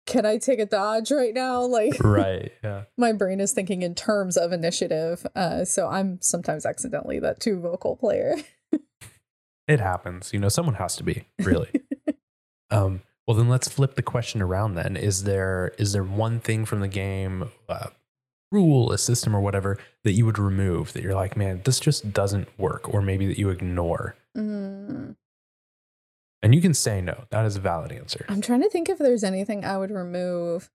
Can 0.06 0.24
I 0.26 0.38
take 0.38 0.60
a 0.60 0.66
dodge 0.68 1.10
right 1.12 1.34
now? 1.34 1.62
Like 1.66 2.04
Right. 2.04 2.52
Yeah. 2.64 2.84
my 2.98 3.12
brain 3.12 3.40
is 3.40 3.54
thinking 3.54 3.82
in 3.82 3.96
terms 3.96 4.38
of 4.38 4.52
initiative. 4.52 5.26
Uh, 5.36 5.66
so 5.66 5.88
I'm 5.88 6.20
sometimes 6.22 6.66
accidentally 6.66 7.20
that 7.20 7.40
too 7.40 7.60
vocal 7.60 7.96
player. 7.96 8.36
It 9.68 9.80
happens. 9.80 10.32
You 10.32 10.40
know, 10.40 10.50
someone 10.50 10.76
has 10.76 10.96
to 10.98 11.04
be, 11.04 11.26
really. 11.40 11.72
um, 12.70 13.02
well 13.28 13.36
then 13.36 13.50
let's 13.50 13.68
flip 13.68 13.96
the 13.96 14.04
question 14.04 14.42
around 14.42 14.76
then. 14.76 14.96
Is 14.96 15.24
there 15.24 15.74
is 15.80 15.94
there 15.94 16.04
one 16.04 16.40
thing 16.40 16.66
from 16.66 16.82
the 16.82 16.88
game, 16.88 17.50
uh, 17.68 17.88
rule, 18.56 18.91
a 18.91 18.98
system 18.98 19.36
or 19.36 19.41
whatever 19.41 19.78
that 20.04 20.13
you 20.13 20.26
would 20.26 20.39
remove 20.39 20.94
that 20.94 21.04
you're 21.04 21.13
like, 21.24 21.36
man, 21.38 21.62
this 21.65 21.80
just 21.80 22.13
doesn't 22.13 22.48
work, 22.58 22.94
or 22.94 23.02
maybe 23.02 23.28
that 23.28 23.38
you 23.38 23.50
ignore? 23.50 24.15
Mm, 24.38 25.15
And 26.44 26.56
you 26.56 26.62
can 26.62 26.74
say 26.74 27.02
no. 27.02 27.26
That 27.32 27.46
is 27.46 27.56
a 27.56 27.62
valid 27.62 27.91
answer. 27.91 28.26
I'm 28.30 28.41
trying 28.41 28.62
to 28.62 28.70
think 28.70 28.89
if 28.89 28.98
there's 28.98 29.24
anything 29.24 29.65
I 29.65 29.78
would 29.78 29.91
remove. 29.91 30.70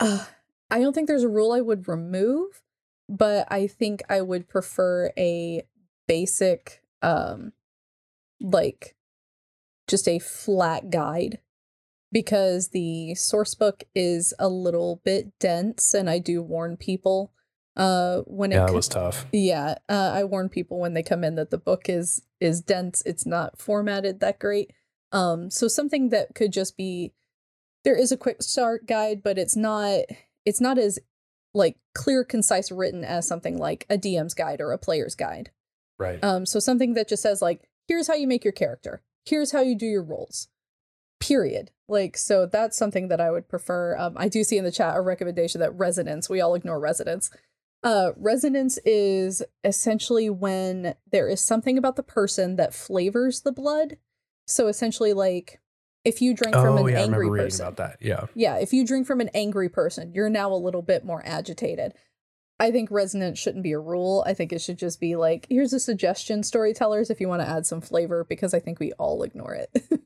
Uh, 0.00 0.24
I 0.70 0.80
don't 0.80 0.94
think 0.94 1.08
there's 1.08 1.22
a 1.22 1.28
rule 1.38 1.52
I 1.52 1.60
would 1.60 1.88
remove, 1.88 2.62
but 3.08 3.46
I 3.50 3.66
think 3.66 4.02
I 4.08 4.20
would 4.20 4.48
prefer 4.48 5.12
a 5.16 5.62
basic, 6.08 6.82
um, 7.02 7.52
like 8.40 8.96
just 9.88 10.08
a 10.08 10.18
flat 10.18 10.90
guide 10.90 11.38
because 12.12 12.68
the 12.68 13.14
source 13.14 13.54
book 13.54 13.84
is 13.94 14.32
a 14.38 14.48
little 14.48 15.00
bit 15.04 15.38
dense 15.38 15.94
and 15.94 16.08
I 16.08 16.18
do 16.18 16.42
warn 16.42 16.76
people 16.76 17.32
uh 17.76 18.20
when 18.26 18.52
it 18.52 18.56
Yeah, 18.56 18.66
co- 18.68 18.72
was 18.74 18.88
tough. 18.88 19.26
yeah 19.32 19.74
uh, 19.90 20.10
i 20.14 20.24
warn 20.24 20.48
people 20.48 20.78
when 20.80 20.94
they 20.94 21.02
come 21.02 21.22
in 21.22 21.34
that 21.34 21.50
the 21.50 21.58
book 21.58 21.90
is 21.90 22.22
is 22.40 22.62
dense 22.62 23.02
it's 23.04 23.26
not 23.26 23.60
formatted 23.60 24.20
that 24.20 24.38
great 24.38 24.70
um 25.12 25.50
so 25.50 25.68
something 25.68 26.08
that 26.08 26.34
could 26.34 26.54
just 26.54 26.74
be 26.78 27.12
there 27.84 27.94
is 27.94 28.10
a 28.10 28.16
quick 28.16 28.42
start 28.42 28.86
guide 28.86 29.22
but 29.22 29.36
it's 29.36 29.54
not 29.56 30.00
it's 30.46 30.58
not 30.60 30.78
as 30.78 30.98
like 31.52 31.76
clear 31.94 32.24
concise 32.24 32.72
written 32.72 33.04
as 33.04 33.28
something 33.28 33.58
like 33.58 33.84
a 33.90 33.98
dm's 33.98 34.32
guide 34.32 34.62
or 34.62 34.72
a 34.72 34.78
player's 34.78 35.14
guide 35.14 35.50
Right. 35.98 36.22
um 36.24 36.46
so 36.46 36.58
something 36.58 36.94
that 36.94 37.08
just 37.10 37.22
says 37.22 37.42
like 37.42 37.68
here's 37.88 38.06
how 38.08 38.14
you 38.14 38.26
make 38.26 38.42
your 38.42 38.52
character 38.52 39.02
here's 39.26 39.52
how 39.52 39.60
you 39.60 39.76
do 39.76 39.84
your 39.86 40.02
roles 40.02 40.48
period 41.20 41.70
like 41.88 42.16
so 42.16 42.46
that's 42.46 42.76
something 42.76 43.08
that 43.08 43.20
i 43.20 43.30
would 43.30 43.48
prefer 43.48 43.96
um 43.98 44.14
i 44.16 44.28
do 44.28 44.44
see 44.44 44.58
in 44.58 44.64
the 44.64 44.70
chat 44.70 44.96
a 44.96 45.00
recommendation 45.00 45.60
that 45.60 45.76
resonance 45.76 46.28
we 46.28 46.40
all 46.40 46.54
ignore 46.54 46.78
resonance 46.78 47.30
uh, 47.86 48.12
resonance 48.16 48.78
is 48.84 49.44
essentially 49.62 50.28
when 50.28 50.96
there 51.12 51.28
is 51.28 51.40
something 51.40 51.78
about 51.78 51.94
the 51.94 52.02
person 52.02 52.56
that 52.56 52.74
flavors 52.74 53.42
the 53.42 53.52
blood. 53.52 53.96
So 54.46 54.66
essentially, 54.66 55.12
like 55.12 55.60
if 56.04 56.20
you 56.20 56.34
drink 56.34 56.54
from 56.54 56.78
oh 56.78 56.86
an 56.86 56.92
yeah, 56.92 57.00
angry 57.00 57.28
person, 57.28 57.64
about 57.64 57.76
that. 57.76 57.98
Yeah. 58.00 58.26
yeah, 58.34 58.56
if 58.56 58.72
you 58.72 58.84
drink 58.84 59.06
from 59.06 59.20
an 59.20 59.30
angry 59.34 59.68
person, 59.68 60.12
you're 60.14 60.28
now 60.28 60.52
a 60.52 60.54
little 60.54 60.82
bit 60.82 61.04
more 61.04 61.22
agitated. 61.24 61.94
I 62.58 62.72
think 62.72 62.90
resonance 62.90 63.38
shouldn't 63.38 63.62
be 63.62 63.72
a 63.72 63.78
rule. 63.78 64.24
I 64.26 64.34
think 64.34 64.52
it 64.52 64.62
should 64.62 64.78
just 64.78 64.98
be 64.98 65.14
like, 65.14 65.46
here's 65.50 65.72
a 65.72 65.80
suggestion, 65.80 66.42
storytellers, 66.42 67.10
if 67.10 67.20
you 67.20 67.28
want 67.28 67.42
to 67.42 67.48
add 67.48 67.66
some 67.66 67.80
flavor, 67.82 68.24
because 68.24 68.54
I 68.54 68.60
think 68.60 68.80
we 68.80 68.92
all 68.94 69.22
ignore 69.22 69.54
it. 69.54 69.70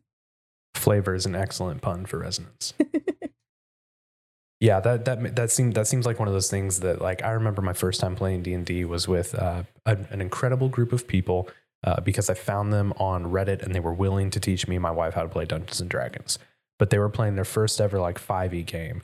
Flavor 0.81 1.15
is 1.15 1.27
an 1.27 1.35
excellent 1.35 1.83
pun 1.83 2.07
for 2.07 2.19
resonance. 2.19 2.75
yeah, 4.61 4.81
that 4.81 5.05
that 5.05 5.37
that 5.37 5.51
seems 5.51 5.75
that 5.75 5.87
seems 5.87 6.07
like 6.07 6.19
one 6.19 6.29
of 6.29 6.35
those 6.35 6.51
things 6.51 6.81
that 6.81 7.01
like 7.01 7.23
I 7.23 7.31
remember 7.33 7.63
my 7.63 7.73
first 7.73 8.01
time 8.01 8.17
playing 8.17 8.43
D 8.43 8.55
and 8.55 8.67
D 8.67 8.85
was 8.85 9.07
with 9.07 9.35
uh, 9.35 9.65
a, 9.87 9.99
an 10.11 10.21
incredible 10.21 10.69
group 10.69 10.93
of 10.93 11.07
people 11.07 11.49
uh, 11.85 12.01
because 12.01 12.29
I 12.29 12.35
found 12.35 12.73
them 12.73 12.93
on 12.99 13.27
Reddit 13.27 13.63
and 13.63 13.75
they 13.75 13.81
were 13.81 13.95
willing 13.95 14.31
to 14.31 14.41
teach 14.41 14.69
me 14.69 14.77
and 14.77 14.83
my 14.83 14.91
wife 14.91 15.15
how 15.15 15.23
to 15.23 15.29
play 15.29 15.45
Dungeons 15.45 15.81
and 15.81 15.89
Dragons. 15.89 16.39
But 16.79 16.91
they 16.91 16.99
were 16.99 17.09
playing 17.09 17.35
their 17.37 17.45
first 17.45 17.81
ever 17.81 18.01
like 18.01 18.19
five 18.19 18.55
e 18.55 18.63
game. 18.63 19.03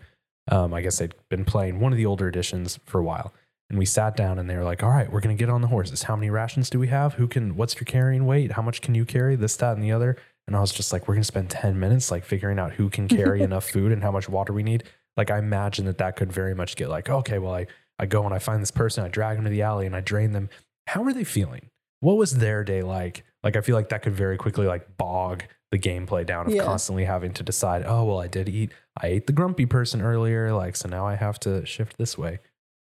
Um, 0.48 0.72
I 0.72 0.80
guess 0.80 0.98
they'd 0.98 1.14
been 1.28 1.44
playing 1.44 1.80
one 1.80 1.92
of 1.92 1.98
the 1.98 2.06
older 2.06 2.28
editions 2.28 2.78
for 2.84 3.00
a 3.00 3.04
while. 3.04 3.32
And 3.68 3.78
we 3.78 3.84
sat 3.84 4.16
down 4.16 4.38
and 4.38 4.48
they 4.48 4.56
were 4.56 4.64
like, 4.64 4.82
all 4.82 4.90
right, 4.90 5.10
we're 5.10 5.20
going 5.20 5.36
to 5.36 5.40
get 5.40 5.50
on 5.50 5.60
the 5.60 5.66
horses. 5.68 6.04
How 6.04 6.14
many 6.14 6.30
rations 6.30 6.70
do 6.70 6.78
we 6.78 6.86
have? 6.88 7.14
Who 7.14 7.26
can, 7.26 7.56
what's 7.56 7.74
your 7.74 7.84
carrying 7.84 8.24
weight? 8.24 8.52
How 8.52 8.62
much 8.62 8.80
can 8.80 8.94
you 8.94 9.04
carry? 9.04 9.34
This, 9.34 9.56
that, 9.56 9.74
and 9.74 9.82
the 9.82 9.90
other. 9.90 10.16
And 10.46 10.56
I 10.56 10.60
was 10.60 10.72
just 10.72 10.92
like, 10.92 11.08
we're 11.08 11.14
going 11.14 11.22
to 11.22 11.26
spend 11.26 11.50
10 11.50 11.78
minutes 11.78 12.10
like 12.10 12.24
figuring 12.24 12.58
out 12.58 12.72
who 12.74 12.88
can 12.88 13.08
carry 13.08 13.42
enough 13.50 13.68
food 13.68 13.92
and 13.92 14.02
how 14.02 14.10
much 14.12 14.28
water 14.28 14.52
we 14.52 14.62
need. 14.62 14.84
Like, 15.16 15.30
I 15.30 15.38
imagine 15.38 15.86
that 15.86 15.98
that 15.98 16.16
could 16.16 16.32
very 16.32 16.54
much 16.54 16.76
get 16.76 16.88
like, 16.88 17.08
okay, 17.08 17.38
well, 17.38 17.54
I, 17.54 17.66
I 17.98 18.06
go 18.06 18.24
and 18.24 18.34
I 18.34 18.38
find 18.38 18.60
this 18.62 18.70
person, 18.70 19.04
I 19.04 19.08
drag 19.08 19.36
them 19.36 19.44
to 19.44 19.50
the 19.50 19.62
alley 19.62 19.86
and 19.86 19.96
I 19.96 20.00
drain 20.00 20.32
them. 20.32 20.48
How 20.86 21.02
are 21.04 21.12
they 21.12 21.24
feeling? 21.24 21.70
What 22.00 22.16
was 22.16 22.36
their 22.36 22.62
day 22.62 22.82
like? 22.82 23.24
Like, 23.42 23.56
I 23.56 23.60
feel 23.60 23.74
like 23.74 23.88
that 23.88 24.02
could 24.02 24.12
very 24.14 24.36
quickly 24.36 24.66
like 24.66 24.96
bog 24.96 25.44
the 25.72 25.78
gameplay 25.78 26.24
down 26.24 26.46
of 26.46 26.52
Yeah. 26.54 26.62
constantly 26.64 27.04
having 27.06 27.32
to 27.32 27.42
decide, 27.42 27.82
oh, 27.86 28.04
well, 28.04 28.20
I 28.20 28.28
did 28.28 28.48
eat, 28.48 28.70
I 29.00 29.08
ate 29.08 29.26
the 29.26 29.32
grumpy 29.32 29.66
person 29.66 30.00
earlier. 30.00 30.52
Like, 30.52 30.76
so 30.76 30.88
now 30.88 31.06
I 31.06 31.16
have 31.16 31.40
to 31.40 31.64
shift 31.66 31.98
this 31.98 32.16
way. 32.16 32.38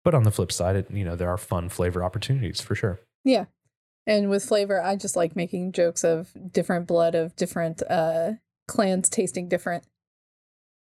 But 0.04 0.16
on 0.16 0.24
the 0.24 0.32
flip 0.32 0.52
side, 0.52 0.76
it, 0.76 0.90
you 0.90 1.04
know, 1.06 1.16
there 1.16 1.30
are 1.30 1.38
fun 1.38 1.70
flavor 1.70 2.04
opportunities 2.04 2.60
for 2.62 2.74
sure. 2.74 3.00
Yeah. 3.24 3.46
And 4.08 4.30
with 4.30 4.44
flavor, 4.44 4.82
I 4.82 4.96
just 4.96 5.16
like 5.16 5.36
making 5.36 5.74
jokes 5.74 6.04
of 6.04 6.32
different 6.52 6.88
blood 6.88 7.16
of 7.16 7.36
different 7.36 7.82
uh 7.90 8.34
clans 8.68 9.10
tasting 9.10 9.48
different. 9.48 9.84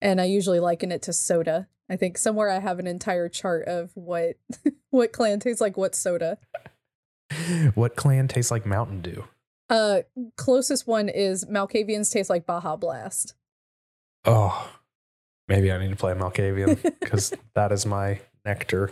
And 0.01 0.20
I 0.22 0.26
usually 0.26 0.59
liken 0.59 0.91
it 0.91 1.01
to 1.03 1.14
soda. 1.14 1.68
I 1.89 1.95
think 1.97 2.18
somewhere 2.18 2.49
I 2.49 2.59
have 2.59 2.80
an 2.80 2.88
entire 2.88 3.28
chart 3.28 3.68
of 3.68 3.91
what 3.95 4.38
what 4.89 5.12
clan 5.12 5.39
tastes 5.39 5.62
like 5.62 5.78
what 5.78 5.95
soda. 5.95 6.38
what 7.76 7.95
clan 7.95 8.28
tastes 8.28 8.51
like 8.51 8.66
Mountain 8.66 9.01
Dew? 9.01 9.26
Uh 9.70 10.01
closest 10.38 10.88
one 10.88 11.09
is 11.09 11.45
Malkavians 11.45 12.12
taste 12.12 12.30
like 12.30 12.45
Baja 12.45 12.76
Blast. 12.76 13.36
Oh, 14.26 14.70
maybe 15.47 15.72
I 15.72 15.78
need 15.78 15.89
to 15.89 15.95
play 15.95 16.14
Malkavian 16.14 16.82
because 16.99 17.34
that 17.55 17.72
is 17.72 17.86
my 17.86 18.22
nectar. 18.45 18.91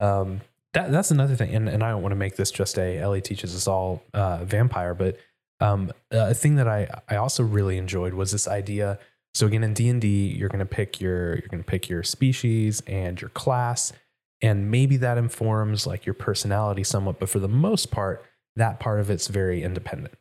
Um, 0.00 0.40
that 0.76 0.92
that's 0.92 1.10
another 1.10 1.34
thing, 1.34 1.54
and, 1.54 1.70
and 1.70 1.82
I 1.82 1.90
don't 1.90 2.02
want 2.02 2.12
to 2.12 2.16
make 2.16 2.36
this 2.36 2.50
just 2.50 2.78
a 2.78 2.98
Ellie 2.98 3.22
teaches 3.22 3.56
us 3.56 3.66
all 3.66 4.02
uh, 4.12 4.44
vampire, 4.44 4.94
but 4.94 5.16
um, 5.60 5.90
a 6.10 6.34
thing 6.34 6.56
that 6.56 6.68
I 6.68 6.86
I 7.08 7.16
also 7.16 7.42
really 7.42 7.78
enjoyed 7.78 8.12
was 8.12 8.30
this 8.30 8.46
idea. 8.46 8.98
So 9.32 9.46
again, 9.46 9.64
in 9.64 9.72
D 9.72 9.88
and 9.88 10.02
D, 10.02 10.28
you're 10.28 10.50
gonna 10.50 10.66
pick 10.66 11.00
your 11.00 11.36
you're 11.36 11.48
gonna 11.50 11.62
pick 11.62 11.88
your 11.88 12.02
species 12.02 12.82
and 12.86 13.18
your 13.18 13.30
class, 13.30 13.94
and 14.42 14.70
maybe 14.70 14.98
that 14.98 15.16
informs 15.16 15.86
like 15.86 16.04
your 16.04 16.14
personality 16.14 16.84
somewhat, 16.84 17.18
but 17.18 17.30
for 17.30 17.38
the 17.38 17.48
most 17.48 17.90
part, 17.90 18.22
that 18.56 18.78
part 18.78 19.00
of 19.00 19.08
it's 19.08 19.28
very 19.28 19.62
independent. 19.62 20.14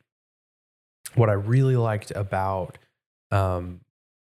What 1.16 1.30
I 1.30 1.34
really 1.34 1.76
liked 1.76 2.12
about 2.12 2.78
um, 3.30 3.82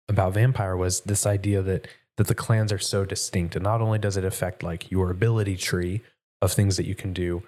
about 0.08 0.32
vampire 0.32 0.78
was 0.78 1.02
this 1.02 1.26
idea 1.26 1.60
that 1.60 1.88
that 2.16 2.26
the 2.26 2.34
clans 2.34 2.72
are 2.72 2.78
so 2.78 3.04
distinct, 3.04 3.54
and 3.54 3.64
not 3.64 3.82
only 3.82 3.98
does 3.98 4.16
it 4.16 4.24
affect 4.24 4.62
like 4.62 4.90
your 4.90 5.10
ability 5.10 5.58
tree 5.58 6.00
of 6.42 6.52
things 6.52 6.76
that 6.76 6.84
you 6.86 6.94
can 6.94 7.12
do, 7.14 7.42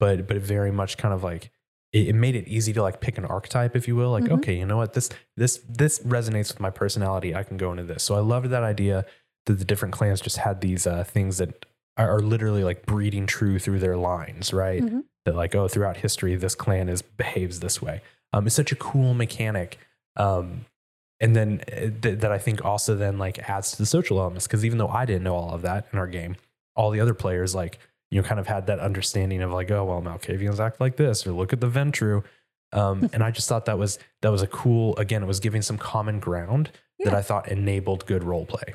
but 0.00 0.26
but 0.26 0.36
it 0.36 0.42
very 0.42 0.72
much 0.72 0.96
kind 0.98 1.14
of 1.14 1.22
like 1.22 1.50
it, 1.92 2.08
it 2.08 2.12
made 2.14 2.34
it 2.34 2.48
easy 2.48 2.72
to 2.72 2.82
like 2.82 3.00
pick 3.00 3.16
an 3.18 3.24
archetype, 3.24 3.76
if 3.76 3.86
you 3.86 3.94
will. 3.94 4.10
Like, 4.10 4.24
Mhm. 4.24 4.38
okay, 4.38 4.58
you 4.58 4.66
know 4.66 4.76
what 4.78 4.94
this 4.94 5.08
this 5.36 5.60
this 5.68 6.00
resonates 6.00 6.48
with 6.48 6.58
my 6.60 6.70
personality. 6.70 7.34
I 7.34 7.44
can 7.44 7.56
go 7.56 7.70
into 7.70 7.84
this. 7.84 8.02
So 8.02 8.16
I 8.16 8.20
loved 8.20 8.46
that 8.50 8.62
idea 8.64 9.04
that 9.46 9.54
the 9.58 9.64
different 9.64 9.94
clans 9.94 10.20
just 10.20 10.38
had 10.38 10.60
these 10.60 10.86
uh, 10.86 11.04
things 11.04 11.38
that 11.38 11.64
are, 11.96 12.16
are 12.16 12.20
literally 12.20 12.64
like 12.64 12.84
breeding 12.86 13.26
true 13.26 13.58
through 13.58 13.78
their 13.78 13.96
lines, 13.96 14.52
right? 14.52 14.82
Mhm. 14.82 15.04
That 15.24 15.34
like 15.36 15.54
oh, 15.54 15.68
throughout 15.68 15.98
history, 15.98 16.34
this 16.36 16.54
clan 16.54 16.88
is 16.88 17.02
behaves 17.02 17.60
this 17.60 17.80
way. 17.82 18.00
Um, 18.32 18.46
it's 18.46 18.56
such 18.56 18.72
a 18.72 18.76
cool 18.76 19.14
mechanic. 19.14 19.78
Um, 20.16 20.66
and 21.20 21.34
then 21.34 21.60
uh, 21.72 21.90
th- 22.02 22.18
that 22.20 22.30
I 22.30 22.38
think 22.38 22.64
also 22.64 22.94
then 22.94 23.18
like 23.18 23.38
adds 23.48 23.72
to 23.72 23.78
the 23.78 23.86
social 23.86 24.18
elements 24.20 24.46
because 24.46 24.64
even 24.64 24.78
though 24.78 24.88
I 24.88 25.04
didn't 25.06 25.22
know 25.24 25.34
all 25.34 25.54
of 25.54 25.62
that 25.62 25.86
in 25.92 25.98
our 25.98 26.06
game, 26.06 26.36
all 26.76 26.90
the 26.90 27.00
other 27.00 27.14
players 27.14 27.54
like 27.54 27.78
you 28.10 28.20
know 28.20 28.26
kind 28.26 28.40
of 28.40 28.46
had 28.46 28.66
that 28.66 28.78
understanding 28.78 29.42
of 29.42 29.52
like 29.52 29.70
oh 29.70 29.84
well 29.84 30.02
Malkavians 30.02 30.60
act 30.60 30.80
like 30.80 30.96
this 30.96 31.26
or 31.26 31.32
look 31.32 31.52
at 31.52 31.60
the 31.60 31.68
Ventrue, 31.68 32.24
um, 32.72 33.08
and 33.12 33.22
I 33.22 33.30
just 33.30 33.48
thought 33.48 33.66
that 33.66 33.78
was 33.78 33.98
that 34.22 34.30
was 34.30 34.42
a 34.42 34.46
cool 34.46 34.96
again 34.96 35.22
it 35.22 35.26
was 35.26 35.40
giving 35.40 35.62
some 35.62 35.78
common 35.78 36.20
ground 36.20 36.70
that 37.04 37.14
I 37.14 37.22
thought 37.22 37.48
enabled 37.48 38.06
good 38.06 38.24
role 38.24 38.44
play. 38.46 38.74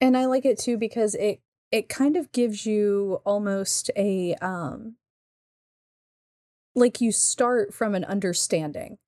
And 0.00 0.16
I 0.16 0.26
like 0.26 0.44
it 0.44 0.58
too 0.58 0.76
because 0.76 1.14
it 1.14 1.40
it 1.72 1.88
kind 1.88 2.16
of 2.16 2.30
gives 2.32 2.66
you 2.66 3.20
almost 3.24 3.90
a 3.96 4.34
um 4.40 4.96
like 6.74 7.00
you 7.00 7.12
start 7.12 7.72
from 7.72 7.94
an 7.94 8.04
understanding. 8.04 8.98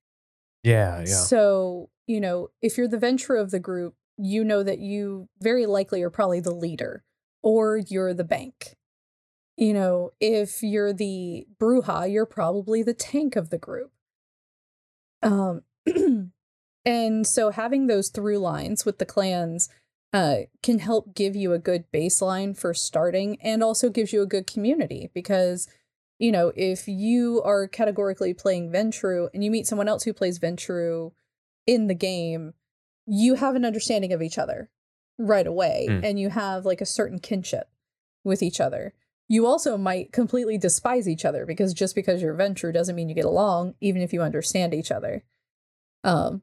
Yeah, 0.62 1.00
yeah, 1.00 1.04
So, 1.06 1.90
you 2.06 2.20
know, 2.20 2.48
if 2.62 2.76
you're 2.76 2.88
the 2.88 2.98
Ventrue 2.98 3.40
of 3.40 3.50
the 3.50 3.60
group, 3.60 3.94
you 4.16 4.44
know 4.44 4.62
that 4.62 4.78
you 4.78 5.28
very 5.40 5.66
likely 5.66 6.02
are 6.02 6.10
probably 6.10 6.40
the 6.40 6.54
leader 6.54 7.04
or 7.42 7.76
you're 7.76 8.14
the 8.14 8.24
bank. 8.24 8.75
You 9.57 9.72
know, 9.72 10.12
if 10.20 10.62
you're 10.62 10.92
the 10.92 11.46
Brujah, 11.59 12.12
you're 12.12 12.26
probably 12.26 12.82
the 12.82 12.94
tank 12.94 13.36
of 13.36 13.50
the 13.50 13.59
group. 13.59 13.92
Um 15.22 15.62
and 16.84 17.26
so 17.26 17.50
having 17.50 17.86
those 17.86 18.11
through 18.11 18.38
lines 18.38 18.84
with 18.84 18.98
the 18.98 19.07
clans 19.07 19.68
uh 20.12 20.36
can 20.62 20.78
help 20.78 21.14
give 21.14 21.34
you 21.34 21.52
a 21.52 21.59
good 21.59 21.84
baseline 21.92 22.57
for 22.57 22.74
starting 22.74 23.38
and 23.40 23.62
also 23.62 23.88
gives 23.88 24.12
you 24.12 24.22
a 24.22 24.26
good 24.26 24.46
community 24.46 25.11
because 25.14 25.68
you 26.18 26.32
know, 26.32 26.50
if 26.57 26.88
you 26.88 27.42
are 27.44 27.68
categorically 27.68 28.32
playing 28.32 28.70
Ventrue 28.72 29.28
and 29.34 29.44
you 29.44 29.50
meet 29.50 29.66
someone 29.66 29.86
else 29.88 30.04
who 30.04 30.14
plays 30.14 30.38
Ventrue 30.38 31.12
in 31.66 31.88
the 31.88 31.94
game, 31.94 32.54
you 33.07 33.34
have 33.34 33.54
an 33.54 33.66
understanding 33.66 34.14
of 34.14 34.22
each 34.22 34.38
other 34.38 34.70
right 35.18 35.46
away 35.46 35.86
Mm. 35.90 36.04
and 36.04 36.18
you 36.18 36.30
have 36.30 36.64
like 36.64 36.80
a 36.80 36.86
certain 36.86 37.18
kinship 37.18 37.68
with 38.24 38.42
each 38.42 38.61
other. 38.61 38.94
You 39.28 39.46
also 39.46 39.76
might 39.76 40.12
completely 40.12 40.56
despise 40.56 41.08
each 41.08 41.24
other 41.24 41.46
because 41.46 41.74
just 41.74 41.94
because 41.94 42.22
you're 42.22 42.34
Ventrue 42.34 42.72
doesn't 42.72 42.94
mean 42.94 43.08
you 43.08 43.14
get 43.14 43.24
along, 43.24 43.74
even 43.80 44.02
if 44.02 44.12
you 44.12 44.22
understand 44.22 44.72
each 44.72 44.92
other. 44.92 45.24
Um, 46.04 46.42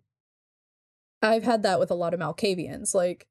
I've 1.21 1.43
had 1.43 1.63
that 1.63 1.79
with 1.79 1.91
a 1.91 1.95
lot 1.95 2.13
of 2.13 2.19
Malkavians. 2.19 2.93
Like, 2.93 3.27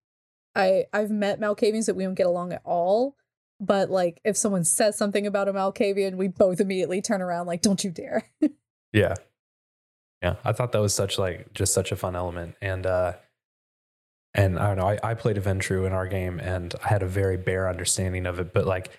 I 0.54 0.86
I've 0.92 1.10
met 1.10 1.40
Malkavians 1.40 1.86
that 1.86 1.96
we 1.96 2.04
don't 2.04 2.14
get 2.14 2.26
along 2.26 2.52
at 2.52 2.62
all, 2.64 3.16
but 3.60 3.90
like 3.90 4.20
if 4.24 4.36
someone 4.36 4.64
says 4.64 4.96
something 4.96 5.26
about 5.26 5.48
a 5.48 5.52
Malkavian, 5.52 6.16
we 6.16 6.28
both 6.28 6.60
immediately 6.60 7.02
turn 7.02 7.22
around 7.22 7.46
like, 7.46 7.62
"Don't 7.62 7.82
you 7.84 7.90
dare!" 7.90 8.24
yeah, 8.92 9.14
yeah. 10.22 10.36
I 10.44 10.52
thought 10.52 10.72
that 10.72 10.80
was 10.80 10.94
such 10.94 11.18
like 11.18 11.52
just 11.52 11.74
such 11.74 11.92
a 11.92 11.96
fun 11.96 12.16
element, 12.16 12.56
and 12.60 12.86
uh, 12.86 13.14
and 14.34 14.58
I 14.58 14.68
don't 14.68 14.78
know. 14.78 14.88
I, 14.88 14.98
I 15.10 15.14
played 15.14 15.38
a 15.38 15.40
Aventru 15.40 15.86
in 15.86 15.92
our 15.92 16.06
game, 16.06 16.40
and 16.40 16.74
I 16.84 16.88
had 16.88 17.02
a 17.02 17.06
very 17.06 17.36
bare 17.36 17.68
understanding 17.68 18.26
of 18.26 18.40
it, 18.40 18.52
but 18.52 18.66
like 18.66 18.90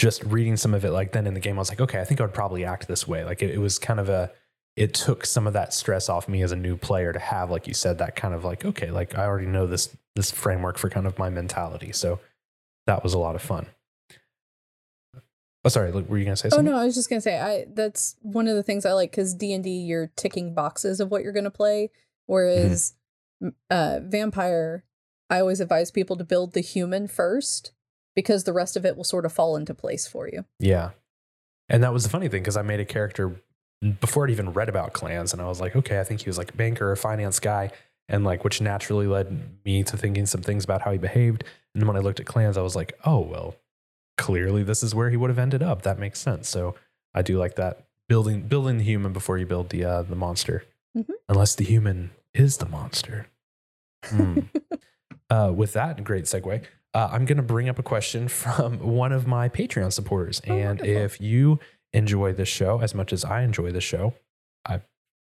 just 0.00 0.24
reading 0.24 0.56
some 0.56 0.72
of 0.72 0.82
it, 0.82 0.92
like 0.92 1.12
then 1.12 1.26
in 1.26 1.34
the 1.34 1.40
game, 1.40 1.56
I 1.56 1.58
was 1.58 1.68
like, 1.68 1.80
okay, 1.80 2.00
I 2.00 2.04
think 2.04 2.20
I 2.20 2.24
would 2.24 2.32
probably 2.32 2.64
act 2.64 2.88
this 2.88 3.06
way. 3.06 3.22
Like 3.22 3.42
it, 3.42 3.50
it 3.50 3.58
was 3.58 3.78
kind 3.78 4.00
of 4.00 4.08
a, 4.08 4.32
it 4.74 4.94
took 4.94 5.26
some 5.26 5.46
of 5.46 5.52
that 5.52 5.74
stress 5.74 6.08
off 6.08 6.26
me 6.26 6.40
as 6.42 6.52
a 6.52 6.56
new 6.56 6.74
player 6.74 7.12
to 7.12 7.18
have, 7.18 7.50
like 7.50 7.68
you 7.68 7.74
said, 7.74 7.98
that 7.98 8.16
kind 8.16 8.32
of 8.32 8.42
like, 8.42 8.64
okay, 8.64 8.90
like 8.90 9.18
I 9.18 9.26
already 9.26 9.46
know 9.46 9.66
this 9.66 9.94
this 10.16 10.30
framework 10.30 10.78
for 10.78 10.88
kind 10.88 11.06
of 11.06 11.18
my 11.18 11.28
mentality. 11.28 11.92
So 11.92 12.18
that 12.86 13.02
was 13.02 13.12
a 13.12 13.18
lot 13.18 13.34
of 13.34 13.42
fun. 13.42 13.66
Oh, 15.66 15.68
sorry. 15.68 15.92
Were 15.92 16.16
you 16.16 16.24
gonna 16.24 16.34
say 16.34 16.48
oh 16.50 16.62
no, 16.62 16.78
I 16.78 16.86
was 16.86 16.94
just 16.94 17.10
gonna 17.10 17.20
say 17.20 17.38
I 17.38 17.66
that's 17.68 18.16
one 18.22 18.48
of 18.48 18.56
the 18.56 18.62
things 18.62 18.86
I 18.86 18.94
like 18.94 19.10
because 19.10 19.34
D 19.34 19.52
and 19.52 19.62
D 19.62 19.70
you're 19.70 20.10
ticking 20.16 20.54
boxes 20.54 21.00
of 21.00 21.10
what 21.10 21.22
you're 21.22 21.34
gonna 21.34 21.50
play, 21.50 21.90
whereas 22.24 22.94
m 23.42 23.54
uh, 23.68 24.00
vampire, 24.02 24.84
I 25.28 25.40
always 25.40 25.60
advise 25.60 25.90
people 25.90 26.16
to 26.16 26.24
build 26.24 26.54
the 26.54 26.62
human 26.62 27.06
first 27.06 27.72
because 28.14 28.44
the 28.44 28.52
rest 28.52 28.76
of 28.76 28.84
it 28.84 28.96
will 28.96 29.04
sort 29.04 29.24
of 29.24 29.32
fall 29.32 29.56
into 29.56 29.74
place 29.74 30.06
for 30.06 30.28
you. 30.28 30.44
Yeah. 30.58 30.90
And 31.68 31.82
that 31.82 31.92
was 31.92 32.02
the 32.02 32.08
funny 32.10 32.28
thing 32.28 32.42
because 32.42 32.56
I 32.56 32.62
made 32.62 32.80
a 32.80 32.84
character 32.84 33.40
before 34.00 34.24
I'd 34.24 34.30
even 34.30 34.52
read 34.52 34.68
about 34.68 34.92
clans, 34.92 35.32
and 35.32 35.40
I 35.40 35.46
was 35.46 35.60
like, 35.60 35.74
okay, 35.76 36.00
I 36.00 36.04
think 36.04 36.20
he 36.22 36.28
was 36.28 36.36
like 36.36 36.50
a 36.50 36.56
banker 36.56 36.90
or 36.90 36.96
finance 36.96 37.38
guy, 37.40 37.70
and 38.08 38.24
like 38.24 38.44
which 38.44 38.60
naturally 38.60 39.06
led 39.06 39.58
me 39.64 39.82
to 39.84 39.96
thinking 39.96 40.26
some 40.26 40.42
things 40.42 40.64
about 40.64 40.82
how 40.82 40.92
he 40.92 40.98
behaved. 40.98 41.44
And 41.74 41.80
then 41.80 41.86
when 41.86 41.96
I 41.96 42.00
looked 42.00 42.20
at 42.20 42.26
clans, 42.26 42.58
I 42.58 42.62
was 42.62 42.76
like, 42.76 42.92
oh 43.04 43.20
well, 43.20 43.54
clearly 44.18 44.62
this 44.64 44.82
is 44.82 44.94
where 44.94 45.08
he 45.10 45.16
would 45.16 45.30
have 45.30 45.38
ended 45.38 45.62
up. 45.62 45.82
That 45.82 45.98
makes 45.98 46.18
sense. 46.20 46.48
So 46.48 46.74
I 47.14 47.22
do 47.22 47.38
like 47.38 47.54
that 47.56 47.86
building 48.08 48.42
building 48.42 48.78
the 48.78 48.84
human 48.84 49.12
before 49.12 49.38
you 49.38 49.46
build 49.46 49.70
the 49.70 49.84
uh, 49.84 50.02
the 50.02 50.16
monster, 50.16 50.64
Mhm. 50.98 51.12
unless 51.28 51.54
the 51.54 51.64
human 51.64 52.10
is 52.34 52.56
the 52.58 52.66
monster. 52.66 53.28
Hmm. 54.04 54.40
uh, 55.30 55.52
with 55.54 55.72
that, 55.74 56.02
great 56.04 56.24
segue. 56.24 56.64
Uh, 56.92 57.08
I'm 57.12 57.24
going 57.24 57.36
to 57.36 57.42
bring 57.42 57.68
up 57.68 57.78
a 57.78 57.82
question 57.82 58.28
from 58.28 58.78
one 58.80 59.12
of 59.12 59.26
my 59.26 59.48
Patreon 59.48 59.92
supporters. 59.92 60.40
Oh, 60.48 60.52
and 60.52 60.80
wonderful. 60.80 61.02
if 61.02 61.20
you 61.20 61.60
enjoy 61.92 62.32
this 62.32 62.48
show 62.48 62.80
as 62.80 62.94
much 62.94 63.12
as 63.12 63.24
I 63.24 63.42
enjoy 63.42 63.72
the 63.72 63.80
show, 63.80 64.14
I, 64.66 64.80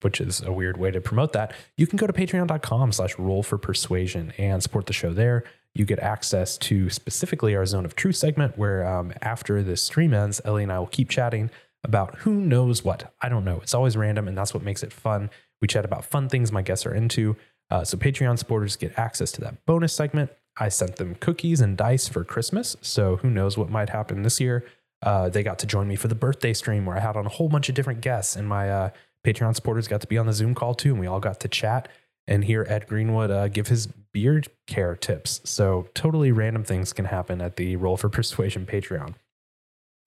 which 0.01 0.21
is 0.21 0.41
a 0.41 0.51
weird 0.51 0.77
way 0.77 0.91
to 0.91 1.01
promote 1.01 1.33
that, 1.33 1.53
you 1.77 1.87
can 1.87 1.97
go 1.97 2.07
to 2.07 2.13
patreon.com 2.13 2.91
slash 2.91 3.17
roll 3.17 3.43
for 3.43 3.57
persuasion 3.57 4.33
and 4.37 4.63
support 4.63 4.85
the 4.85 4.93
show 4.93 5.13
there. 5.13 5.43
You 5.73 5.85
get 5.85 5.99
access 5.99 6.57
to 6.59 6.89
specifically 6.89 7.55
our 7.55 7.65
Zone 7.65 7.85
of 7.85 7.95
Truth 7.95 8.17
segment, 8.17 8.57
where 8.57 8.85
um, 8.85 9.13
after 9.21 9.63
the 9.63 9.77
stream 9.77 10.13
ends, 10.13 10.41
Ellie 10.43 10.63
and 10.63 10.71
I 10.71 10.79
will 10.79 10.87
keep 10.87 11.09
chatting 11.09 11.49
about 11.83 12.19
who 12.19 12.33
knows 12.33 12.83
what. 12.83 13.13
I 13.21 13.29
don't 13.29 13.45
know. 13.45 13.59
It's 13.61 13.73
always 13.73 13.95
random, 13.95 14.27
and 14.27 14.37
that's 14.37 14.53
what 14.53 14.63
makes 14.63 14.83
it 14.83 14.91
fun. 14.91 15.29
We 15.61 15.67
chat 15.67 15.85
about 15.85 16.03
fun 16.05 16.27
things 16.27 16.51
my 16.51 16.61
guests 16.61 16.85
are 16.85 16.93
into. 16.93 17.37
Uh, 17.69 17.85
so 17.85 17.97
Patreon 17.97 18.37
supporters 18.37 18.75
get 18.75 18.97
access 18.99 19.31
to 19.33 19.41
that 19.41 19.65
bonus 19.65 19.93
segment. 19.93 20.31
I 20.57 20.69
sent 20.69 20.97
them 20.97 21.15
cookies 21.15 21.61
and 21.61 21.77
dice 21.77 22.07
for 22.07 22.23
Christmas, 22.23 22.75
so 22.81 23.17
who 23.17 23.29
knows 23.29 23.57
what 23.57 23.69
might 23.69 23.89
happen 23.89 24.23
this 24.23 24.39
year. 24.39 24.65
Uh, 25.01 25.29
they 25.29 25.43
got 25.43 25.59
to 25.59 25.65
join 25.65 25.87
me 25.87 25.95
for 25.95 26.07
the 26.07 26.15
birthday 26.15 26.53
stream 26.53 26.85
where 26.85 26.97
I 26.97 26.99
had 26.99 27.15
on 27.15 27.25
a 27.25 27.29
whole 27.29 27.49
bunch 27.49 27.69
of 27.69 27.75
different 27.75 28.01
guests, 28.01 28.35
and 28.35 28.47
my 28.47 28.69
uh, 28.69 28.89
Patreon 29.25 29.55
supporters 29.55 29.87
got 29.87 30.01
to 30.01 30.07
be 30.07 30.17
on 30.17 30.27
the 30.27 30.33
Zoom 30.33 30.53
call 30.53 30.75
too, 30.75 30.91
and 30.91 30.99
we 30.99 31.07
all 31.07 31.19
got 31.19 31.39
to 31.41 31.47
chat 31.47 31.87
and 32.27 32.45
hear 32.45 32.65
Ed 32.69 32.87
Greenwood 32.87 33.31
uh, 33.31 33.47
give 33.47 33.67
his 33.67 33.87
beard 33.87 34.47
care 34.67 34.95
tips. 34.95 35.41
So 35.43 35.87
totally 35.93 36.31
random 36.31 36.63
things 36.63 36.93
can 36.93 37.05
happen 37.05 37.41
at 37.41 37.55
the 37.55 37.75
Roll 37.77 37.97
for 37.97 38.09
Persuasion 38.09 38.65
Patreon. 38.65 39.15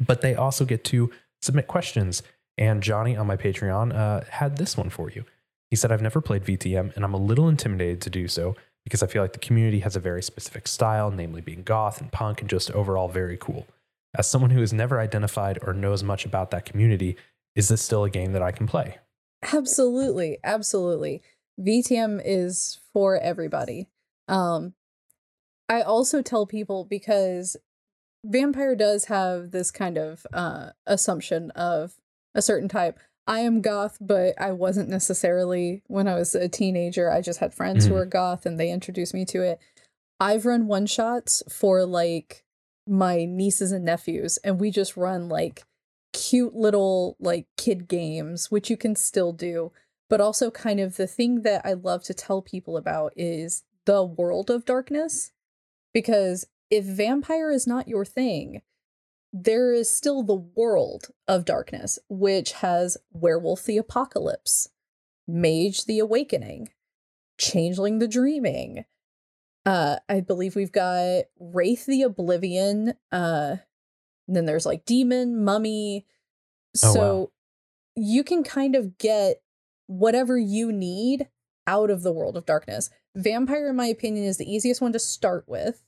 But 0.05 0.21
they 0.21 0.35
also 0.35 0.65
get 0.65 0.85
to 0.85 1.11
submit 1.43 1.67
questions, 1.67 2.23
and 2.57 2.83
Johnny 2.83 3.17
on 3.17 3.27
my 3.27 3.37
Patreon 3.37 3.95
uh, 3.95 4.23
had 4.31 4.59
this 4.59 4.77
one 4.77 4.91
for 4.91 5.11
you. 5.11 5.25
He 5.71 5.77
said, 5.77 5.91
I've 5.91 6.03
never 6.03 6.21
played 6.21 6.45
VTM, 6.45 6.95
and 6.95 7.05
I'm 7.05 7.15
a 7.15 7.19
little 7.19 7.49
intimidated 7.49 8.01
to 8.03 8.11
do 8.11 8.29
so 8.29 8.55
because 8.85 9.03
I 9.03 9.07
feel 9.07 9.23
like 9.23 9.33
the 9.33 9.39
community 9.39 9.81
has 9.81 9.97
a 9.97 10.01
very 10.01 10.23
specific 10.23 10.69
style, 10.69 11.11
namely 11.11 11.41
being 11.41 11.63
goth 11.63 12.01
and 12.01 12.13
punk 12.13 12.41
and 12.41 12.51
just 12.51 12.71
overall 12.73 13.09
very 13.09 13.37
cool. 13.37 13.67
As 14.17 14.29
someone 14.29 14.51
who 14.51 14.61
has 14.61 14.73
never 14.73 15.01
identified 15.01 15.59
or 15.63 15.73
knows 15.73 16.03
much 16.03 16.25
about 16.25 16.51
that 16.51 16.65
community, 16.65 17.17
is 17.57 17.69
this 17.69 17.83
still 17.83 18.05
a 18.05 18.11
game 18.11 18.33
that 18.33 18.43
I 18.43 18.53
can 18.53 18.67
play? 18.67 18.99
Absolutely, 19.53 20.39
absolutely. 20.45 21.23
VTM 21.61 22.21
is 22.25 22.79
for 22.93 23.19
everybody. 23.19 23.89
Um 24.29 24.75
I 25.69 25.81
also 25.83 26.21
tell 26.21 26.47
people 26.47 26.85
because 26.85 27.57
vampire 28.25 28.77
does 28.77 29.07
have 29.07 29.51
this 29.51 29.71
kind 29.71 29.99
of 29.99 30.27
uh 30.33 30.71
assumption 30.87 31.51
of 31.53 31.95
a 32.35 32.43
certain 32.43 32.69
type. 32.69 32.99
I 33.27 33.41
am 33.41 33.63
goth, 33.63 33.97
but 34.01 34.39
I 34.41 34.53
wasn't 34.53 34.89
necessarily 34.91 35.83
when 35.87 36.07
I 36.07 36.15
was 36.15 36.35
a 36.35 36.49
teenager. 36.49 37.11
I 37.11 37.21
just 37.23 37.41
had 37.41 37.55
friends 37.55 37.85
Mhm. 37.87 37.89
who 37.89 37.95
were 37.95 38.07
goth 38.07 38.45
and 38.45 38.61
they 38.61 38.71
introduced 38.71 39.15
me 39.15 39.25
to 39.27 39.43
it. 39.43 39.59
I've 40.21 40.47
run 40.47 40.67
one 40.67 40.87
shots 40.87 41.43
for 41.49 41.85
like 41.87 42.45
my 42.87 43.25
nieces 43.25 43.73
and 43.73 43.85
nephews, 43.85 44.37
and 44.45 44.61
we 44.61 44.71
just 44.71 44.97
run 44.97 45.29
like 45.29 45.65
cute 46.13 46.55
little 46.55 47.17
like 47.19 47.47
kid 47.57 47.89
games, 47.89 48.51
which 48.51 48.69
you 48.71 48.77
can 48.77 48.95
still 48.95 49.33
do. 49.33 49.73
But 50.11 50.21
also, 50.21 50.51
kind 50.51 50.81
of 50.81 50.97
the 50.97 51.07
thing 51.07 51.43
that 51.43 51.63
I 51.65 51.73
love 51.73 52.05
to 52.05 52.15
tell 52.15 52.43
people 52.43 52.77
about 52.77 53.15
is 53.17 53.65
the 53.87 54.05
world 54.05 54.51
of 54.51 54.67
darkness. 54.67 55.33
Because 55.95 56.47
if 56.71 56.85
vampire 56.85 57.51
is 57.51 57.67
not 57.67 57.89
your 57.89 58.05
thing, 58.05 58.61
there 59.37 59.73
is 59.73 59.91
still 59.91 60.23
the 60.23 60.37
world 60.37 61.09
of 61.27 61.45
darkness, 61.45 61.99
which 62.09 62.53
has 62.53 62.97
Werewolf 63.11 63.65
the 63.65 63.77
Apocalypse, 63.77 64.69
Mage 65.27 65.87
the 65.87 65.99
Awakening, 65.99 66.69
Changeling 67.37 67.99
the 67.99 68.07
Dreaming. 68.07 68.85
Uh, 69.67 69.97
I 70.09 70.21
believe 70.21 70.55
we've 70.55 70.71
got 70.71 71.25
Wraith 71.41 71.85
the 71.87 72.03
Oblivion. 72.03 72.95
Uh, 73.11 73.57
and 74.29 74.37
then 74.37 74.47
there's 74.47 74.67
like 74.67 74.85
Demon, 74.85 75.43
Mummy. 75.43 76.07
Oh, 76.85 76.89
wow. 76.89 76.95
So 76.95 77.33
you 77.97 78.23
can 78.23 78.45
kind 78.45 78.77
of 78.77 78.99
get 78.99 79.43
whatever 79.89 80.39
you 80.39 80.71
need 80.71 81.27
out 81.67 81.91
of 81.91 82.05
the 82.05 82.13
world 82.13 82.37
of 82.37 82.47
darkness. 82.47 82.89
Vampire, 83.17 83.71
in 83.71 83.77
my 83.77 83.87
opinion, 83.87 84.25
is 84.27 84.39
the 84.39 84.53
easiest 84.53 84.81
one 84.81 84.93
to 84.93 85.01
start 85.01 85.45
with. 85.49 85.83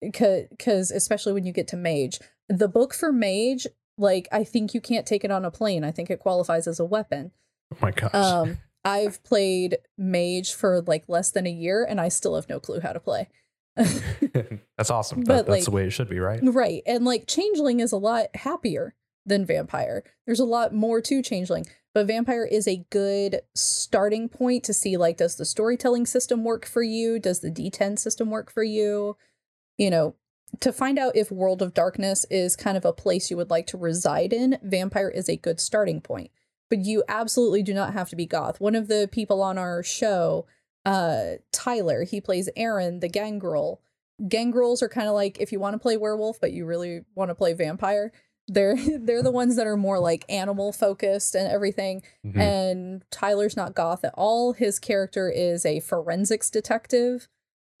Because, 0.00 0.90
especially 0.90 1.32
when 1.32 1.46
you 1.46 1.52
get 1.52 1.68
to 1.68 1.76
Mage, 1.76 2.18
the 2.48 2.68
book 2.68 2.94
for 2.94 3.12
Mage, 3.12 3.66
like, 3.98 4.28
I 4.30 4.44
think 4.44 4.74
you 4.74 4.80
can't 4.80 5.06
take 5.06 5.24
it 5.24 5.30
on 5.30 5.44
a 5.44 5.50
plane. 5.50 5.84
I 5.84 5.90
think 5.90 6.10
it 6.10 6.20
qualifies 6.20 6.66
as 6.66 6.78
a 6.78 6.84
weapon. 6.84 7.32
Oh 7.72 7.78
my 7.80 7.90
gosh. 7.90 8.14
Um, 8.14 8.58
I've 8.84 9.22
played 9.24 9.78
Mage 9.98 10.54
for 10.54 10.82
like 10.82 11.04
less 11.08 11.32
than 11.32 11.46
a 11.46 11.50
year 11.50 11.84
and 11.84 12.00
I 12.00 12.08
still 12.08 12.36
have 12.36 12.48
no 12.48 12.60
clue 12.60 12.80
how 12.80 12.92
to 12.92 13.00
play. 13.00 13.28
that's 13.76 14.90
awesome. 14.90 15.24
but, 15.24 15.46
That, 15.46 15.46
that's 15.46 15.64
the 15.64 15.72
way 15.72 15.86
it 15.86 15.90
should 15.90 16.08
be, 16.08 16.20
right? 16.20 16.40
Right. 16.42 16.82
And 16.86 17.04
like 17.04 17.26
Changeling 17.26 17.80
is 17.80 17.90
a 17.90 17.96
lot 17.96 18.34
happier 18.34 18.94
than 19.26 19.44
Vampire. 19.44 20.04
There's 20.24 20.40
a 20.40 20.44
lot 20.44 20.72
more 20.72 21.00
to 21.00 21.20
Changeling, 21.20 21.66
but 21.94 22.06
Vampire 22.06 22.44
is 22.44 22.68
a 22.68 22.86
good 22.90 23.40
starting 23.56 24.28
point 24.28 24.62
to 24.64 24.72
see 24.72 24.96
like 24.96 25.16
does 25.16 25.34
the 25.34 25.44
storytelling 25.44 26.06
system 26.06 26.44
work 26.44 26.64
for 26.64 26.82
you? 26.82 27.18
Does 27.18 27.40
the 27.40 27.50
D10 27.50 27.98
system 27.98 28.30
work 28.30 28.52
for 28.52 28.62
you? 28.62 29.16
You 29.78 29.90
know, 29.90 30.14
to 30.60 30.72
find 30.72 30.98
out 30.98 31.16
if 31.16 31.30
World 31.30 31.60
of 31.62 31.74
Darkness 31.74 32.24
is 32.30 32.56
kind 32.56 32.76
of 32.76 32.84
a 32.84 32.92
place 32.92 33.30
you 33.30 33.36
would 33.36 33.50
like 33.50 33.66
to 33.68 33.76
reside 33.76 34.32
in, 34.32 34.58
Vampire 34.62 35.08
is 35.08 35.28
a 35.28 35.36
good 35.36 35.60
starting 35.60 36.00
point. 36.00 36.30
But 36.70 36.80
you 36.80 37.04
absolutely 37.08 37.62
do 37.62 37.74
not 37.74 37.92
have 37.92 38.08
to 38.10 38.16
be 38.16 38.26
goth. 38.26 38.60
One 38.60 38.74
of 38.74 38.88
the 38.88 39.08
people 39.10 39.42
on 39.42 39.58
our 39.58 39.82
show, 39.82 40.46
uh 40.84 41.34
Tyler, 41.52 42.04
he 42.04 42.20
plays 42.20 42.48
Aaron, 42.56 43.00
the 43.00 43.08
gangrel 43.08 43.80
gangrels 44.28 44.82
are 44.82 44.88
kind 44.88 45.08
of 45.08 45.14
like 45.14 45.38
if 45.40 45.52
you 45.52 45.60
want 45.60 45.74
to 45.74 45.78
play 45.78 45.98
werewolf 45.98 46.40
but 46.40 46.50
you 46.50 46.64
really 46.64 47.02
want 47.14 47.28
to 47.28 47.34
play 47.34 47.52
vampire 47.52 48.10
they're 48.48 48.74
they're 48.98 49.22
the 49.22 49.30
ones 49.30 49.56
that 49.56 49.66
are 49.66 49.76
more 49.76 49.98
like 49.98 50.24
animal 50.30 50.72
focused 50.72 51.34
and 51.34 51.46
everything 51.52 52.02
Mhm. 52.24 52.38
and 52.40 53.04
tyler's 53.10 53.58
not 53.58 53.74
goth 53.74 54.04
at 54.04 54.14
all 54.16 54.54
his 54.54 54.78
character 54.78 55.28
is 55.28 55.66
a 55.66 55.80
forensics 55.80 56.48
detective 56.48 57.28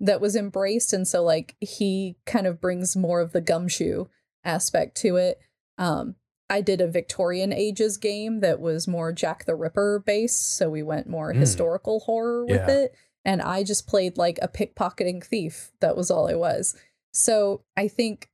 that 0.00 0.20
was 0.20 0.36
embraced 0.36 0.92
and 0.92 1.06
so 1.08 1.22
like 1.22 1.56
he 1.60 2.16
kind 2.26 2.46
of 2.46 2.60
brings 2.60 2.96
more 2.96 3.20
of 3.20 3.32
the 3.32 3.40
gumshoe 3.40 4.04
aspect 4.44 4.96
to 4.96 5.16
it 5.16 5.38
um 5.78 6.14
i 6.50 6.60
did 6.60 6.80
a 6.80 6.86
victorian 6.86 7.52
ages 7.52 7.96
game 7.96 8.40
that 8.40 8.60
was 8.60 8.86
more 8.86 9.10
jack 9.12 9.44
the 9.46 9.54
ripper 9.54 10.02
based 10.04 10.54
so 10.56 10.68
we 10.68 10.82
went 10.82 11.08
more 11.08 11.32
Mm. 11.32 11.36
historical 11.38 12.00
horror 12.00 12.44
with 12.44 12.56
Yeah. 12.68 12.70
it 12.70 12.94
and 13.24 13.42
I 13.42 13.64
just 13.64 13.88
played 13.88 14.16
like 14.16 14.38
a 14.40 14.46
pickpocketing 14.46 15.24
thief. 15.24 15.72
That 15.80 15.96
was 15.96 16.12
all 16.12 16.28
I 16.30 16.34
was. 16.36 16.76
So 17.12 17.64
I 17.76 17.88
think 17.88 18.30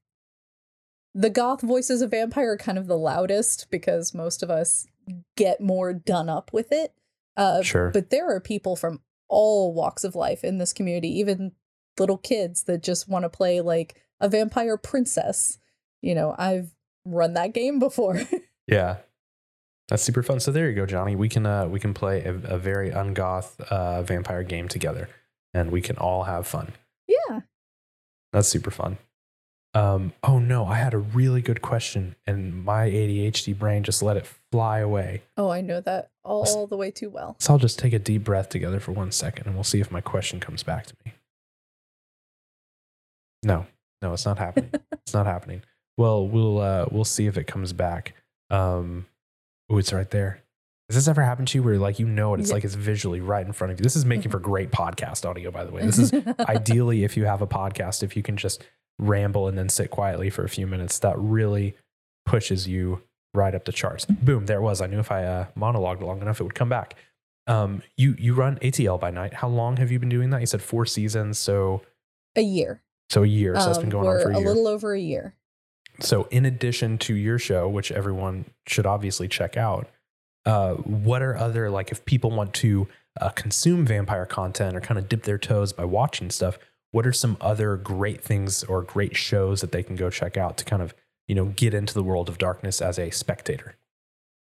the 1.15 1.31
goth 1.31 1.63
voices 1.63 2.03
of 2.03 2.11
vampire 2.11 2.53
are 2.53 2.57
kind 2.59 2.77
of 2.77 2.89
the 2.89 2.99
loudest 2.99 3.69
because 3.71 4.13
most 4.13 4.43
of 4.43 4.51
us 4.51 4.87
get 5.35 5.63
more 5.63 5.95
done 5.95 6.29
up 6.29 6.53
with 6.53 6.73
it. 6.73 6.93
Uh, 7.39 7.63
Sure. 7.63 7.91
But 7.91 8.11
there 8.11 8.31
are 8.35 8.39
people 8.39 8.77
from 8.77 9.01
all 9.29 9.73
walks 9.73 10.05
of 10.05 10.15
life 10.15 10.45
in 10.45 10.59
this 10.59 10.73
community, 10.73 11.09
even 11.19 11.53
little 11.99 12.19
kids 12.19 12.65
that 12.65 12.83
just 12.83 13.09
want 13.09 13.25
to 13.25 13.29
play 13.29 13.61
like 13.61 14.03
a 14.21 14.29
vampire 14.29 14.77
princess. 14.77 15.59
You 16.01 16.15
know, 16.15 16.35
I've 16.39 16.75
run 17.05 17.35
that 17.35 17.55
game 17.55 17.79
before. 17.79 18.21
Yeah. 18.69 18.99
That's 19.89 20.05
super 20.05 20.23
fun. 20.23 20.39
So 20.39 20.53
there 20.53 20.69
you 20.71 20.77
go, 20.77 20.87
Johnny. 20.87 21.17
We 21.17 21.29
can 21.29 21.45
uh 21.45 21.67
we 21.67 21.81
can 21.81 21.93
play 21.93 22.23
a, 22.23 22.33
a 22.33 22.59
very 22.59 22.91
ungoth 22.91 23.61
uh 23.61 24.03
vampire 24.03 24.45
game 24.45 24.69
together 24.69 25.09
and 25.53 25.73
we 25.73 25.83
can 25.83 25.97
all 25.99 26.23
have 26.23 26.47
fun. 26.47 26.73
yeah. 27.09 27.41
That's 28.33 28.47
super 28.47 28.71
fun. 28.71 28.99
Um 29.75 30.13
oh 30.23 30.39
no, 30.39 30.65
I 30.65 30.77
had 30.77 30.95
a 30.95 30.99
really 30.99 31.43
good 31.43 31.61
question 31.61 32.15
and 32.25 32.65
my 32.65 32.89
ADHD 32.89 33.59
brain 33.59 33.83
just 33.83 34.01
let 34.01 34.17
it 34.17 34.29
fly 34.53 34.79
away. 34.79 35.23
Oh, 35.37 35.51
I 35.51 35.61
know 35.61 35.81
that 35.81 36.12
all 36.25 36.67
the 36.67 36.77
way 36.77 36.91
too 36.91 37.11
well. 37.11 37.37
So 37.41 37.53
I'll 37.55 37.59
just 37.59 37.79
take 37.79 37.93
a 37.93 37.99
deep 37.99 38.25
breath 38.25 38.49
together 38.49 38.81
for 38.81 38.93
one 38.93 39.11
second 39.13 39.47
and 39.47 39.55
we'll 39.55 39.65
see 39.65 39.81
if 39.81 39.91
my 39.91 40.01
question 40.01 40.41
comes 40.41 40.63
back 40.63 40.87
to 40.87 40.95
me. 41.05 41.13
No, 43.43 43.67
no, 44.01 44.13
it's 44.13 44.25
not 44.25 44.39
happening. 44.39 44.71
it's 44.93 45.15
not 45.15 45.27
happening. 45.27 45.63
Well, 45.97 46.27
we'll 46.27 46.59
uh 46.61 46.87
we'll 46.91 47.05
see 47.05 47.27
if 47.27 47.37
it 47.37 47.47
comes 47.47 47.73
back. 47.73 48.15
Um 48.51 49.07
oh, 49.71 49.79
it's 49.79 49.93
right 49.93 50.11
there. 50.11 50.41
Has 50.89 50.97
this 50.97 51.09
ever 51.09 51.23
happened 51.23 51.49
to 51.49 51.59
you 51.59 51.63
where 51.63 51.79
like 51.79 51.99
you 51.99 52.07
know 52.07 52.35
it? 52.35 52.41
It's 52.41 52.51
Yeah. 52.51 52.55
like 52.57 52.65
it's 52.65 52.75
visually 52.75 53.21
right 53.21 53.45
in 53.45 53.53
front 53.53 53.73
of 53.73 53.79
you. 53.79 53.83
This 53.83 53.97
is 53.97 54.05
making 54.05 54.31
for 54.31 54.39
great 54.39 54.71
podcast 54.71 55.29
audio, 55.29 55.51
by 55.51 55.65
the 55.65 55.73
way. 55.73 55.83
This 55.85 55.99
is 55.99 56.13
ideally 56.41 57.05
if 57.05 57.17
you 57.17 57.25
have 57.25 57.43
a 57.43 57.47
podcast, 57.47 58.03
if 58.03 58.17
you 58.17 58.23
can 58.23 58.37
just 58.37 58.65
ramble 58.99 59.49
and 59.49 59.57
then 59.59 59.69
sit 59.69 59.91
quietly 59.91 60.31
for 60.31 60.45
a 60.45 60.49
few 60.49 60.67
minutes, 60.67 60.99
that 61.01 61.19
really 61.19 61.75
pushes 62.27 62.69
you 62.69 63.03
right 63.35 63.55
up 63.55 63.65
the 63.65 63.73
charts. 63.73 64.05
Boom, 64.05 64.47
there 64.47 64.59
it 64.59 64.63
was. 64.63 64.81
I 64.81 64.87
knew 64.87 64.99
if 64.99 65.11
I 65.11 65.25
uh, 65.25 65.47
monologued 65.57 66.01
long 66.03 66.21
enough, 66.21 66.41
it 66.41 66.45
would 66.45 66.55
come 66.55 66.69
back. 66.69 66.95
Um, 67.47 67.83
you 67.97 68.15
you 68.19 68.35
run 68.35 68.57
ATL 68.61 69.01
by 69.01 69.11
night. 69.11 69.35
How 69.35 69.49
long 69.49 69.79
have 69.79 69.91
you 69.91 69.99
been 69.99 70.09
doing 70.09 70.31
that? 70.31 70.41
You 70.41 70.47
said 70.47 70.63
four 70.63 70.87
seasons, 70.87 71.39
so 71.39 71.83
a 72.37 72.41
year. 72.43 72.83
so 73.11 73.23
a 73.25 73.27
year. 73.27 73.59
So 73.59 73.67
that's 73.67 73.79
been 73.79 73.87
Um, 73.87 73.91
going 73.91 74.09
on 74.09 74.23
for 74.23 74.31
a 74.31 74.39
year. 74.39 74.47
little 74.47 74.69
over 74.69 74.95
a 74.95 75.01
year. 75.01 75.35
So, 76.01 76.27
in 76.31 76.45
addition 76.47 76.99
to 76.99 77.15
your 77.15 77.39
show, 77.39 77.69
which 77.69 77.93
everyone 77.93 78.47
should 78.67 78.87
obviously 78.87 79.29
check 79.29 79.57
out, 79.57 79.89
uh, 80.47 80.75
what 80.75 81.21
are 81.21 81.37
other 81.37 81.69
like 81.71 81.91
if 81.93 82.05
people 82.07 82.31
want 82.31 82.55
to 82.55 82.89
uh, 83.21 83.29
consume 83.31 83.85
vampire 83.85 84.25
content 84.25 84.75
or 84.77 84.81
kind 84.81 84.97
of 84.99 85.09
dip 85.09 85.25
their 85.25 85.37
toes 85.39 85.73
by 85.73 85.85
watching 85.85 86.31
stuff? 86.31 86.59
What 86.93 87.07
are 87.07 87.13
some 87.13 87.37
other 87.41 87.77
great 87.77 88.23
things 88.23 88.63
or 88.65 88.83
great 88.83 89.17
shows 89.17 89.61
that 89.63 89.73
they 89.73 89.83
can 89.83 89.97
go 89.97 90.11
check 90.11 90.37
out 90.37 90.57
to 90.59 90.65
kind 90.65 90.81
of 90.83 90.95
you 91.27 91.35
know 91.35 91.47
get 91.47 91.75
into 91.75 91.95
the 91.95 92.03
world 92.03 92.29
of 92.29 92.39
darkness 92.39 92.81
as 92.83 92.99
a 92.99 93.11
spectator? 93.11 93.77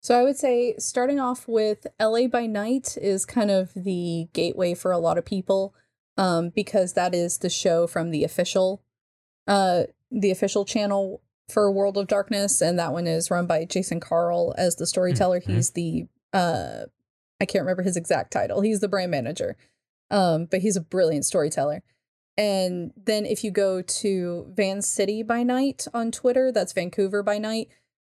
So 0.01 0.19
I 0.19 0.23
would 0.23 0.37
say 0.37 0.75
starting 0.79 1.19
off 1.19 1.49
with 1.49 1.87
LA 1.99 2.27
by 2.27 2.47
Night 2.47 2.99
is 3.01 3.25
kind 3.25 3.51
of 3.51 3.73
the 3.75 4.29
gateway 4.35 4.75
for 4.75 4.93
a 4.93 4.99
lot 4.99 5.17
of 5.17 5.25
people 5.25 5.75
um, 6.19 6.51
because 6.51 6.93
that 6.93 7.15
is 7.15 7.39
the 7.39 7.49
show 7.49 7.87
from 7.87 8.11
the 8.11 8.23
official 8.25 8.83
uh, 9.47 9.85
the 10.11 10.31
official 10.31 10.65
channel 10.65 11.23
for 11.51 11.71
World 11.71 11.97
of 11.99 12.07
Darkness 12.07 12.61
and 12.61 12.79
that 12.79 12.93
one 12.93 13.07
is 13.07 13.31
run 13.31 13.47
by 13.47 13.65
Jason 13.65 14.01
Carl 14.01 14.55
as 14.57 14.77
the 14.77 14.87
storyteller. 14.87 15.41
Mhm. 15.41 15.55
He's 15.55 15.71
the 15.71 16.07
uh, 16.33 16.85
I 17.41 17.47
can't 17.47 17.63
remember 17.63 17.83
his 17.83 17.97
exact 17.97 18.33
title. 18.33 18.61
He's 18.61 18.81
the 18.81 18.89
brand 18.89 19.11
manager. 19.11 19.57
Um, 20.11 20.47
but 20.47 20.61
he's 20.61 20.77
a 20.77 20.81
brilliant 20.81 21.25
storyteller. 21.25 21.83
And 22.37 22.93
then 22.97 23.27
if 23.27 23.45
you 23.45 23.51
go 23.51 23.81
to 23.81 24.53
Van 24.55 24.83
City 24.83 25.23
by 25.23 25.43
Night 25.43 25.87
on 25.95 26.11
Twitter, 26.11 26.51
that's 26.51 26.73
Vancouver 26.73 27.23
by 27.23 27.39
Night, 27.39 27.69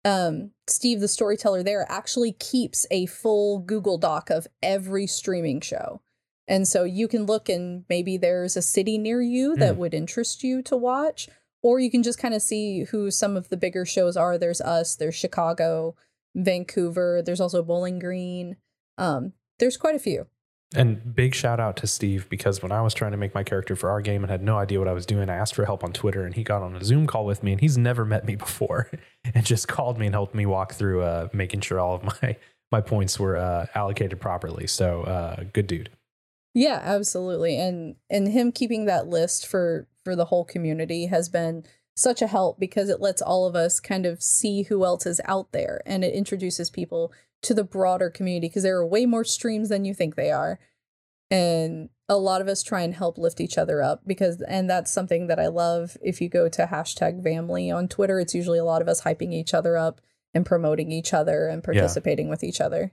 um, 0.04 0.50
Steve, 0.66 1.00
the 1.00 1.08
storyteller 1.08 1.62
there, 1.62 1.86
actually 1.90 2.32
keeps 2.32 2.86
a 2.90 3.06
full 3.06 3.58
Google 3.60 3.98
Doc 3.98 4.30
of 4.30 4.46
every 4.62 5.06
streaming 5.06 5.60
show. 5.60 6.02
And 6.46 6.66
so 6.66 6.84
you 6.84 7.06
can 7.08 7.26
look 7.26 7.48
and 7.48 7.84
maybe 7.88 8.16
there's 8.16 8.56
a 8.56 8.62
city 8.62 8.98
near 8.98 9.22
you 9.22 9.56
that 9.56 9.74
Mm. 9.74 9.78
would 9.78 9.94
interest 9.94 10.42
you 10.42 10.62
to 10.62 10.76
watch, 10.76 11.28
or 11.62 11.78
you 11.78 11.90
can 11.90 12.02
just 12.02 12.18
kind 12.18 12.34
of 12.34 12.42
see 12.42 12.84
who 12.84 13.10
some 13.10 13.36
of 13.36 13.48
the 13.50 13.56
bigger 13.56 13.84
shows 13.84 14.16
are. 14.16 14.36
There's 14.36 14.60
us, 14.60 14.96
there's 14.96 15.14
Chicago, 15.14 15.94
Vancouver, 16.34 17.22
there's 17.22 17.40
also 17.40 17.62
Bowling 17.62 17.98
Green. 17.98 18.56
Um, 18.98 19.32
there's 19.58 19.76
quite 19.76 19.94
a 19.94 20.00
few. 20.00 20.26
And 20.74 21.16
big 21.16 21.34
shout 21.34 21.58
out 21.58 21.76
to 21.78 21.88
Steve 21.88 22.28
because 22.28 22.62
when 22.62 22.70
I 22.70 22.80
was 22.80 22.94
trying 22.94 23.10
to 23.10 23.16
make 23.16 23.34
my 23.34 23.42
character 23.42 23.74
for 23.74 23.90
our 23.90 24.00
game 24.00 24.22
and 24.22 24.30
had 24.30 24.42
no 24.42 24.56
idea 24.56 24.78
what 24.78 24.86
I 24.86 24.92
was 24.92 25.04
doing, 25.04 25.28
I 25.28 25.34
asked 25.34 25.56
for 25.56 25.64
help 25.64 25.82
on 25.82 25.92
Twitter 25.92 26.24
and 26.24 26.32
he 26.32 26.44
got 26.44 26.62
on 26.62 26.76
a 26.76 26.84
Zoom 26.84 27.08
call 27.08 27.26
with 27.26 27.42
me 27.42 27.52
and 27.52 27.60
he's 27.60 27.76
never 27.76 28.04
met 28.04 28.24
me 28.24 28.36
before 28.36 28.88
and 29.24 29.44
just 29.44 29.66
called 29.66 29.98
me 29.98 30.06
and 30.06 30.14
helped 30.14 30.34
me 30.34 30.46
walk 30.46 30.74
through 30.74 31.02
uh, 31.02 31.28
making 31.32 31.60
sure 31.60 31.80
all 31.80 31.94
of 31.94 32.04
my 32.04 32.36
my 32.72 32.80
points 32.80 33.18
were 33.18 33.36
uh, 33.36 33.66
allocated 33.74 34.20
properly. 34.20 34.68
So 34.68 35.02
uh, 35.02 35.42
good 35.52 35.66
dude. 35.66 35.90
Yeah, 36.54 36.80
absolutely. 36.82 37.58
And 37.58 37.96
and 38.08 38.28
him 38.28 38.52
keeping 38.52 38.84
that 38.84 39.08
list 39.08 39.46
for 39.46 39.88
for 40.04 40.14
the 40.14 40.26
whole 40.26 40.44
community 40.44 41.06
has 41.06 41.28
been 41.28 41.64
such 41.96 42.22
a 42.22 42.28
help 42.28 42.60
because 42.60 42.88
it 42.88 43.00
lets 43.00 43.20
all 43.20 43.46
of 43.46 43.56
us 43.56 43.80
kind 43.80 44.06
of 44.06 44.22
see 44.22 44.62
who 44.62 44.84
else 44.84 45.04
is 45.04 45.20
out 45.24 45.52
there 45.52 45.82
and 45.84 46.04
it 46.04 46.14
introduces 46.14 46.70
people 46.70 47.12
to 47.42 47.54
the 47.54 47.64
broader 47.64 48.10
community 48.10 48.48
because 48.48 48.62
there 48.62 48.76
are 48.76 48.86
way 48.86 49.06
more 49.06 49.24
streams 49.24 49.68
than 49.68 49.84
you 49.84 49.94
think 49.94 50.14
they 50.14 50.30
are. 50.30 50.58
And 51.30 51.88
a 52.08 52.16
lot 52.16 52.40
of 52.40 52.48
us 52.48 52.62
try 52.62 52.82
and 52.82 52.94
help 52.94 53.16
lift 53.16 53.40
each 53.40 53.56
other 53.56 53.82
up 53.82 54.02
because 54.06 54.42
and 54.42 54.68
that's 54.68 54.90
something 54.90 55.28
that 55.28 55.38
I 55.38 55.46
love. 55.46 55.96
If 56.02 56.20
you 56.20 56.28
go 56.28 56.48
to 56.48 56.66
hashtag 56.66 57.22
family 57.22 57.70
on 57.70 57.88
Twitter, 57.88 58.18
it's 58.18 58.34
usually 58.34 58.58
a 58.58 58.64
lot 58.64 58.82
of 58.82 58.88
us 58.88 59.02
hyping 59.02 59.32
each 59.32 59.54
other 59.54 59.76
up 59.76 60.00
and 60.34 60.44
promoting 60.44 60.90
each 60.90 61.14
other 61.14 61.46
and 61.46 61.62
participating 61.62 62.26
yeah. 62.26 62.30
with 62.30 62.44
each 62.44 62.60
other 62.60 62.92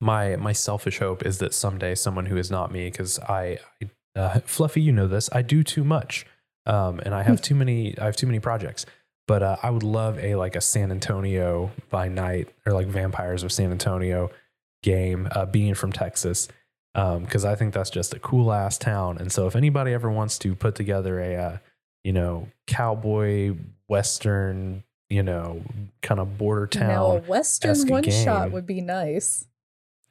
my 0.00 0.36
my 0.36 0.52
selfish 0.52 0.98
hope 0.98 1.24
is 1.24 1.38
that 1.38 1.54
someday 1.54 1.94
someone 1.94 2.26
who 2.26 2.36
is 2.36 2.50
not 2.50 2.72
me 2.72 2.86
because 2.86 3.18
I, 3.20 3.58
I 4.16 4.18
uh, 4.18 4.40
fluffy 4.44 4.80
you 4.80 4.92
know 4.92 5.06
this 5.06 5.28
i 5.32 5.42
do 5.42 5.62
too 5.62 5.84
much 5.84 6.26
um, 6.66 7.00
and 7.00 7.14
i 7.14 7.22
have 7.22 7.40
too 7.42 7.54
many 7.54 7.96
i 7.98 8.06
have 8.06 8.16
too 8.16 8.26
many 8.26 8.40
projects 8.40 8.86
but 9.30 9.44
uh, 9.44 9.56
i 9.62 9.70
would 9.70 9.84
love 9.84 10.18
a 10.18 10.34
like 10.34 10.56
a 10.56 10.60
san 10.60 10.90
antonio 10.90 11.70
by 11.88 12.08
night 12.08 12.48
or 12.66 12.72
like 12.72 12.88
vampires 12.88 13.44
of 13.44 13.52
san 13.52 13.70
antonio 13.70 14.28
game 14.82 15.28
uh, 15.30 15.46
being 15.46 15.72
from 15.72 15.92
texas 15.92 16.48
because 16.94 17.44
um, 17.44 17.50
i 17.52 17.54
think 17.54 17.72
that's 17.72 17.90
just 17.90 18.12
a 18.12 18.18
cool 18.18 18.52
ass 18.52 18.76
town 18.76 19.18
and 19.18 19.30
so 19.30 19.46
if 19.46 19.54
anybody 19.54 19.92
ever 19.92 20.10
wants 20.10 20.36
to 20.36 20.56
put 20.56 20.74
together 20.74 21.20
a 21.20 21.36
uh, 21.36 21.58
you 22.02 22.12
know 22.12 22.48
cowboy 22.66 23.54
western 23.86 24.82
you 25.08 25.22
know 25.22 25.62
kind 26.02 26.18
of 26.18 26.36
border 26.36 26.66
town 26.66 26.88
now 26.88 27.06
a 27.12 27.20
western 27.20 27.86
one 27.86 28.02
game, 28.02 28.24
shot 28.24 28.50
would 28.50 28.66
be 28.66 28.80
nice 28.80 29.46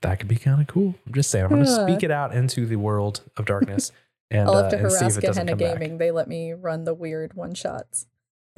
that 0.02 0.18
could 0.18 0.30
be 0.30 0.38
kind 0.38 0.62
of 0.62 0.68
cool. 0.68 0.96
I'm 1.06 1.14
just 1.14 1.30
saying. 1.30 1.44
I'm 1.44 1.52
going 1.52 1.66
to 1.66 1.84
speak 1.84 2.04
it 2.04 2.10
out 2.10 2.34
into 2.34 2.66
the 2.66 2.78
world 2.78 3.22
of 3.38 3.46
darkness. 3.46 3.92
And, 4.32 4.48
I'll 4.48 4.62
have 4.62 4.72
to 4.74 4.78
uh, 4.78 4.82
harass 4.82 5.18
Gehenna 5.18 5.56
Gaming. 5.56 5.94
Back. 5.94 5.98
They 5.98 6.12
let 6.12 6.28
me 6.28 6.54
run 6.54 6.84
the 6.84 6.94
weird 6.94 7.34
one 7.34 7.56
shots. 7.56 8.06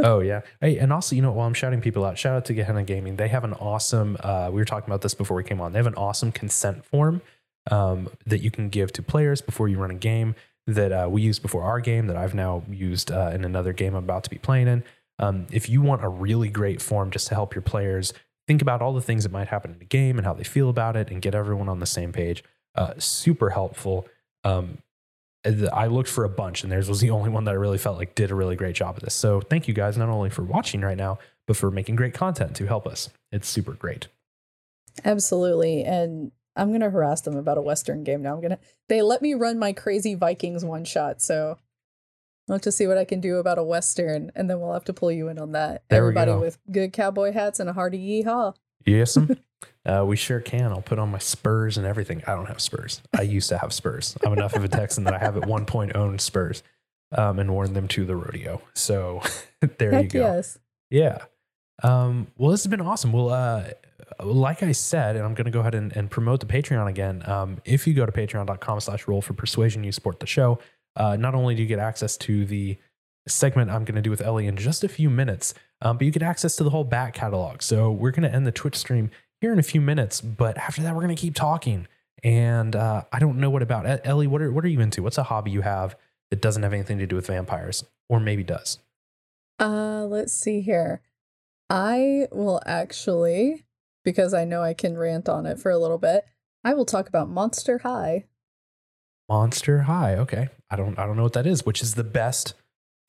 Oh 0.01 0.19
yeah. 0.19 0.41
Hey, 0.59 0.77
and 0.77 0.91
also, 0.91 1.15
you 1.15 1.21
know, 1.21 1.31
while 1.31 1.47
I'm 1.47 1.53
shouting 1.53 1.81
people 1.81 2.05
out, 2.05 2.17
shout 2.17 2.35
out 2.35 2.45
to 2.45 2.53
Gehenna 2.53 2.83
Gaming. 2.83 3.15
They 3.15 3.27
have 3.27 3.43
an 3.43 3.53
awesome. 3.53 4.17
Uh, 4.19 4.49
we 4.51 4.61
were 4.61 4.65
talking 4.65 4.89
about 4.89 5.01
this 5.01 5.13
before 5.13 5.37
we 5.37 5.43
came 5.43 5.61
on. 5.61 5.73
They 5.73 5.79
have 5.79 5.87
an 5.87 5.95
awesome 5.95 6.31
consent 6.31 6.85
form 6.85 7.21
um, 7.69 8.09
that 8.25 8.41
you 8.41 8.51
can 8.51 8.69
give 8.69 8.91
to 8.93 9.03
players 9.03 9.41
before 9.41 9.67
you 9.67 9.79
run 9.79 9.91
a 9.91 9.95
game. 9.95 10.35
That 10.67 10.91
uh, 10.91 11.07
we 11.09 11.21
used 11.23 11.41
before 11.41 11.63
our 11.63 11.79
game. 11.79 12.07
That 12.07 12.17
I've 12.17 12.35
now 12.35 12.63
used 12.69 13.11
uh, 13.11 13.31
in 13.33 13.43
another 13.45 13.73
game 13.73 13.95
I'm 13.95 14.03
about 14.03 14.23
to 14.25 14.29
be 14.29 14.37
playing 14.37 14.67
in. 14.67 14.83
Um, 15.19 15.47
if 15.51 15.69
you 15.69 15.81
want 15.81 16.03
a 16.03 16.09
really 16.09 16.49
great 16.49 16.81
form 16.81 17.11
just 17.11 17.27
to 17.27 17.35
help 17.35 17.53
your 17.53 17.61
players 17.61 18.13
think 18.47 18.61
about 18.61 18.81
all 18.81 18.93
the 18.93 19.01
things 19.01 19.23
that 19.23 19.31
might 19.31 19.47
happen 19.47 19.71
in 19.71 19.79
the 19.79 19.85
game 19.85 20.17
and 20.17 20.25
how 20.25 20.33
they 20.33 20.43
feel 20.43 20.69
about 20.69 20.95
it 20.95 21.09
and 21.09 21.21
get 21.21 21.35
everyone 21.35 21.69
on 21.69 21.79
the 21.79 21.85
same 21.85 22.11
page. 22.11 22.43
Uh, 22.75 22.93
super 22.97 23.51
helpful. 23.51 24.07
Um, 24.43 24.79
I 25.43 25.87
looked 25.87 26.09
for 26.09 26.23
a 26.23 26.29
bunch 26.29 26.63
and 26.63 26.71
theirs 26.71 26.87
was 26.87 26.99
the 26.99 27.09
only 27.11 27.29
one 27.29 27.45
that 27.45 27.51
I 27.51 27.55
really 27.55 27.77
felt 27.77 27.97
like 27.97 28.15
did 28.15 28.31
a 28.31 28.35
really 28.35 28.55
great 28.55 28.75
job 28.75 28.97
of 28.97 29.03
this. 29.03 29.13
So 29.13 29.41
thank 29.41 29.67
you 29.67 29.73
guys 29.73 29.97
not 29.97 30.09
only 30.09 30.29
for 30.29 30.43
watching 30.43 30.81
right 30.81 30.97
now, 30.97 31.19
but 31.47 31.57
for 31.57 31.71
making 31.71 31.95
great 31.95 32.13
content 32.13 32.55
to 32.57 32.67
help 32.67 32.85
us. 32.85 33.09
It's 33.31 33.49
super 33.49 33.73
great. 33.73 34.07
Absolutely. 35.03 35.83
And 35.83 36.31
I'm 36.55 36.69
going 36.69 36.81
to 36.81 36.89
harass 36.89 37.21
them 37.21 37.37
about 37.37 37.57
a 37.57 37.61
Western 37.61 38.03
game 38.03 38.21
now. 38.21 38.33
I'm 38.33 38.41
going 38.41 38.51
to, 38.51 38.59
they 38.89 39.01
let 39.01 39.21
me 39.21 39.33
run 39.33 39.57
my 39.57 39.73
crazy 39.73 40.15
Vikings 40.15 40.65
one 40.65 40.83
shot. 40.83 41.21
So 41.21 41.57
I'll 42.49 42.55
have 42.55 42.61
to 42.63 42.71
see 42.71 42.87
what 42.87 42.97
I 42.97 43.05
can 43.05 43.21
do 43.21 43.37
about 43.37 43.57
a 43.57 43.63
Western, 43.63 44.31
and 44.35 44.49
then 44.49 44.59
we'll 44.59 44.73
have 44.73 44.83
to 44.85 44.93
pull 44.93 45.11
you 45.11 45.29
in 45.29 45.39
on 45.39 45.53
that. 45.53 45.83
There 45.89 45.99
Everybody 45.99 46.33
with 46.33 46.57
good 46.69 46.91
cowboy 46.91 47.31
hats 47.31 47.59
and 47.59 47.69
a 47.69 47.73
hearty 47.73 47.97
yeehaw. 47.97 48.55
Yes, 48.85 49.17
uh, 49.85 50.03
we 50.05 50.15
sure 50.15 50.39
can. 50.39 50.71
I'll 50.71 50.81
put 50.81 50.99
on 50.99 51.09
my 51.09 51.17
Spurs 51.17 51.77
and 51.77 51.87
everything. 51.87 52.23
I 52.27 52.35
don't 52.35 52.47
have 52.47 52.61
Spurs. 52.61 53.01
I 53.17 53.23
used 53.23 53.49
to 53.49 53.57
have 53.57 53.73
Spurs. 53.73 54.15
I'm 54.25 54.33
enough 54.33 54.55
of 54.55 54.63
a 54.63 54.67
Texan 54.67 55.03
that 55.05 55.13
I 55.13 55.17
have 55.17 55.37
at 55.37 55.47
one 55.47 55.65
point 55.65 55.95
owned 55.95 56.21
Spurs 56.21 56.63
um, 57.11 57.39
and 57.39 57.51
worn 57.51 57.73
them 57.73 57.87
to 57.89 58.05
the 58.05 58.15
rodeo. 58.15 58.61
So 58.73 59.21
there 59.77 59.91
Heck 59.91 60.03
you 60.03 60.09
go. 60.09 60.19
Yes. 60.19 60.59
Yeah. 60.89 61.19
Um, 61.83 62.27
well, 62.37 62.51
this 62.51 62.63
has 62.63 62.69
been 62.69 62.81
awesome. 62.81 63.11
Well, 63.11 63.29
uh, 63.29 63.69
like 64.23 64.61
I 64.61 64.71
said, 64.71 65.15
and 65.15 65.25
I'm 65.25 65.33
going 65.33 65.45
to 65.45 65.51
go 65.51 65.61
ahead 65.61 65.73
and, 65.73 65.95
and, 65.95 66.11
promote 66.11 66.41
the 66.41 66.45
Patreon 66.45 66.87
again. 66.87 67.27
Um, 67.27 67.57
if 67.65 67.87
you 67.87 67.93
go 67.93 68.05
to 68.05 68.11
patreon.com 68.11 68.79
slash 68.81 69.07
roll 69.07 69.21
for 69.21 69.33
persuasion, 69.33 69.83
you 69.83 69.91
support 69.91 70.19
the 70.19 70.27
show. 70.27 70.59
Uh, 70.95 71.15
not 71.15 71.33
only 71.33 71.55
do 71.55 71.61
you 71.61 71.67
get 71.67 71.79
access 71.79 72.17
to 72.17 72.45
the 72.45 72.77
segment 73.27 73.71
I'm 73.71 73.85
going 73.85 73.95
to 73.95 74.01
do 74.01 74.09
with 74.09 74.21
Ellie 74.21 74.47
in 74.47 74.57
just 74.57 74.83
a 74.83 74.89
few 74.89 75.09
minutes, 75.09 75.53
um, 75.81 75.97
but 75.97 76.05
you 76.05 76.11
get 76.11 76.23
access 76.23 76.55
to 76.57 76.63
the 76.63 76.69
whole 76.69 76.83
back 76.83 77.13
catalog. 77.13 77.61
So 77.61 77.91
we're 77.91 78.11
going 78.11 78.29
to 78.29 78.33
end 78.33 78.45
the 78.45 78.51
Twitch 78.51 78.75
stream 78.75 79.09
here 79.41 79.51
in 79.51 79.59
a 79.59 79.63
few 79.63 79.81
minutes, 79.81 80.21
but 80.21 80.57
after 80.57 80.83
that, 80.83 80.95
we're 80.95 81.01
going 81.01 81.15
to 81.15 81.21
keep 81.21 81.35
talking. 81.35 81.87
And 82.23 82.75
uh, 82.75 83.03
I 83.11 83.19
don't 83.19 83.37
know 83.37 83.49
what 83.49 83.63
about 83.63 84.01
Ellie. 84.05 84.27
What 84.27 84.41
are 84.41 84.51
what 84.51 84.63
are 84.63 84.69
you 84.69 84.79
into? 84.79 85.01
What's 85.01 85.17
a 85.17 85.23
hobby 85.23 85.49
you 85.49 85.61
have 85.61 85.95
that 86.29 86.39
doesn't 86.39 86.61
have 86.61 86.71
anything 86.71 86.99
to 86.99 87.07
do 87.07 87.15
with 87.15 87.27
vampires, 87.27 87.83
or 88.07 88.19
maybe 88.19 88.43
does? 88.43 88.77
Uh, 89.59 90.05
let's 90.05 90.31
see 90.31 90.61
here. 90.61 91.01
I 91.69 92.27
will 92.31 92.61
actually, 92.65 93.65
because 94.05 94.33
I 94.33 94.45
know 94.45 94.61
I 94.61 94.75
can 94.75 94.97
rant 94.97 95.27
on 95.27 95.47
it 95.47 95.57
for 95.59 95.71
a 95.71 95.79
little 95.79 95.97
bit. 95.97 96.25
I 96.63 96.75
will 96.75 96.85
talk 96.85 97.07
about 97.07 97.27
Monster 97.27 97.79
High. 97.79 98.25
Monster 99.27 99.83
High. 99.83 100.15
Okay. 100.15 100.49
I 100.69 100.75
don't 100.75 100.99
I 100.99 101.07
don't 101.07 101.17
know 101.17 101.23
what 101.23 101.33
that 101.33 101.47
is, 101.47 101.65
which 101.65 101.81
is 101.81 101.95
the 101.95 102.03
best 102.03 102.53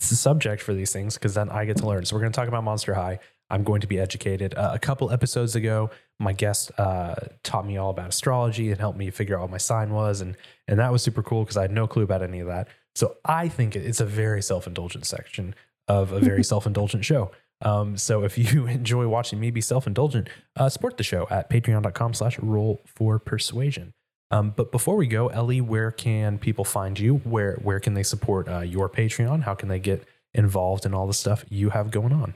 subject 0.01 0.63
for 0.63 0.73
these 0.75 0.93
things 0.93 1.15
because 1.15 1.35
then 1.35 1.51
I 1.51 1.67
get 1.67 1.77
to 1.79 1.87
learn. 1.87 2.05
So 2.07 2.17
we're 2.17 2.21
going 2.23 2.33
to 2.33 2.37
talk 2.37 2.49
about 2.49 2.65
Monster 2.65 2.95
High. 2.95 3.19
I'm 3.53 3.63
going 3.63 3.83
to 3.83 3.87
be 3.87 4.01
educated. 4.01 4.55
Uh, 4.55 4.71
a 4.73 4.79
couple 4.79 5.11
episodes 5.11 5.55
ago, 5.55 5.91
my 6.19 6.33
guest 6.33 6.73
uh, 6.79 7.15
taught 7.43 7.67
me 7.67 7.77
all 7.77 7.91
about 7.91 8.09
astrology 8.09 8.71
and 8.71 8.81
helped 8.81 8.99
me 8.99 9.11
figure 9.11 9.37
out 9.37 9.43
what 9.43 9.51
my 9.51 9.59
sign 9.59 9.93
was, 9.93 10.21
and 10.23 10.37
and 10.67 10.79
that 10.79 10.91
was 10.91 11.03
super 11.03 11.23
cool 11.23 11.45
because 11.45 11.59
I 11.59 11.63
had 11.63 11.71
no 11.71 11.87
clue 11.87 12.03
about 12.03 12.23
any 12.23 12.41
of 12.41 12.47
that. 12.47 12.69
So 12.95 13.17
I 13.25 13.49
think 13.49 13.77
it's 13.77 14.01
a 14.01 14.07
very 14.07 14.43
self 14.43 14.67
indulgent 14.67 15.07
section 15.07 15.55
of 15.87 16.13
a 16.13 16.19
very 16.19 16.43
self 16.53 16.67
indulgent 16.67 17.05
show. 17.05 17.31
Um, 17.61 17.97
so 17.97 18.25
if 18.25 18.39
you 18.39 18.67
enjoy 18.79 19.07
watching 19.07 19.39
me 19.39 19.51
be 19.51 19.61
self 19.61 19.87
indulgent, 19.87 20.29
uh, 20.57 20.71
support 20.71 20.97
the 20.97 21.05
show 21.05 21.27
at 21.31 21.51
patreon.com/slash 21.51 22.39
roll 22.39 22.81
for 22.87 23.19
persuasion. 23.19 23.93
Um, 24.31 24.55
but 24.57 24.73
before 24.73 24.97
we 24.97 25.07
go, 25.07 25.29
Ellie, 25.29 25.61
where 25.61 25.91
can 25.91 26.39
people 26.39 26.65
find 26.65 26.99
you? 26.99 27.17
Where 27.19 27.59
where 27.63 27.81
can 27.81 27.93
they 27.93 28.03
support 28.03 28.49
uh, 28.49 28.61
your 28.61 28.89
Patreon? 28.89 29.43
How 29.43 29.55
can 29.55 29.69
they 29.69 29.79
get 29.79 30.07
involved 30.33 30.87
in 30.87 30.95
all 30.95 31.07
the 31.07 31.13
stuff 31.13 31.45
you 31.51 31.71
have 31.71 31.91
going 31.91 32.15
on? 32.15 32.35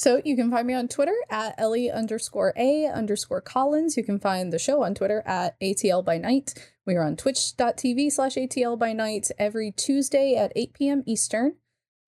So 0.00 0.22
you 0.24 0.34
can 0.34 0.50
find 0.50 0.66
me 0.66 0.72
on 0.72 0.88
Twitter 0.88 1.14
at 1.28 1.54
Ellie 1.58 1.90
underscore 1.90 2.54
A 2.56 2.86
underscore 2.86 3.42
Collins. 3.42 3.98
You 3.98 4.02
can 4.02 4.18
find 4.18 4.50
the 4.50 4.58
show 4.58 4.82
on 4.82 4.94
Twitter 4.94 5.22
at 5.26 5.60
ATL 5.60 6.02
by 6.02 6.16
night. 6.16 6.54
We 6.86 6.94
are 6.94 7.04
on 7.04 7.16
twitch.tv 7.16 8.10
slash 8.10 8.36
ATL 8.36 8.78
by 8.78 8.94
night 8.94 9.30
every 9.38 9.72
Tuesday 9.72 10.36
at 10.36 10.52
8 10.56 10.72
p.m. 10.72 11.02
Eastern. 11.04 11.56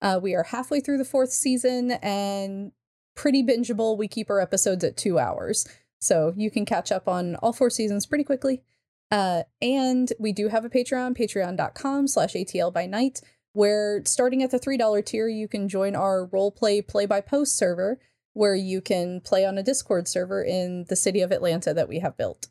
Uh, 0.01 0.19
we 0.19 0.33
are 0.33 0.41
halfway 0.41 0.79
through 0.79 0.97
the 0.97 1.05
fourth 1.05 1.31
season 1.31 1.91
and 2.01 2.71
pretty 3.13 3.43
bingeable. 3.43 3.95
We 3.95 4.07
keep 4.07 4.31
our 4.31 4.39
episodes 4.39 4.83
at 4.83 4.97
two 4.97 5.19
hours. 5.19 5.67
So 6.01 6.33
you 6.35 6.49
can 6.49 6.65
catch 6.65 6.91
up 6.91 7.07
on 7.07 7.35
all 7.35 7.53
four 7.53 7.69
seasons 7.69 8.07
pretty 8.07 8.23
quickly. 8.23 8.63
Uh, 9.11 9.43
and 9.61 10.11
we 10.17 10.33
do 10.33 10.47
have 10.47 10.65
a 10.65 10.69
Patreon, 10.69 11.15
patreon.com 11.15 12.07
slash 12.07 12.33
ATL 12.33 12.73
by 12.73 12.87
night, 12.87 13.21
where 13.53 14.01
starting 14.05 14.43
at 14.43 14.51
the 14.51 14.59
$3 14.59 15.05
tier, 15.05 15.27
you 15.27 15.47
can 15.47 15.69
join 15.69 15.95
our 15.95 16.27
roleplay 16.27 16.85
play 16.85 17.05
by 17.05 17.21
post 17.21 17.57
server, 17.57 17.99
where 18.33 18.55
you 18.55 18.81
can 18.81 19.21
play 19.21 19.45
on 19.45 19.57
a 19.57 19.63
Discord 19.63 20.07
server 20.07 20.43
in 20.43 20.85
the 20.89 20.95
city 20.95 21.21
of 21.21 21.31
Atlanta 21.31 21.73
that 21.73 21.87
we 21.87 21.99
have 21.99 22.17
built. 22.17 22.47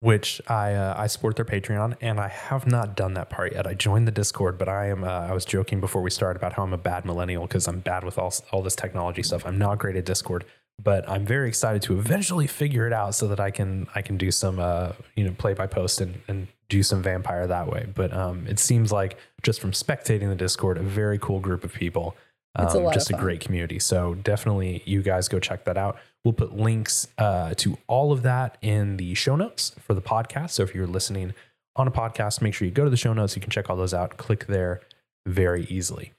Which 0.00 0.42
I 0.46 0.74
uh, 0.74 0.94
I 0.96 1.06
support 1.06 1.36
their 1.36 1.46
Patreon, 1.46 1.96
and 2.02 2.20
I 2.20 2.28
have 2.28 2.66
not 2.66 2.96
done 2.96 3.14
that 3.14 3.30
part 3.30 3.54
yet. 3.54 3.66
I 3.66 3.72
joined 3.72 4.06
the 4.06 4.12
Discord, 4.12 4.58
but 4.58 4.68
I 4.68 4.88
am 4.88 5.02
uh, 5.02 5.06
I 5.06 5.32
was 5.32 5.46
joking 5.46 5.80
before 5.80 6.02
we 6.02 6.10
started 6.10 6.38
about 6.38 6.52
how 6.52 6.64
I'm 6.64 6.74
a 6.74 6.78
bad 6.78 7.06
millennial 7.06 7.46
because 7.46 7.66
I'm 7.66 7.80
bad 7.80 8.04
with 8.04 8.18
all 8.18 8.32
all 8.52 8.62
this 8.62 8.76
technology 8.76 9.22
stuff. 9.22 9.46
I'm 9.46 9.56
not 9.56 9.78
great 9.78 9.96
at 9.96 10.04
Discord, 10.04 10.44
but 10.82 11.08
I'm 11.08 11.24
very 11.24 11.48
excited 11.48 11.82
to 11.82 11.98
eventually 11.98 12.46
figure 12.46 12.86
it 12.86 12.92
out 12.92 13.14
so 13.14 13.28
that 13.28 13.40
I 13.40 13.50
can 13.50 13.86
I 13.94 14.02
can 14.02 14.16
do 14.16 14.30
some 14.30 14.58
uh 14.58 14.92
you 15.14 15.24
know 15.24 15.32
play 15.32 15.54
by 15.54 15.66
post 15.66 16.00
and 16.00 16.20
and 16.28 16.48
do 16.68 16.82
some 16.82 17.02
vampire 17.02 17.46
that 17.46 17.68
way. 17.68 17.86
But 17.94 18.12
um, 18.12 18.46
it 18.46 18.58
seems 18.58 18.90
like 18.92 19.16
just 19.42 19.60
from 19.60 19.72
spectating 19.72 20.28
the 20.28 20.34
Discord, 20.34 20.78
a 20.78 20.82
very 20.82 21.18
cool 21.18 21.40
group 21.40 21.64
of 21.64 21.72
people. 21.72 22.16
Um, 22.56 22.86
a 22.86 22.92
just 22.92 23.10
a 23.10 23.12
great 23.12 23.40
community. 23.40 23.78
So 23.78 24.14
definitely, 24.14 24.82
you 24.86 25.02
guys 25.02 25.28
go 25.28 25.38
check 25.38 25.64
that 25.64 25.76
out. 25.76 25.98
We'll 26.24 26.32
put 26.32 26.56
links 26.56 27.06
uh, 27.18 27.54
to 27.58 27.76
all 27.86 28.12
of 28.12 28.22
that 28.22 28.56
in 28.62 28.96
the 28.96 29.14
show 29.14 29.36
notes 29.36 29.76
for 29.78 29.92
the 29.94 30.00
podcast. 30.00 30.50
So 30.52 30.62
if 30.62 30.74
you're 30.74 30.86
listening 30.86 31.34
on 31.76 31.86
a 31.86 31.90
podcast, 31.90 32.40
make 32.40 32.54
sure 32.54 32.66
you 32.66 32.72
go 32.72 32.84
to 32.84 32.90
the 32.90 32.96
show 32.96 33.12
notes. 33.12 33.36
You 33.36 33.42
can 33.42 33.50
check 33.50 33.68
all 33.68 33.76
those 33.76 33.92
out. 33.92 34.16
Click 34.16 34.46
there 34.46 34.80
very 35.26 35.64
easily 35.66 36.12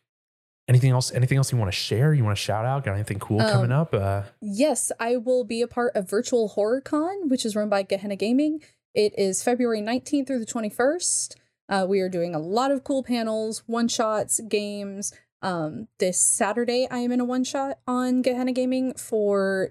anything 0.68 0.92
else 0.92 1.12
anything 1.12 1.38
else 1.38 1.52
you 1.52 1.58
want 1.58 1.72
to 1.72 1.78
share 1.78 2.14
you 2.14 2.24
want 2.24 2.36
to 2.36 2.42
shout 2.42 2.66
out 2.66 2.84
got 2.84 2.94
anything 2.94 3.20
cool 3.20 3.42
um, 3.42 3.50
coming 3.52 3.72
up 3.72 3.94
uh 3.94 4.24
yes 4.42 4.92
i 5.00 5.16
will 5.16 5.44
be 5.44 5.62
a 5.62 5.68
part 5.68 5.96
of 5.96 6.10
virtual 6.10 6.50
horror 6.50 6.82
con 6.82 7.30
which 7.30 7.46
is 7.46 7.56
run 7.56 7.70
by 7.70 7.84
gehenna 7.84 8.16
gaming 8.16 8.60
It 8.94 9.14
is 9.18 9.44
February 9.44 9.82
19th 9.82 10.26
through 10.26 10.40
the 10.40 10.46
21st. 10.46 11.36
Uh, 11.70 11.86
we 11.88 12.00
are 12.00 12.10
doing 12.10 12.34
a 12.34 12.40
lot 12.40 12.72
of 12.72 12.84
cool 12.84 13.04
panels, 13.04 13.62
one 13.68 13.88
shots, 13.88 14.40
games. 14.50 15.14
Um, 15.44 15.88
this 16.00 16.20
Saturday, 16.20 16.88
I 16.90 17.00
am 17.00 17.12
in 17.12 17.20
a 17.20 17.26
one 17.26 17.44
shot 17.44 17.78
on 17.86 18.24
Gehenna 18.24 18.54
Gaming 18.54 18.96
for 18.96 19.70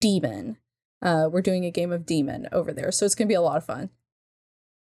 Demon. 0.00 0.58
Uh, 1.02 1.28
we're 1.28 1.42
doing 1.42 1.64
a 1.64 1.72
game 1.72 1.90
of 1.90 2.06
Demon 2.06 2.46
over 2.52 2.72
there, 2.72 2.92
so 2.92 3.04
it's 3.04 3.16
gonna 3.16 3.26
be 3.26 3.34
a 3.34 3.40
lot 3.40 3.56
of 3.56 3.64
fun. 3.64 3.90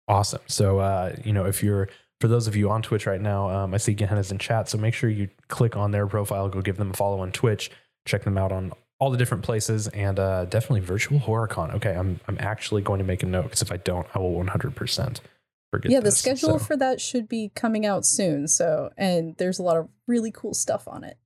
Awesome. 0.09 0.43
So, 0.47 0.79
uh, 0.79 1.17
you 1.25 1.33
know, 1.33 1.47
if 1.47 1.63
you're 1.63 1.89
for 2.21 2.29
those 2.29 2.47
of 2.47 2.57
you 2.57 2.71
on 2.71 2.83
Twitch 2.83 3.07
right 3.07 3.21
now, 3.21 3.51
um, 3.51 3.75
I 3.75 3.77
see 3.77 3.95
Gehenna's 3.95 4.31
in 4.33 4.39
chat, 4.39 4.69
so 4.69 4.79
make 4.79 4.95
sure 4.95 5.11
you 5.11 5.29
click 5.49 5.77
on 5.77 5.91
their 5.91 6.07
profile, 6.07 6.49
go 6.49 6.61
give 6.63 6.77
them 6.79 6.91
a 6.91 6.95
follow 6.95 7.21
on 7.21 7.31
Twitch, 7.33 7.71
check 8.07 8.25
them 8.25 8.39
out 8.39 8.53
on 8.53 8.73
all 8.99 9.11
the 9.11 9.19
different 9.19 9.43
places, 9.45 9.89
and 9.89 10.19
uh, 10.19 10.47
definitely 10.47 10.81
Virtual 10.81 11.21
HorrorCon. 11.21 11.75
Okay, 11.75 11.95
I'm 11.95 12.19
I'm 12.29 12.39
actually 12.41 12.81
going 12.83 12.99
to 12.99 13.05
make 13.05 13.23
a 13.23 13.27
note 13.27 13.45
because 13.45 13.61
if 13.63 13.71
I 13.71 13.77
don't, 13.77 14.07
I 14.15 14.19
will 14.19 14.33
100 14.33 14.75
percent 14.75 15.21
forget. 15.71 15.93
yeah, 15.93 15.99
the 16.01 16.05
this. 16.05 16.19
schedule 16.19 16.59
So, 16.59 16.65
for 16.65 16.77
that 16.79 17.01
should 17.01 17.29
be 17.29 17.51
coming 17.55 17.85
out 17.85 18.07
soon. 18.07 18.49
So, 18.49 18.91
and 18.97 19.37
there's 19.37 19.59
a 19.59 19.63
lot 19.63 19.77
of 19.77 19.89
really 20.07 20.31
cool 20.31 20.55
stuff 20.55 20.89
on 20.89 21.05
it. 21.05 21.19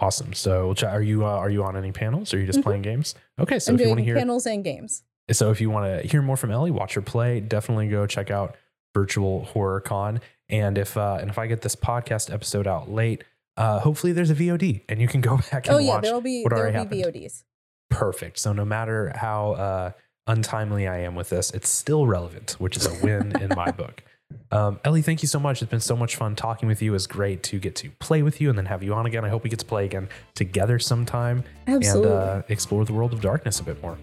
awesome. 0.00 0.34
So, 0.34 0.74
are 0.86 1.00
you 1.02 1.24
uh, 1.24 1.28
are 1.30 1.48
you 1.50 1.64
on 1.64 1.76
any 1.76 1.92
panels? 1.92 2.34
Or 2.34 2.36
are 2.36 2.40
you 2.40 2.46
just 2.46 2.58
Mhm. 2.60 2.64
playing 2.64 2.82
games? 2.82 3.14
Okay, 3.40 3.58
so 3.58 3.70
I'm 3.72 3.76
if 3.76 3.80
you 3.80 3.88
want 3.88 4.00
to 4.00 4.04
hear 4.04 4.16
panels 4.16 4.46
and 4.46 4.62
games. 4.62 5.02
So 5.32 5.50
if 5.50 5.60
you 5.60 5.70
want 5.70 5.86
to 6.02 6.06
hear 6.06 6.22
more 6.22 6.36
from 6.36 6.50
Ellie, 6.52 6.70
watch 6.70 6.94
her 6.94 7.00
play, 7.02 7.40
definitely 7.40 7.88
go 7.88 8.06
check 8.06 8.30
out 8.30 8.54
Virtual 9.00 9.44
Horror 9.44 9.80
Con. 9.82 10.20
And 10.48 10.78
if 10.78 10.96
uh, 10.96 11.18
and 11.20 11.28
if 11.28 11.38
I 11.38 11.46
get 11.46 11.60
this 11.60 11.76
podcast 11.76 12.32
episode 12.32 12.66
out 12.66 12.90
late, 12.90 13.24
uh, 13.58 13.78
hopefully 13.80 14.12
there's 14.14 14.30
a 14.30 14.34
VOD 14.34 14.80
and 14.88 15.00
you 15.02 15.06
can 15.08 15.20
go 15.20 15.36
back 15.50 15.66
and 15.66 15.76
Oh 15.76 15.78
yeah, 15.78 15.94
watch. 15.96 16.02
there'll 16.04 16.20
be 16.22 16.42
what 16.42 16.50
there'll 16.50 16.62
already 16.72 16.88
be 16.88 17.00
happened. 17.02 17.14
VODs. 17.24 17.42
Perfect. 17.90 18.38
So 18.38 18.52
no 18.54 18.64
matter 18.64 19.12
how 19.14 19.52
uh, 19.52 19.90
untimely 20.26 20.88
I 20.88 21.00
am 21.00 21.14
with 21.14 21.28
this, 21.28 21.50
it's 21.50 21.68
still 21.68 22.06
relevant, 22.06 22.52
which 22.58 22.76
is 22.78 22.86
a 22.86 23.04
win 23.04 23.36
in 23.40 23.50
my 23.54 23.70
book. 23.82 24.02
Um, 24.50 24.80
Ellie, 24.84 25.02
thank 25.02 25.22
you 25.22 25.28
so 25.28 25.38
much. 25.38 25.60
It's 25.62 25.70
been 25.70 25.78
so 25.80 25.94
much 25.96 26.16
fun 26.16 26.34
talking 26.34 26.68
with 26.68 26.80
you. 26.82 26.94
It's 26.94 27.06
great 27.06 27.42
to 27.44 27.58
get 27.58 27.76
to 27.76 27.90
play 28.00 28.22
with 28.22 28.40
you 28.40 28.48
and 28.48 28.56
then 28.58 28.66
have 28.66 28.82
you 28.82 28.94
on 28.94 29.04
again. 29.06 29.24
I 29.24 29.28
hope 29.28 29.44
we 29.44 29.50
get 29.50 29.58
to 29.60 29.66
play 29.66 29.84
again 29.84 30.08
together 30.34 30.78
sometime 30.78 31.44
Absolutely, 31.68 32.10
and 32.12 32.20
uh, 32.20 32.42
explore 32.48 32.84
the 32.84 32.92
world 32.92 33.12
of 33.12 33.20
darkness 33.20 33.60
a 33.60 33.64
bit 33.64 33.80
more. 33.82 33.98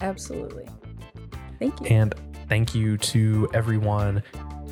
absolutely. 0.00 0.66
Thank 1.58 1.80
you. 1.80 1.86
And 1.86 2.14
thank 2.52 2.74
you 2.74 2.98
to 2.98 3.48
everyone 3.54 4.22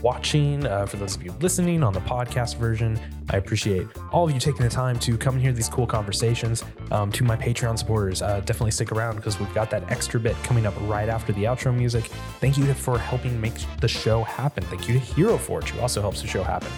watching. 0.03 0.67
Uh, 0.67 0.85
for 0.85 0.99
those 0.99 1.17
of 1.17 1.23
you 1.23 1.33
listening 1.41 1.83
on 1.83 1.95
the 1.95 2.01
podcast 2.01 2.59
version, 2.59 3.01
I 3.31 3.39
appreciate 3.39 3.87
all 4.13 4.27
of 4.27 4.35
you 4.35 4.39
taking 4.39 4.61
the 4.61 4.69
time 4.69 4.99
to 4.99 5.17
come 5.17 5.37
and 5.37 5.43
hear 5.43 5.55
these 5.55 5.71
cool 5.71 5.87
conversations. 5.87 6.63
Um, 6.91 7.11
to 7.13 7.25
my 7.25 7.39
Patreon 7.39 7.79
supporters, 7.79 8.21
uh, 8.21 8.41
definitely 8.41 8.73
stick 8.73 8.93
around 8.93 9.17
because 9.17 9.41
we've 9.41 9.55
got 9.55 9.71
that 9.71 9.91
extra 9.91 10.21
bit 10.21 10.37
coming 10.43 10.67
up 10.67 10.75
right 10.81 11.09
after 11.09 11.33
the 11.33 11.45
outro 11.45 11.75
music. 11.75 12.05
Thank 12.39 12.59
you 12.59 12.67
for 12.75 12.99
helping 12.99 13.41
make 13.41 13.55
the 13.81 13.89
show 13.89 14.25
happen. 14.25 14.63
Thank 14.65 14.87
you 14.87 14.93
to 14.93 15.01
Hero 15.01 15.39
Forge, 15.39 15.71
who 15.71 15.81
also 15.81 16.03
helps 16.03 16.21
the 16.21 16.29
show 16.29 16.43
happen. 16.43 16.69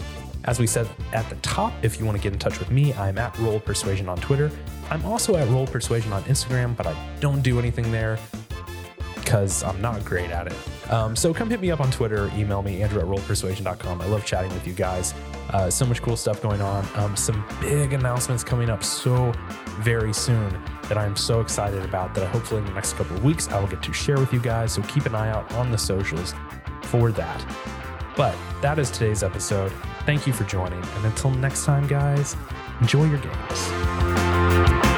As 0.44 0.60
we 0.60 0.68
said 0.68 0.88
at 1.12 1.28
the 1.28 1.36
top, 1.42 1.72
if 1.82 1.98
you 1.98 2.06
want 2.06 2.16
to 2.16 2.22
get 2.22 2.32
in 2.32 2.38
touch 2.38 2.60
with 2.60 2.70
me, 2.70 2.94
I'm 2.94 3.18
at 3.18 3.36
Roll 3.40 3.58
Persuasion 3.58 4.08
on 4.08 4.18
Twitter. 4.18 4.52
I'm 4.88 5.04
also 5.04 5.34
at 5.34 5.48
Roll 5.48 5.66
Persuasion 5.66 6.12
on 6.12 6.22
Instagram, 6.24 6.76
but 6.76 6.86
I 6.86 6.94
don't 7.18 7.42
do 7.42 7.58
anything 7.58 7.90
there 7.90 8.20
because 9.16 9.64
I'm 9.64 9.80
not 9.80 10.04
great 10.04 10.30
at 10.30 10.46
it. 10.46 10.54
Um, 10.90 11.16
so 11.16 11.32
come 11.32 11.48
hit 11.48 11.60
me 11.60 11.70
up 11.70 11.80
on 11.80 11.90
Twitter, 11.90 12.30
email 12.34 12.62
me, 12.62 12.82
Andrew 12.82 13.00
at 13.00 13.06
rollpersuasion.com. 13.06 14.00
I 14.00 14.06
love 14.06 14.24
chatting 14.24 14.52
with 14.52 14.66
you 14.66 14.72
guys. 14.72 15.14
Uh, 15.50 15.70
so 15.70 15.86
much 15.86 16.02
cool 16.02 16.16
stuff 16.16 16.42
going 16.42 16.60
on. 16.60 16.86
Um, 16.96 17.16
some 17.16 17.44
big 17.60 17.92
announcements 17.92 18.42
coming 18.42 18.68
up 18.68 18.82
so 18.82 19.32
very 19.80 20.12
soon 20.12 20.50
that 20.88 20.98
I'm 20.98 21.16
so 21.16 21.40
excited 21.40 21.84
about 21.84 22.14
that 22.14 22.26
hopefully 22.28 22.60
in 22.60 22.66
the 22.66 22.74
next 22.74 22.94
couple 22.94 23.16
of 23.16 23.24
weeks 23.24 23.48
I 23.48 23.60
will 23.60 23.68
get 23.68 23.82
to 23.82 23.92
share 23.92 24.18
with 24.18 24.32
you 24.32 24.40
guys. 24.40 24.72
So 24.72 24.82
keep 24.82 25.06
an 25.06 25.14
eye 25.14 25.30
out 25.30 25.50
on 25.54 25.70
the 25.70 25.78
socials 25.78 26.34
for 26.82 27.12
that. 27.12 27.46
But 28.16 28.34
that 28.60 28.78
is 28.78 28.90
today's 28.90 29.22
episode. 29.22 29.72
Thank 30.04 30.26
you 30.26 30.32
for 30.32 30.44
joining. 30.44 30.82
And 30.82 31.04
until 31.04 31.30
next 31.30 31.64
time, 31.64 31.86
guys, 31.86 32.36
enjoy 32.80 33.04
your 33.04 33.18
games. 33.18 34.91